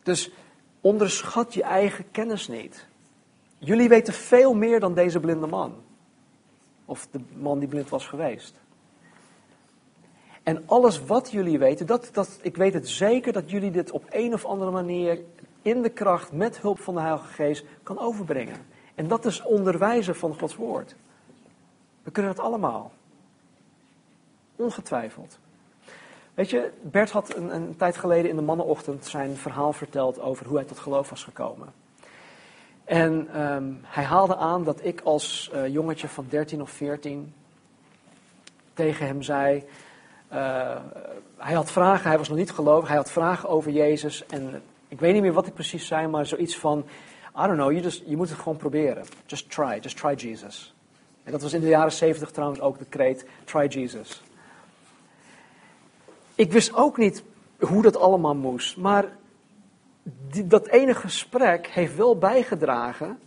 Dus 0.02 0.30
onderschat 0.80 1.54
je 1.54 1.62
eigen 1.62 2.10
kennis 2.10 2.48
niet. 2.48 2.86
Jullie 3.58 3.88
weten 3.88 4.14
veel 4.14 4.54
meer 4.54 4.80
dan 4.80 4.94
deze 4.94 5.20
blinde 5.20 5.46
man. 5.46 5.74
Of 6.84 7.08
de 7.10 7.20
man 7.36 7.58
die 7.58 7.68
blind 7.68 7.88
was 7.88 8.06
geweest. 8.06 8.54
En 10.44 10.62
alles 10.66 11.04
wat 11.04 11.30
jullie 11.30 11.58
weten, 11.58 11.86
dat, 11.86 12.08
dat, 12.12 12.38
ik 12.42 12.56
weet 12.56 12.74
het 12.74 12.88
zeker 12.88 13.32
dat 13.32 13.50
jullie 13.50 13.70
dit 13.70 13.90
op 13.90 14.04
een 14.10 14.34
of 14.34 14.44
andere 14.44 14.70
manier 14.70 15.20
in 15.62 15.82
de 15.82 15.88
kracht, 15.88 16.32
met 16.32 16.60
hulp 16.60 16.80
van 16.80 16.94
de 16.94 17.00
Heilige 17.00 17.32
Geest, 17.32 17.64
kan 17.82 17.98
overbrengen. 17.98 18.66
En 18.94 19.08
dat 19.08 19.24
is 19.24 19.42
onderwijzen 19.42 20.16
van 20.16 20.38
Gods 20.38 20.56
Woord. 20.56 20.94
We 22.02 22.10
kunnen 22.10 22.34
dat 22.34 22.44
allemaal. 22.44 22.92
Ongetwijfeld. 24.56 25.38
Weet 26.34 26.50
je, 26.50 26.70
Bert 26.82 27.10
had 27.10 27.36
een, 27.36 27.54
een, 27.54 27.76
tijd 27.76 27.96
geleden 27.96 28.30
in 28.30 28.36
de 28.36 28.42
mannenochtend 28.42 29.06
zijn 29.06 29.36
verhaal 29.36 29.72
verteld 29.72 30.20
over 30.20 30.46
hoe 30.46 30.56
hij 30.56 30.66
tot 30.66 30.78
geloof 30.78 31.10
was 31.10 31.24
gekomen. 31.24 31.72
En 32.84 33.42
um, 33.42 33.80
hij 33.82 34.04
haalde 34.04 34.36
aan 34.36 34.64
dat 34.64 34.84
ik 34.84 35.00
als 35.00 35.50
uh, 35.54 35.68
jongetje 35.68 36.08
van 36.08 36.26
13 36.28 36.62
of 36.62 36.70
14 36.70 37.34
tegen 38.72 39.06
hem 39.06 39.22
zei. 39.22 39.64
Uh, 40.32 40.76
hij 41.36 41.54
had 41.54 41.70
vragen, 41.70 42.08
hij 42.08 42.18
was 42.18 42.28
nog 42.28 42.38
niet 42.38 42.50
gelovig, 42.50 42.88
hij 42.88 42.96
had 42.96 43.10
vragen 43.10 43.48
over 43.48 43.70
Jezus. 43.70 44.26
En 44.26 44.62
ik 44.88 45.00
weet 45.00 45.12
niet 45.12 45.22
meer 45.22 45.32
wat 45.32 45.46
ik 45.46 45.54
precies 45.54 45.86
zei, 45.86 46.06
maar 46.06 46.26
zoiets 46.26 46.58
van: 46.58 46.78
I 47.36 47.46
don't 47.46 47.54
know, 47.54 47.72
je, 47.72 48.02
je 48.06 48.16
moet 48.16 48.28
het 48.28 48.38
gewoon 48.38 48.58
proberen. 48.58 49.04
Just 49.26 49.50
try, 49.50 49.78
just 49.80 49.96
try 49.96 50.14
Jesus. 50.14 50.74
En 51.24 51.32
dat 51.32 51.42
was 51.42 51.52
in 51.52 51.60
de 51.60 51.68
jaren 51.68 51.92
70 51.92 52.30
trouwens 52.30 52.60
ook 52.60 52.78
de 52.78 52.84
kreet: 52.84 53.26
Try 53.44 53.66
Jesus. 53.66 54.22
Ik 56.34 56.52
wist 56.52 56.74
ook 56.74 56.96
niet 56.96 57.22
hoe 57.58 57.82
dat 57.82 57.96
allemaal 57.96 58.34
moest, 58.34 58.76
maar 58.76 59.04
dat 60.44 60.66
ene 60.66 60.94
gesprek 60.94 61.66
heeft 61.66 61.96
wel 61.96 62.18
bijgedragen 62.18 63.18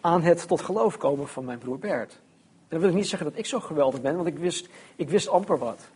aan 0.00 0.22
het 0.22 0.48
tot 0.48 0.60
geloof 0.60 0.96
komen 0.96 1.28
van 1.28 1.44
mijn 1.44 1.58
broer 1.58 1.78
Bert. 1.78 2.12
En 2.12 2.66
dan 2.68 2.80
wil 2.80 2.88
ik 2.88 2.94
niet 2.94 3.08
zeggen 3.08 3.30
dat 3.30 3.38
ik 3.38 3.46
zo 3.46 3.60
geweldig 3.60 4.00
ben, 4.00 4.16
want 4.16 4.28
ik 4.28 4.38
wist, 4.38 4.68
ik 4.96 5.10
wist 5.10 5.28
amper 5.28 5.58
wat. 5.58 5.88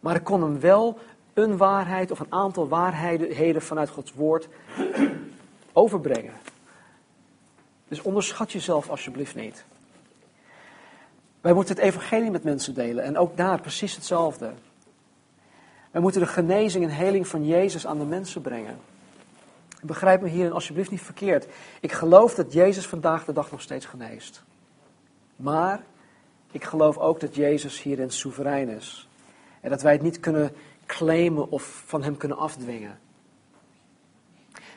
Maar 0.00 0.14
ik 0.14 0.24
kon 0.24 0.42
hem 0.42 0.60
wel 0.60 0.98
een 1.34 1.56
waarheid 1.56 2.10
of 2.10 2.20
een 2.20 2.32
aantal 2.32 2.68
waarheden 2.68 3.62
vanuit 3.62 3.88
Gods 3.88 4.12
woord 4.12 4.48
overbrengen. 5.72 6.34
Dus 7.88 8.02
onderschat 8.02 8.52
jezelf 8.52 8.88
alsjeblieft 8.88 9.34
niet. 9.34 9.64
Wij 11.40 11.52
moeten 11.52 11.74
het 11.74 11.84
evangelie 11.84 12.30
met 12.30 12.44
mensen 12.44 12.74
delen 12.74 13.04
en 13.04 13.18
ook 13.18 13.36
daar 13.36 13.60
precies 13.60 13.94
hetzelfde. 13.94 14.52
Wij 15.90 16.00
moeten 16.00 16.20
de 16.20 16.26
genezing 16.26 16.84
en 16.84 16.90
heling 16.90 17.26
van 17.26 17.46
Jezus 17.46 17.86
aan 17.86 17.98
de 17.98 18.04
mensen 18.04 18.40
brengen. 18.40 18.78
Begrijp 19.82 20.20
me 20.20 20.28
hierin 20.28 20.52
alsjeblieft 20.52 20.90
niet 20.90 21.02
verkeerd. 21.02 21.46
Ik 21.80 21.92
geloof 21.92 22.34
dat 22.34 22.52
Jezus 22.52 22.86
vandaag 22.86 23.24
de 23.24 23.32
dag 23.32 23.50
nog 23.50 23.60
steeds 23.60 23.86
geneest. 23.86 24.42
Maar 25.36 25.82
ik 26.50 26.64
geloof 26.64 26.98
ook 26.98 27.20
dat 27.20 27.34
Jezus 27.34 27.82
hierin 27.82 28.10
soeverein 28.10 28.68
is. 28.68 29.08
En 29.60 29.70
dat 29.70 29.82
wij 29.82 29.92
het 29.92 30.02
niet 30.02 30.20
kunnen 30.20 30.52
claimen 30.86 31.50
of 31.50 31.82
van 31.86 32.02
hem 32.02 32.16
kunnen 32.16 32.38
afdwingen. 32.38 32.98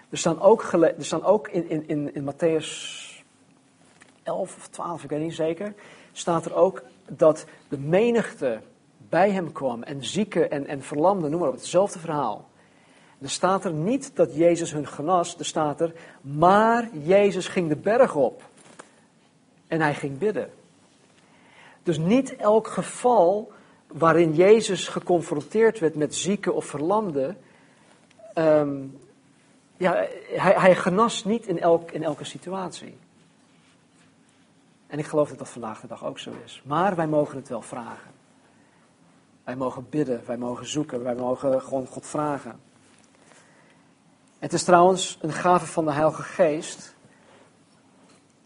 Er 0.09 0.17
staan 0.17 0.41
ook, 0.41 0.63
er 0.73 1.05
staan 1.05 1.23
ook 1.23 1.47
in, 1.47 1.69
in, 1.69 1.87
in, 1.87 2.15
in 2.15 2.33
Matthäus 2.33 2.67
11 4.23 4.55
of 4.55 4.67
12, 4.67 5.03
ik 5.03 5.09
weet 5.09 5.21
niet 5.21 5.35
zeker, 5.35 5.73
staat 6.11 6.45
er 6.45 6.55
ook 6.55 6.83
dat 7.09 7.45
de 7.69 7.77
menigte 7.77 8.59
bij 9.09 9.31
hem 9.31 9.51
kwam 9.51 9.83
en 9.83 10.05
zieken 10.05 10.51
en, 10.51 10.67
en 10.67 10.81
verlamden, 10.81 11.31
noem 11.31 11.39
maar 11.39 11.49
op, 11.49 11.55
hetzelfde 11.55 11.99
verhaal. 11.99 12.49
Er 13.21 13.29
staat 13.29 13.65
er 13.65 13.73
niet 13.73 14.11
dat 14.15 14.35
Jezus 14.35 14.71
hun 14.71 14.87
genas, 14.87 15.37
er 15.37 15.45
staat 15.45 15.81
er, 15.81 15.93
maar 16.21 16.89
Jezus 16.97 17.47
ging 17.47 17.69
de 17.69 17.75
berg 17.75 18.15
op 18.15 18.43
en 19.67 19.81
hij 19.81 19.93
ging 19.93 20.17
bidden. 20.17 20.49
Dus 21.83 21.97
niet 21.97 22.35
elk 22.35 22.67
geval 22.67 23.51
waarin 23.93 24.33
Jezus 24.33 24.87
geconfronteerd 24.87 25.79
werd 25.79 25.95
met 25.95 26.15
zieken 26.15 26.55
of 26.55 26.65
verlamden, 26.65 27.37
um, 28.35 28.99
ja, 29.77 29.93
hij, 30.27 30.53
hij 30.53 30.75
genas 30.75 31.23
niet 31.23 31.47
in, 31.47 31.59
elk, 31.59 31.91
in 31.91 32.03
elke 32.03 32.23
situatie. 32.23 32.97
En 34.87 34.99
ik 34.99 35.05
geloof 35.05 35.29
dat 35.29 35.37
dat 35.37 35.49
vandaag 35.49 35.81
de 35.81 35.87
dag 35.87 36.05
ook 36.05 36.19
zo 36.19 36.31
is. 36.45 36.61
Maar 36.65 36.95
wij 36.95 37.07
mogen 37.07 37.37
het 37.37 37.49
wel 37.49 37.61
vragen. 37.61 38.11
Wij 39.43 39.55
mogen 39.55 39.89
bidden, 39.89 40.21
wij 40.25 40.37
mogen 40.37 40.67
zoeken, 40.67 41.03
wij 41.03 41.15
mogen 41.15 41.61
gewoon 41.61 41.87
God 41.87 42.05
vragen. 42.05 42.59
Het 44.39 44.53
is 44.53 44.63
trouwens 44.63 45.17
een 45.21 45.33
gave 45.33 45.65
van 45.65 45.85
de 45.85 45.91
Heilige 45.91 46.23
Geest. 46.23 46.95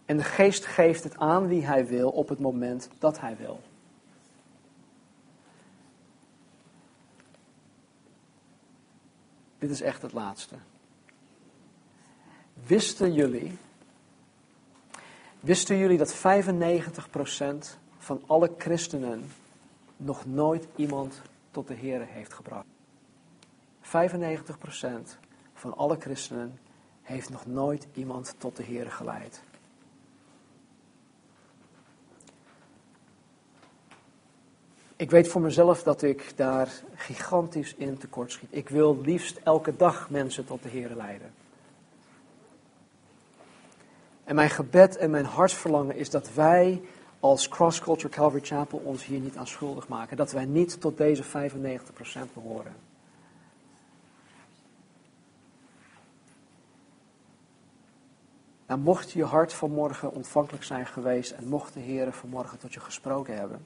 En 0.06 0.18
de 0.18 0.24
Geest 0.24 0.66
geeft 0.66 1.04
het 1.04 1.18
aan 1.18 1.48
wie 1.48 1.66
Hij 1.66 1.88
wil 1.88 2.10
op 2.10 2.30
het 2.30 2.40
moment 2.40 2.90
dat 3.00 3.20
Hij 3.20 3.38
wil. 3.38 3.60
Dit 9.58 9.70
is 9.70 9.82
echt 9.82 10.02
het 10.02 10.14
laatste. 10.14 10.56
Wisten 12.54 13.14
jullie, 13.14 13.58
wisten 15.40 15.78
jullie 15.78 15.98
dat 15.98 16.16
95% 16.16 16.20
van 17.98 18.22
alle 18.26 18.52
christenen 18.58 19.32
nog 19.98 20.26
nooit 20.26 20.68
iemand 20.76 21.22
tot 21.52 21.68
de 21.68 21.74
Heer 21.74 22.06
heeft 22.06 22.34
gebracht? 22.34 22.66
95% 23.82 23.88
van 25.54 25.78
alle 25.78 26.00
christenen 26.00 26.60
heeft 27.02 27.30
nog 27.30 27.46
nooit 27.46 27.88
iemand 27.94 28.36
tot 28.38 28.56
de 28.56 28.64
Heer 28.64 28.92
geleid. 28.92 29.44
Ik 34.98 35.12
weet 35.12 35.28
voor 35.28 35.42
mezelf 35.42 35.84
dat 35.84 36.02
ik 36.02 36.34
daar 36.36 36.70
gigantisch 36.96 37.76
in 37.76 37.98
tekort 37.98 38.32
schiet. 38.32 38.50
Ik 38.52 38.70
wil 38.70 39.02
liefst 39.02 39.40
elke 39.44 39.76
dag 39.76 40.10
mensen 40.10 40.46
tot 40.46 40.64
de 40.64 40.70
Heer 40.70 40.96
leiden. 40.96 41.34
En 44.24 44.36
mijn 44.36 44.50
gebed 44.50 44.98
en 44.98 45.10
mijn 45.12 45.26
hartsverlangen 45.26 45.96
is 45.96 46.10
dat 46.10 46.34
wij 46.34 46.82
als 47.20 47.48
Cross 47.48 47.80
Culture 47.80 48.10
Calvary 48.10 48.44
Chapel 48.46 48.82
ons 48.84 49.06
hier 49.06 49.20
niet 49.20 49.38
aan 49.38 49.48
schuldig 49.48 49.88
maken. 49.88 50.18
Dat 50.18 50.32
wij 50.32 50.46
niet 50.46 50.82
tot 50.82 50.98
deze 50.98 51.24
95% 51.24 51.28
behoren. 52.34 52.76
Nou, 58.68 58.80
mocht 58.80 59.12
je 59.12 59.24
hart 59.24 59.54
vanmorgen 59.54 60.14
ontvankelijk 60.14 60.64
zijn 60.64 60.86
geweest 60.86 61.32
en 61.32 61.48
mocht 61.48 61.74
de 61.74 61.80
Heer 61.80 62.14
vanmorgen 62.14 62.58
tot 62.58 62.74
je 62.74 62.80
gesproken 62.80 63.38
hebben. 63.38 63.66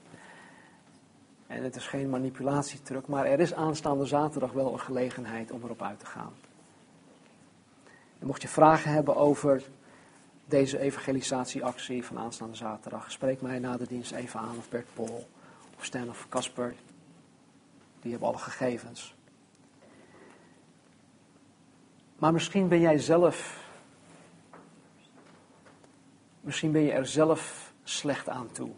En 1.52 1.62
het 1.62 1.76
is 1.76 1.86
geen 1.86 2.10
manipulatietruc, 2.10 3.06
maar 3.06 3.26
er 3.26 3.40
is 3.40 3.54
aanstaande 3.54 4.06
zaterdag 4.06 4.52
wel 4.52 4.72
een 4.72 4.80
gelegenheid 4.80 5.50
om 5.50 5.62
erop 5.62 5.82
uit 5.82 5.98
te 5.98 6.06
gaan. 6.06 6.32
En 8.18 8.26
mocht 8.26 8.42
je 8.42 8.48
vragen 8.48 8.92
hebben 8.92 9.16
over 9.16 9.62
deze 10.44 10.78
evangelisatieactie 10.78 12.04
van 12.04 12.18
aanstaande 12.18 12.56
zaterdag, 12.56 13.10
spreek 13.10 13.40
mij 13.40 13.58
na 13.58 13.76
de 13.76 13.86
dienst 13.86 14.12
even 14.12 14.40
aan, 14.40 14.56
of 14.58 14.68
Bert 14.68 14.94
Pol, 14.94 15.28
of 15.78 15.84
Stan 15.84 16.08
of 16.08 16.26
Casper. 16.28 16.74
Die 18.00 18.10
hebben 18.10 18.28
alle 18.28 18.38
gegevens. 18.38 19.14
Maar 22.18 22.32
misschien 22.32 22.68
ben 22.68 22.80
jij 22.80 22.98
zelf 22.98 23.60
Misschien 26.40 26.72
ben 26.72 26.82
je 26.82 26.92
er 26.92 27.06
zelf 27.06 27.72
slecht 27.82 28.28
aan 28.28 28.52
toe. 28.52 28.70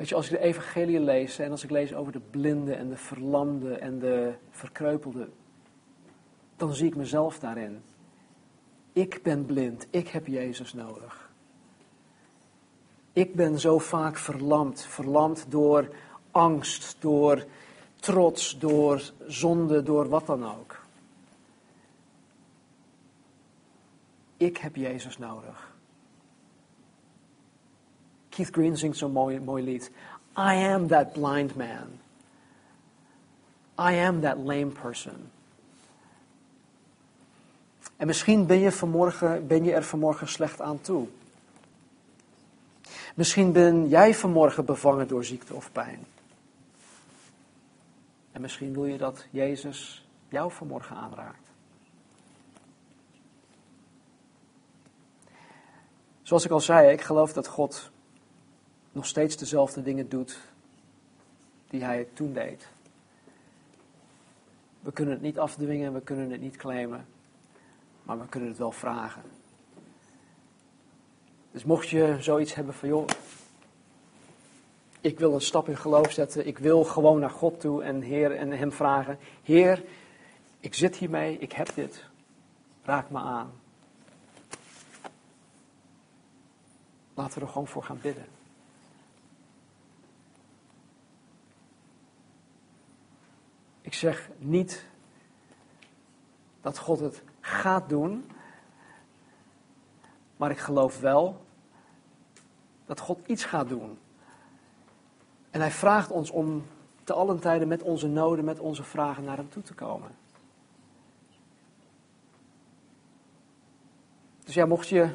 Weet 0.00 0.08
je, 0.08 0.14
als 0.14 0.30
ik 0.30 0.32
de 0.32 0.44
evangelie 0.44 1.00
lees 1.00 1.38
en 1.38 1.50
als 1.50 1.64
ik 1.64 1.70
lees 1.70 1.94
over 1.94 2.12
de 2.12 2.20
blinde 2.30 2.74
en 2.74 2.88
de 2.88 2.96
verlamde 2.96 3.74
en 3.74 3.98
de 3.98 4.34
verkreupelde, 4.50 5.28
dan 6.56 6.74
zie 6.74 6.86
ik 6.86 6.96
mezelf 6.96 7.38
daarin. 7.38 7.82
Ik 8.92 9.20
ben 9.22 9.46
blind, 9.46 9.86
ik 9.90 10.08
heb 10.08 10.26
Jezus 10.26 10.72
nodig. 10.72 11.30
Ik 13.12 13.34
ben 13.34 13.58
zo 13.58 13.78
vaak 13.78 14.16
verlamd, 14.16 14.82
verlamd 14.82 15.46
door 15.48 15.88
angst, 16.30 16.96
door 17.00 17.44
trots, 17.96 18.58
door 18.58 19.02
zonde, 19.26 19.82
door 19.82 20.08
wat 20.08 20.26
dan 20.26 20.46
ook. 20.46 20.80
Ik 24.36 24.56
heb 24.56 24.76
Jezus 24.76 25.18
nodig. 25.18 25.69
Keith 28.30 28.50
Green 28.50 28.76
zingt 28.76 28.96
zo'n 28.96 29.12
mooi, 29.12 29.40
mooi 29.40 29.62
lied. 29.62 29.90
I 30.36 30.54
am 30.54 30.86
that 30.86 31.12
blind 31.12 31.56
man. 31.56 31.98
I 33.78 33.98
am 33.98 34.20
that 34.20 34.36
lame 34.36 34.72
person. 34.82 35.30
En 37.96 38.06
misschien 38.06 38.46
ben 38.46 38.58
je, 38.58 38.72
vanmorgen, 38.72 39.46
ben 39.46 39.64
je 39.64 39.72
er 39.72 39.84
vanmorgen 39.84 40.28
slecht 40.28 40.60
aan 40.60 40.80
toe. 40.80 41.06
Misschien 43.14 43.52
ben 43.52 43.88
jij 43.88 44.14
vanmorgen 44.14 44.64
bevangen 44.64 45.08
door 45.08 45.24
ziekte 45.24 45.54
of 45.54 45.72
pijn. 45.72 46.06
En 48.32 48.40
misschien 48.40 48.72
wil 48.72 48.84
je 48.84 48.98
dat 48.98 49.26
Jezus 49.30 50.08
jou 50.28 50.52
vanmorgen 50.52 50.96
aanraakt. 50.96 51.48
Zoals 56.22 56.44
ik 56.44 56.50
al 56.50 56.60
zei, 56.60 56.92
ik 56.92 57.00
geloof 57.00 57.32
dat 57.32 57.46
God 57.46 57.90
nog 58.92 59.06
steeds 59.06 59.36
dezelfde 59.36 59.82
dingen 59.82 60.08
doet 60.08 60.38
die 61.70 61.84
hij 61.84 62.08
toen 62.12 62.32
deed. 62.32 62.68
We 64.80 64.92
kunnen 64.92 65.14
het 65.14 65.22
niet 65.22 65.38
afdwingen, 65.38 65.92
we 65.92 66.00
kunnen 66.00 66.30
het 66.30 66.40
niet 66.40 66.56
claimen, 66.56 67.06
maar 68.02 68.18
we 68.18 68.26
kunnen 68.26 68.48
het 68.48 68.58
wel 68.58 68.72
vragen. 68.72 69.22
Dus 71.50 71.64
mocht 71.64 71.88
je 71.88 72.16
zoiets 72.20 72.54
hebben 72.54 72.74
van, 72.74 72.88
joh, 72.88 73.08
ik 75.00 75.18
wil 75.18 75.34
een 75.34 75.40
stap 75.40 75.68
in 75.68 75.76
geloof 75.76 76.12
zetten, 76.12 76.46
ik 76.46 76.58
wil 76.58 76.84
gewoon 76.84 77.20
naar 77.20 77.30
God 77.30 77.60
toe 77.60 77.82
en, 77.82 78.00
heer, 78.00 78.36
en 78.36 78.50
hem 78.50 78.72
vragen, 78.72 79.18
Heer, 79.42 79.82
ik 80.60 80.74
zit 80.74 80.96
hiermee, 80.96 81.38
ik 81.38 81.52
heb 81.52 81.74
dit, 81.74 82.04
raak 82.82 83.10
me 83.10 83.18
aan. 83.18 83.52
Laten 87.14 87.38
we 87.38 87.44
er 87.44 87.52
gewoon 87.52 87.66
voor 87.66 87.82
gaan 87.82 87.98
bidden. 88.02 88.39
Ik 93.90 93.96
zeg 93.96 94.30
niet 94.38 94.84
dat 96.60 96.78
God 96.78 97.00
het 97.00 97.22
gaat 97.40 97.88
doen, 97.88 98.30
maar 100.36 100.50
ik 100.50 100.58
geloof 100.58 101.00
wel 101.00 101.44
dat 102.86 103.00
God 103.00 103.18
iets 103.26 103.44
gaat 103.44 103.68
doen. 103.68 103.98
En 105.50 105.60
hij 105.60 105.70
vraagt 105.70 106.10
ons 106.10 106.30
om 106.30 106.66
te 107.04 107.12
allen 107.12 107.40
tijden 107.40 107.68
met 107.68 107.82
onze 107.82 108.08
noden, 108.08 108.44
met 108.44 108.58
onze 108.58 108.82
vragen 108.82 109.24
naar 109.24 109.36
hem 109.36 109.48
toe 109.48 109.62
te 109.62 109.74
komen. 109.74 110.10
Dus 114.44 114.54
ja, 114.54 114.66
mocht 114.66 114.88
je 114.88 115.14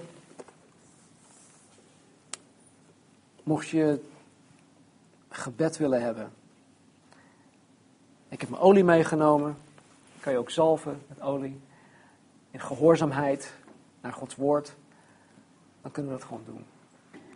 Mocht 3.43 3.67
je 3.67 4.01
gebed 5.29 5.77
willen 5.77 6.01
hebben. 6.01 6.31
Ik 8.29 8.41
heb 8.41 8.49
mijn 8.49 8.61
olie 8.61 8.83
meegenomen. 8.83 9.57
Kan 10.19 10.33
je 10.33 10.39
ook 10.39 10.49
zalven 10.49 11.01
met 11.07 11.21
olie. 11.21 11.59
In 12.51 12.59
gehoorzaamheid 12.59 13.53
naar 14.01 14.13
Gods 14.13 14.35
woord. 14.35 14.75
Dan 15.81 15.91
kunnen 15.91 16.11
we 16.11 16.17
dat 16.17 16.27
gewoon 16.27 16.43
doen. 16.45 16.65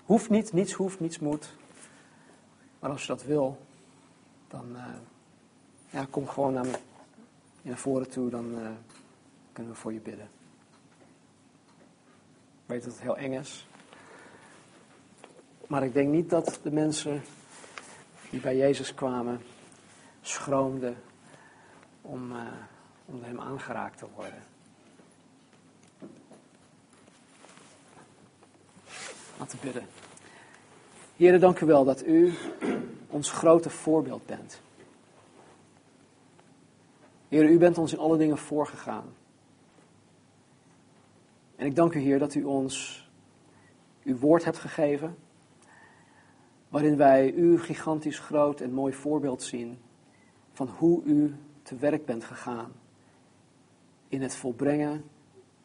Hoeft 0.06 0.30
niet, 0.30 0.54
niets 0.54 0.74
hoeft, 0.74 1.00
niets 1.00 1.20
moet. 1.20 1.54
Maar 2.80 2.90
als 2.90 3.02
je 3.02 3.08
dat 3.08 3.24
wil, 3.24 3.58
dan 4.48 4.66
uh, 4.76 4.84
ja, 5.90 6.08
kom 6.10 6.28
gewoon 6.28 6.54
naar, 6.54 6.66
me, 6.66 6.78
naar 7.62 7.78
voren 7.78 8.10
toe. 8.10 8.30
Dan 8.30 8.52
uh, 8.52 8.70
kunnen 9.54 9.74
we 9.74 9.78
voor 9.78 9.94
je 9.94 10.00
bidden. 10.00 10.30
Ik 12.62 12.66
weet 12.66 12.84
dat 12.84 12.94
het 12.94 13.02
heel 13.02 13.18
eng 13.18 13.34
is. 13.34 13.68
Maar 15.68 15.84
ik 15.84 15.94
denk 15.94 16.10
niet 16.10 16.30
dat 16.30 16.60
de 16.64 16.72
mensen 16.72 17.22
die 18.30 18.40
bij 18.40 18.58
Jezus 18.58 18.94
kwamen 18.94 19.42
schroomden 20.30 20.98
om, 22.02 22.32
uh, 22.32 22.42
om 23.06 23.24
hem 23.24 23.40
aangeraakt 23.40 23.98
te 23.98 24.06
worden. 24.16 24.44
Laten 29.38 29.60
we 29.60 29.66
bidden. 29.66 29.88
Heren, 31.16 31.40
dank 31.40 31.60
u 31.60 31.66
wel 31.66 31.86
dat 31.86 32.06
u 32.06 32.34
ons 33.08 33.32
grote 33.32 33.70
voorbeeld 33.70 34.26
bent. 34.26 34.62
Heer, 37.28 37.50
u 37.50 37.58
bent 37.58 37.78
ons 37.78 37.94
in 37.94 38.00
alle 38.00 38.18
dingen 38.18 38.38
voorgegaan. 38.38 39.14
En 41.56 41.66
ik 41.66 41.76
dank 41.76 41.94
u, 41.94 42.00
Heer, 42.00 42.20
dat 42.20 42.36
u 42.36 42.44
ons 42.44 43.08
uw 44.04 44.18
woord 44.18 44.44
hebt 44.44 44.58
gegeven 44.58 45.18
waarin 46.70 46.98
wij 46.98 47.34
uw 47.34 47.58
gigantisch 47.58 48.20
groot 48.20 48.62
en 48.62 48.72
mooi 48.72 48.94
voorbeeld 48.94 49.44
zien 49.44 49.80
van 50.60 50.68
hoe 50.78 51.04
u 51.04 51.36
te 51.64 51.76
werk 51.76 52.06
bent 52.06 52.24
gegaan 52.24 52.72
in 54.08 54.22
het 54.22 54.36
volbrengen, 54.36 55.04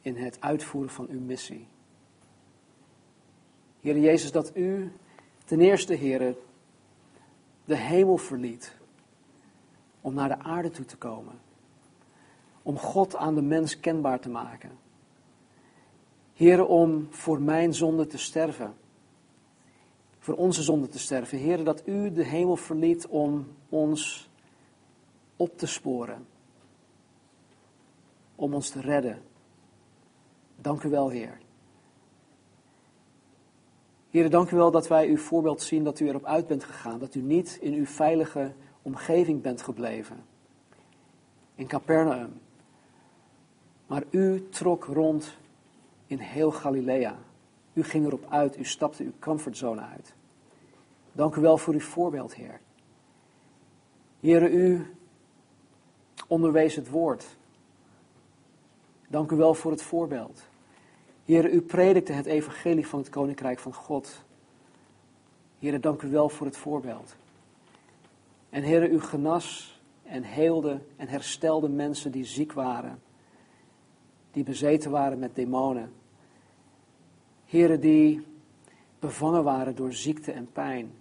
in 0.01 0.17
het 0.17 0.41
uitvoeren 0.41 0.91
van 0.91 1.07
uw 1.09 1.21
missie. 1.21 1.67
Heer 3.81 3.99
Jezus, 3.99 4.33
dat 4.33 4.57
u 4.57 4.93
ten 5.45 5.61
eerste, 5.61 5.95
Heer, 5.95 6.37
de 7.65 7.77
hemel 7.77 8.17
verliet 8.17 8.77
om 10.01 10.15
naar 10.15 10.29
de 10.29 10.39
aarde 10.39 10.71
toe 10.71 10.85
te 10.85 10.97
komen. 10.97 11.41
Om 12.63 12.79
God 12.79 13.17
aan 13.17 13.35
de 13.35 13.43
mens 13.43 13.81
kenbaar 13.81 14.21
te 14.21 14.29
maken. 14.29 14.71
Heer, 16.35 16.67
om 16.67 17.07
voor 17.11 17.41
mijn 17.41 17.75
zonde 17.75 18.07
te 18.07 18.19
sterven. 18.19 18.75
Voor 20.19 20.35
onze 20.35 20.63
zonde 20.63 20.89
te 20.89 20.99
sterven. 20.99 21.39
Heer, 21.39 21.65
dat 21.65 21.83
u 21.87 22.13
de 22.13 22.25
hemel 22.25 22.57
verliet 22.57 23.07
om 23.07 23.47
ons 23.69 24.33
op 25.37 25.59
te 25.59 25.67
sporen. 25.67 26.27
Om 28.35 28.55
ons 28.55 28.71
te 28.71 28.81
redden. 28.81 29.23
Dank 30.57 30.83
u 30.83 30.89
wel, 30.89 31.09
Heer. 31.09 31.39
Heer, 34.11 34.31
dank 34.31 34.51
u 34.51 34.57
wel 34.57 34.71
dat 34.71 34.89
wij 34.89 35.09
uw 35.09 35.17
voorbeeld 35.17 35.63
zien 35.63 35.85
dat 35.85 36.01
u 36.01 36.09
erop 36.09 36.25
uit 36.25 36.47
bent 36.47 36.65
gegaan. 36.65 36.99
Dat 36.99 37.15
u 37.15 37.21
niet 37.21 37.59
in 37.61 37.73
uw 37.73 37.87
veilige 37.87 38.53
omgeving 38.83 39.43
bent 39.43 39.63
gebleven. 39.63 40.25
In 41.55 41.67
Capernaum. 41.67 42.41
Maar 43.87 44.03
u 44.11 44.49
trok 44.49 44.85
rond 44.85 45.37
in 46.07 46.19
heel 46.19 46.51
Galilea. 46.51 47.19
U 47.73 47.83
ging 47.83 48.07
erop 48.07 48.27
uit, 48.29 48.59
u 48.59 48.65
stapte 48.65 49.03
uw 49.03 49.13
comfortzone 49.19 49.81
uit. 49.81 50.15
Dank 51.13 51.35
u 51.35 51.41
wel 51.41 51.59
voor 51.59 51.75
uw 51.75 51.81
voorbeeld, 51.81 52.35
Heer. 52.35 52.61
Heer, 54.21 54.51
u 54.51 54.95
onderwees 56.27 56.75
het 56.75 56.91
woord. 56.91 57.27
Dank 59.09 59.31
u 59.31 59.37
wel 59.37 59.55
voor 59.55 59.71
het 59.71 59.83
voorbeeld. 59.83 60.43
Heer, 61.25 61.51
u 61.51 61.61
predikte 61.61 62.13
het 62.13 62.27
evangelie 62.27 62.87
van 62.87 62.99
het 62.99 63.09
Koninkrijk 63.09 63.59
van 63.59 63.75
God. 63.75 64.23
Heer, 65.59 65.81
dank 65.81 66.03
u 66.03 66.11
wel 66.11 66.29
voor 66.29 66.47
het 66.47 66.57
voorbeeld. 66.57 67.17
En 68.51 68.63
Heer, 68.63 68.91
u 68.91 69.01
genas 69.01 69.81
en 70.03 70.23
heelde 70.23 70.81
en 70.97 71.09
herstelde 71.09 71.69
mensen 71.69 72.13
die 72.13 72.25
ziek 72.25 72.53
waren, 72.53 73.03
die 74.31 74.45
bezeten 74.45 74.91
waren 74.91 75.19
met 75.19 75.35
demonen. 75.35 75.93
Heren 77.45 77.81
die 77.81 78.27
bevangen 78.99 79.45
waren 79.45 79.77
door 79.77 79.93
ziekte 79.93 80.33
en 80.33 80.53
pijn. 80.53 80.93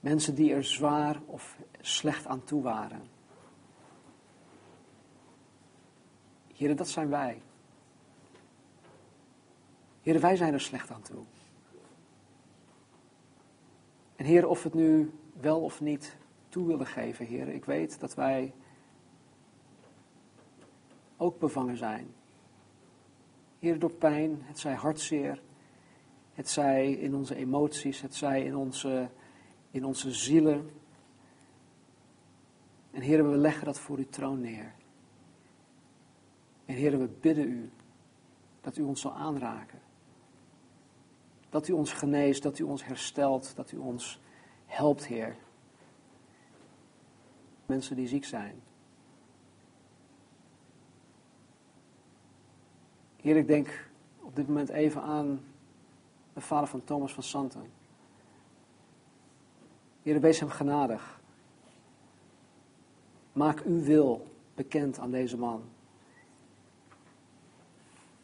Mensen 0.00 0.34
die 0.34 0.52
er 0.52 0.64
zwaar 0.64 1.20
of 1.26 1.56
slecht 1.80 2.26
aan 2.26 2.44
toe 2.44 2.62
waren. 2.62 3.15
Heren, 6.56 6.76
dat 6.76 6.88
zijn 6.88 7.08
wij. 7.08 7.42
Heren, 10.02 10.20
wij 10.20 10.36
zijn 10.36 10.52
er 10.52 10.60
slecht 10.60 10.90
aan 10.90 11.02
toe. 11.02 11.24
En 14.16 14.24
Heer, 14.24 14.48
of 14.48 14.62
het 14.62 14.74
nu 14.74 15.12
wel 15.40 15.60
of 15.60 15.80
niet 15.80 16.16
toe 16.48 16.66
willen 16.66 16.86
geven, 16.86 17.26
Heer, 17.26 17.48
ik 17.48 17.64
weet 17.64 18.00
dat 18.00 18.14
wij 18.14 18.54
ook 21.16 21.38
bevangen 21.38 21.76
zijn. 21.76 22.14
Heer, 23.58 23.78
door 23.78 23.92
pijn, 23.92 24.38
het 24.42 24.58
zij 24.58 24.74
hartzeer, 24.74 25.42
het 26.34 26.48
zij 26.48 26.92
in 26.92 27.14
onze 27.14 27.34
emoties, 27.34 28.00
het 28.00 28.14
zij 28.14 28.42
in 28.42 28.56
onze, 28.56 29.08
in 29.70 29.84
onze 29.84 30.12
zielen. 30.12 30.70
En 32.90 33.00
Heer, 33.00 33.30
we 33.30 33.36
leggen 33.36 33.64
dat 33.64 33.78
voor 33.78 33.98
uw 33.98 34.08
troon 34.08 34.40
neer. 34.40 34.75
En 36.66 36.74
Heer, 36.74 36.98
we 36.98 37.08
bidden 37.20 37.48
u 37.48 37.70
dat 38.60 38.76
u 38.76 38.82
ons 38.82 39.00
zal 39.00 39.12
aanraken. 39.12 39.78
Dat 41.48 41.68
u 41.68 41.72
ons 41.72 41.92
geneest, 41.92 42.42
dat 42.42 42.58
u 42.58 42.62
ons 42.62 42.84
herstelt, 42.84 43.56
dat 43.56 43.72
u 43.72 43.76
ons 43.76 44.20
helpt, 44.66 45.06
Heer. 45.06 45.36
Mensen 47.66 47.96
die 47.96 48.08
ziek 48.08 48.24
zijn. 48.24 48.62
Heer, 53.16 53.36
ik 53.36 53.46
denk 53.46 53.88
op 54.20 54.36
dit 54.36 54.46
moment 54.46 54.68
even 54.68 55.02
aan 55.02 55.40
de 56.32 56.40
vader 56.40 56.68
van 56.68 56.84
Thomas 56.84 57.12
van 57.12 57.22
Santen. 57.22 57.70
Heer, 60.02 60.20
wees 60.20 60.40
hem 60.40 60.48
genadig. 60.48 61.20
Maak 63.32 63.60
uw 63.60 63.82
wil 63.82 64.26
bekend 64.54 64.98
aan 64.98 65.10
deze 65.10 65.36
man. 65.36 65.62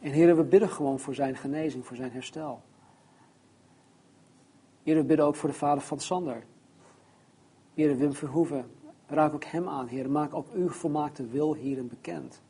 En 0.02 0.10
Heer, 0.10 0.36
we 0.36 0.44
bidden 0.44 0.68
gewoon 0.68 0.98
voor 0.98 1.14
zijn 1.14 1.36
genezing, 1.36 1.86
voor 1.86 1.96
zijn 1.96 2.10
herstel. 2.10 2.62
Heer, 4.82 4.96
we 4.96 5.04
bidden 5.04 5.26
ook 5.26 5.34
voor 5.34 5.48
de 5.48 5.54
vader 5.54 5.82
van 5.82 6.00
Sander. 6.00 6.44
Heer, 7.74 7.96
Wim 7.96 8.12
Verhoeven, 8.12 8.70
raak 9.06 9.34
ook 9.34 9.44
hem 9.44 9.68
aan, 9.68 9.86
Heer. 9.86 10.10
Maak 10.10 10.34
ook 10.34 10.52
uw 10.52 10.68
volmaakte 10.68 11.26
wil 11.26 11.54
hierin 11.54 11.88
bekend. 11.88 12.42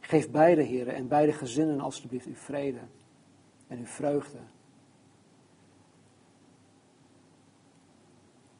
Geef 0.00 0.30
beide, 0.30 0.62
heren, 0.62 0.94
en 0.94 1.08
beide 1.08 1.32
gezinnen 1.32 1.80
alstublieft 1.80 2.26
uw 2.26 2.34
vrede 2.34 2.80
en 3.66 3.78
uw 3.78 3.86
vreugde. 3.86 4.38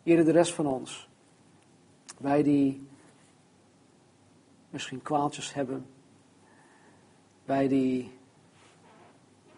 Heren, 0.03 0.25
de 0.25 0.33
rest 0.33 0.55
van 0.55 0.67
ons, 0.67 1.09
wij 2.19 2.43
die 2.43 2.87
misschien 4.71 5.03
kwaaltjes 5.03 5.55
hebben, 5.55 5.87
wij 7.45 7.69
die 7.69 8.13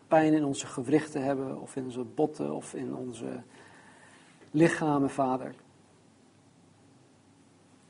pijn 0.09 0.33
in 0.33 0.45
onze 0.45 0.67
gewrichten 0.67 1.25
hebben, 1.25 1.61
of 1.61 1.77
in 1.77 1.85
onze 1.85 2.05
botten, 2.05 2.55
of 2.55 2.75
in 2.75 2.95
onze 2.95 3.43
lichamen, 4.51 5.11
vader. 5.11 5.55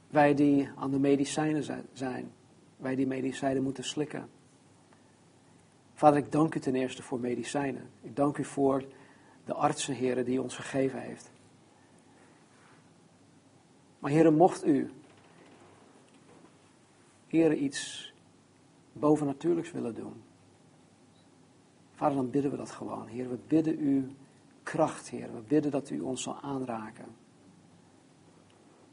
Wij 0.08 0.34
die 0.34 0.68
aan 0.76 0.90
de 0.90 0.98
medicijnen 0.98 1.86
zijn, 1.92 2.32
wij 2.76 2.94
die 2.94 3.06
medicijnen 3.06 3.62
moeten 3.62 3.84
slikken. 3.84 4.28
Vader, 5.94 6.18
ik 6.18 6.32
dank 6.32 6.54
u 6.54 6.60
ten 6.60 6.74
eerste 6.74 7.02
voor 7.02 7.20
medicijnen. 7.20 7.90
Ik 8.00 8.16
dank 8.16 8.38
u 8.38 8.44
voor 8.44 8.84
de 9.44 9.54
artsen, 9.54 9.94
heren, 9.94 10.24
die 10.24 10.42
ons 10.42 10.56
gegeven 10.56 11.00
heeft. 11.00 11.30
Maar 13.98 14.10
heren, 14.10 14.34
mocht 14.34 14.66
u, 14.66 14.90
heren, 17.26 17.64
iets 17.64 18.12
bovennatuurlijks 18.94 19.72
willen 19.72 19.94
doen. 19.94 20.22
Vader, 21.94 22.16
dan 22.16 22.30
bidden 22.30 22.50
we 22.50 22.56
dat 22.56 22.70
gewoon. 22.70 23.06
Heer, 23.06 23.28
we 23.28 23.38
bidden 23.46 23.80
u 23.80 24.10
kracht, 24.62 25.08
Heer. 25.08 25.32
We 25.32 25.40
bidden 25.40 25.70
dat 25.70 25.90
u 25.90 26.00
ons 26.00 26.22
zal 26.22 26.40
aanraken. 26.40 27.06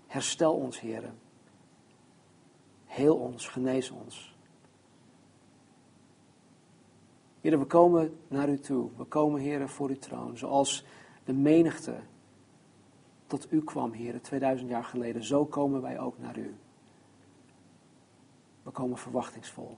Herstel 0.08 0.54
ons, 0.54 0.80
Heer. 0.80 1.14
Heel 2.86 3.16
ons, 3.16 3.47
genees 3.47 3.91
ons. 3.91 4.36
Heer, 7.41 7.60
we 7.60 7.66
komen 7.66 8.18
naar 8.28 8.49
u 8.49 8.60
toe. 8.60 8.89
We 8.97 9.04
komen, 9.04 9.41
Heer, 9.41 9.70
voor 9.70 9.89
uw 9.89 9.99
troon. 9.99 10.38
Zoals 10.38 10.86
de 11.24 11.34
menigte 11.34 11.95
tot 13.28 13.52
u 13.52 13.64
kwam, 13.64 13.91
Heer, 13.91 14.22
2000 14.22 14.70
jaar 14.70 14.84
geleden. 14.84 15.24
Zo 15.24 15.45
komen 15.45 15.82
wij 15.82 15.99
ook 15.99 16.18
naar 16.18 16.38
u. 16.38 16.56
We 18.64 18.72
komen 18.72 18.97
verwachtingsvol. 18.97 19.78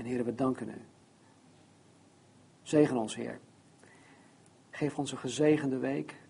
En 0.00 0.06
Heer, 0.06 0.24
we 0.24 0.34
danken 0.34 0.68
u. 0.68 0.82
Zegen 2.62 2.96
ons, 2.96 3.14
Heer. 3.14 3.40
Geef 4.70 4.98
ons 4.98 5.12
een 5.12 5.18
gezegende 5.18 5.78
week. 5.78 6.20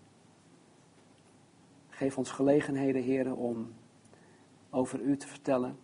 Geef 1.89 2.17
ons 2.17 2.31
gelegenheden, 2.31 3.01
Heer, 3.01 3.35
om 3.35 3.73
over 4.69 4.99
u 4.99 5.17
te 5.17 5.27
vertellen. 5.27 5.77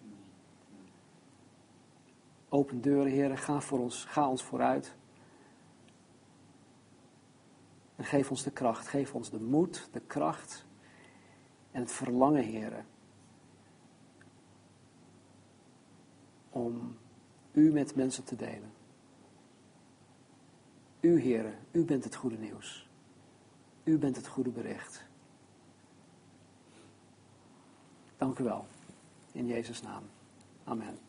Open 2.49 2.81
deuren, 2.81 3.11
Heer, 3.11 3.37
ga, 3.37 3.61
voor 3.61 3.79
ons, 3.79 4.05
ga 4.05 4.29
ons 4.29 4.43
vooruit. 4.43 4.95
En 7.95 8.05
geef 8.05 8.29
ons 8.29 8.43
de 8.43 8.51
kracht, 8.51 8.87
geef 8.87 9.15
ons 9.15 9.29
de 9.29 9.39
moed, 9.39 9.89
de 9.91 10.01
kracht 10.07 10.65
en 11.71 11.81
het 11.81 11.91
verlangen, 11.91 12.43
Heer, 12.43 12.85
om 16.49 16.97
u 17.57 17.71
met 17.71 17.95
mensen 17.95 18.23
te 18.23 18.35
delen. 18.35 18.71
U, 20.99 21.21
Heer, 21.21 21.53
u 21.71 21.85
bent 21.85 22.03
het 22.03 22.15
goede 22.15 22.37
nieuws. 22.37 22.89
U 23.83 23.97
bent 23.97 24.15
het 24.15 24.27
goede 24.27 24.49
bericht. 24.49 25.03
Dank 28.17 28.39
u 28.39 28.43
wel. 28.43 28.65
In 29.31 29.47
Jezus' 29.47 29.81
naam. 29.81 30.03
Amen. 30.63 31.06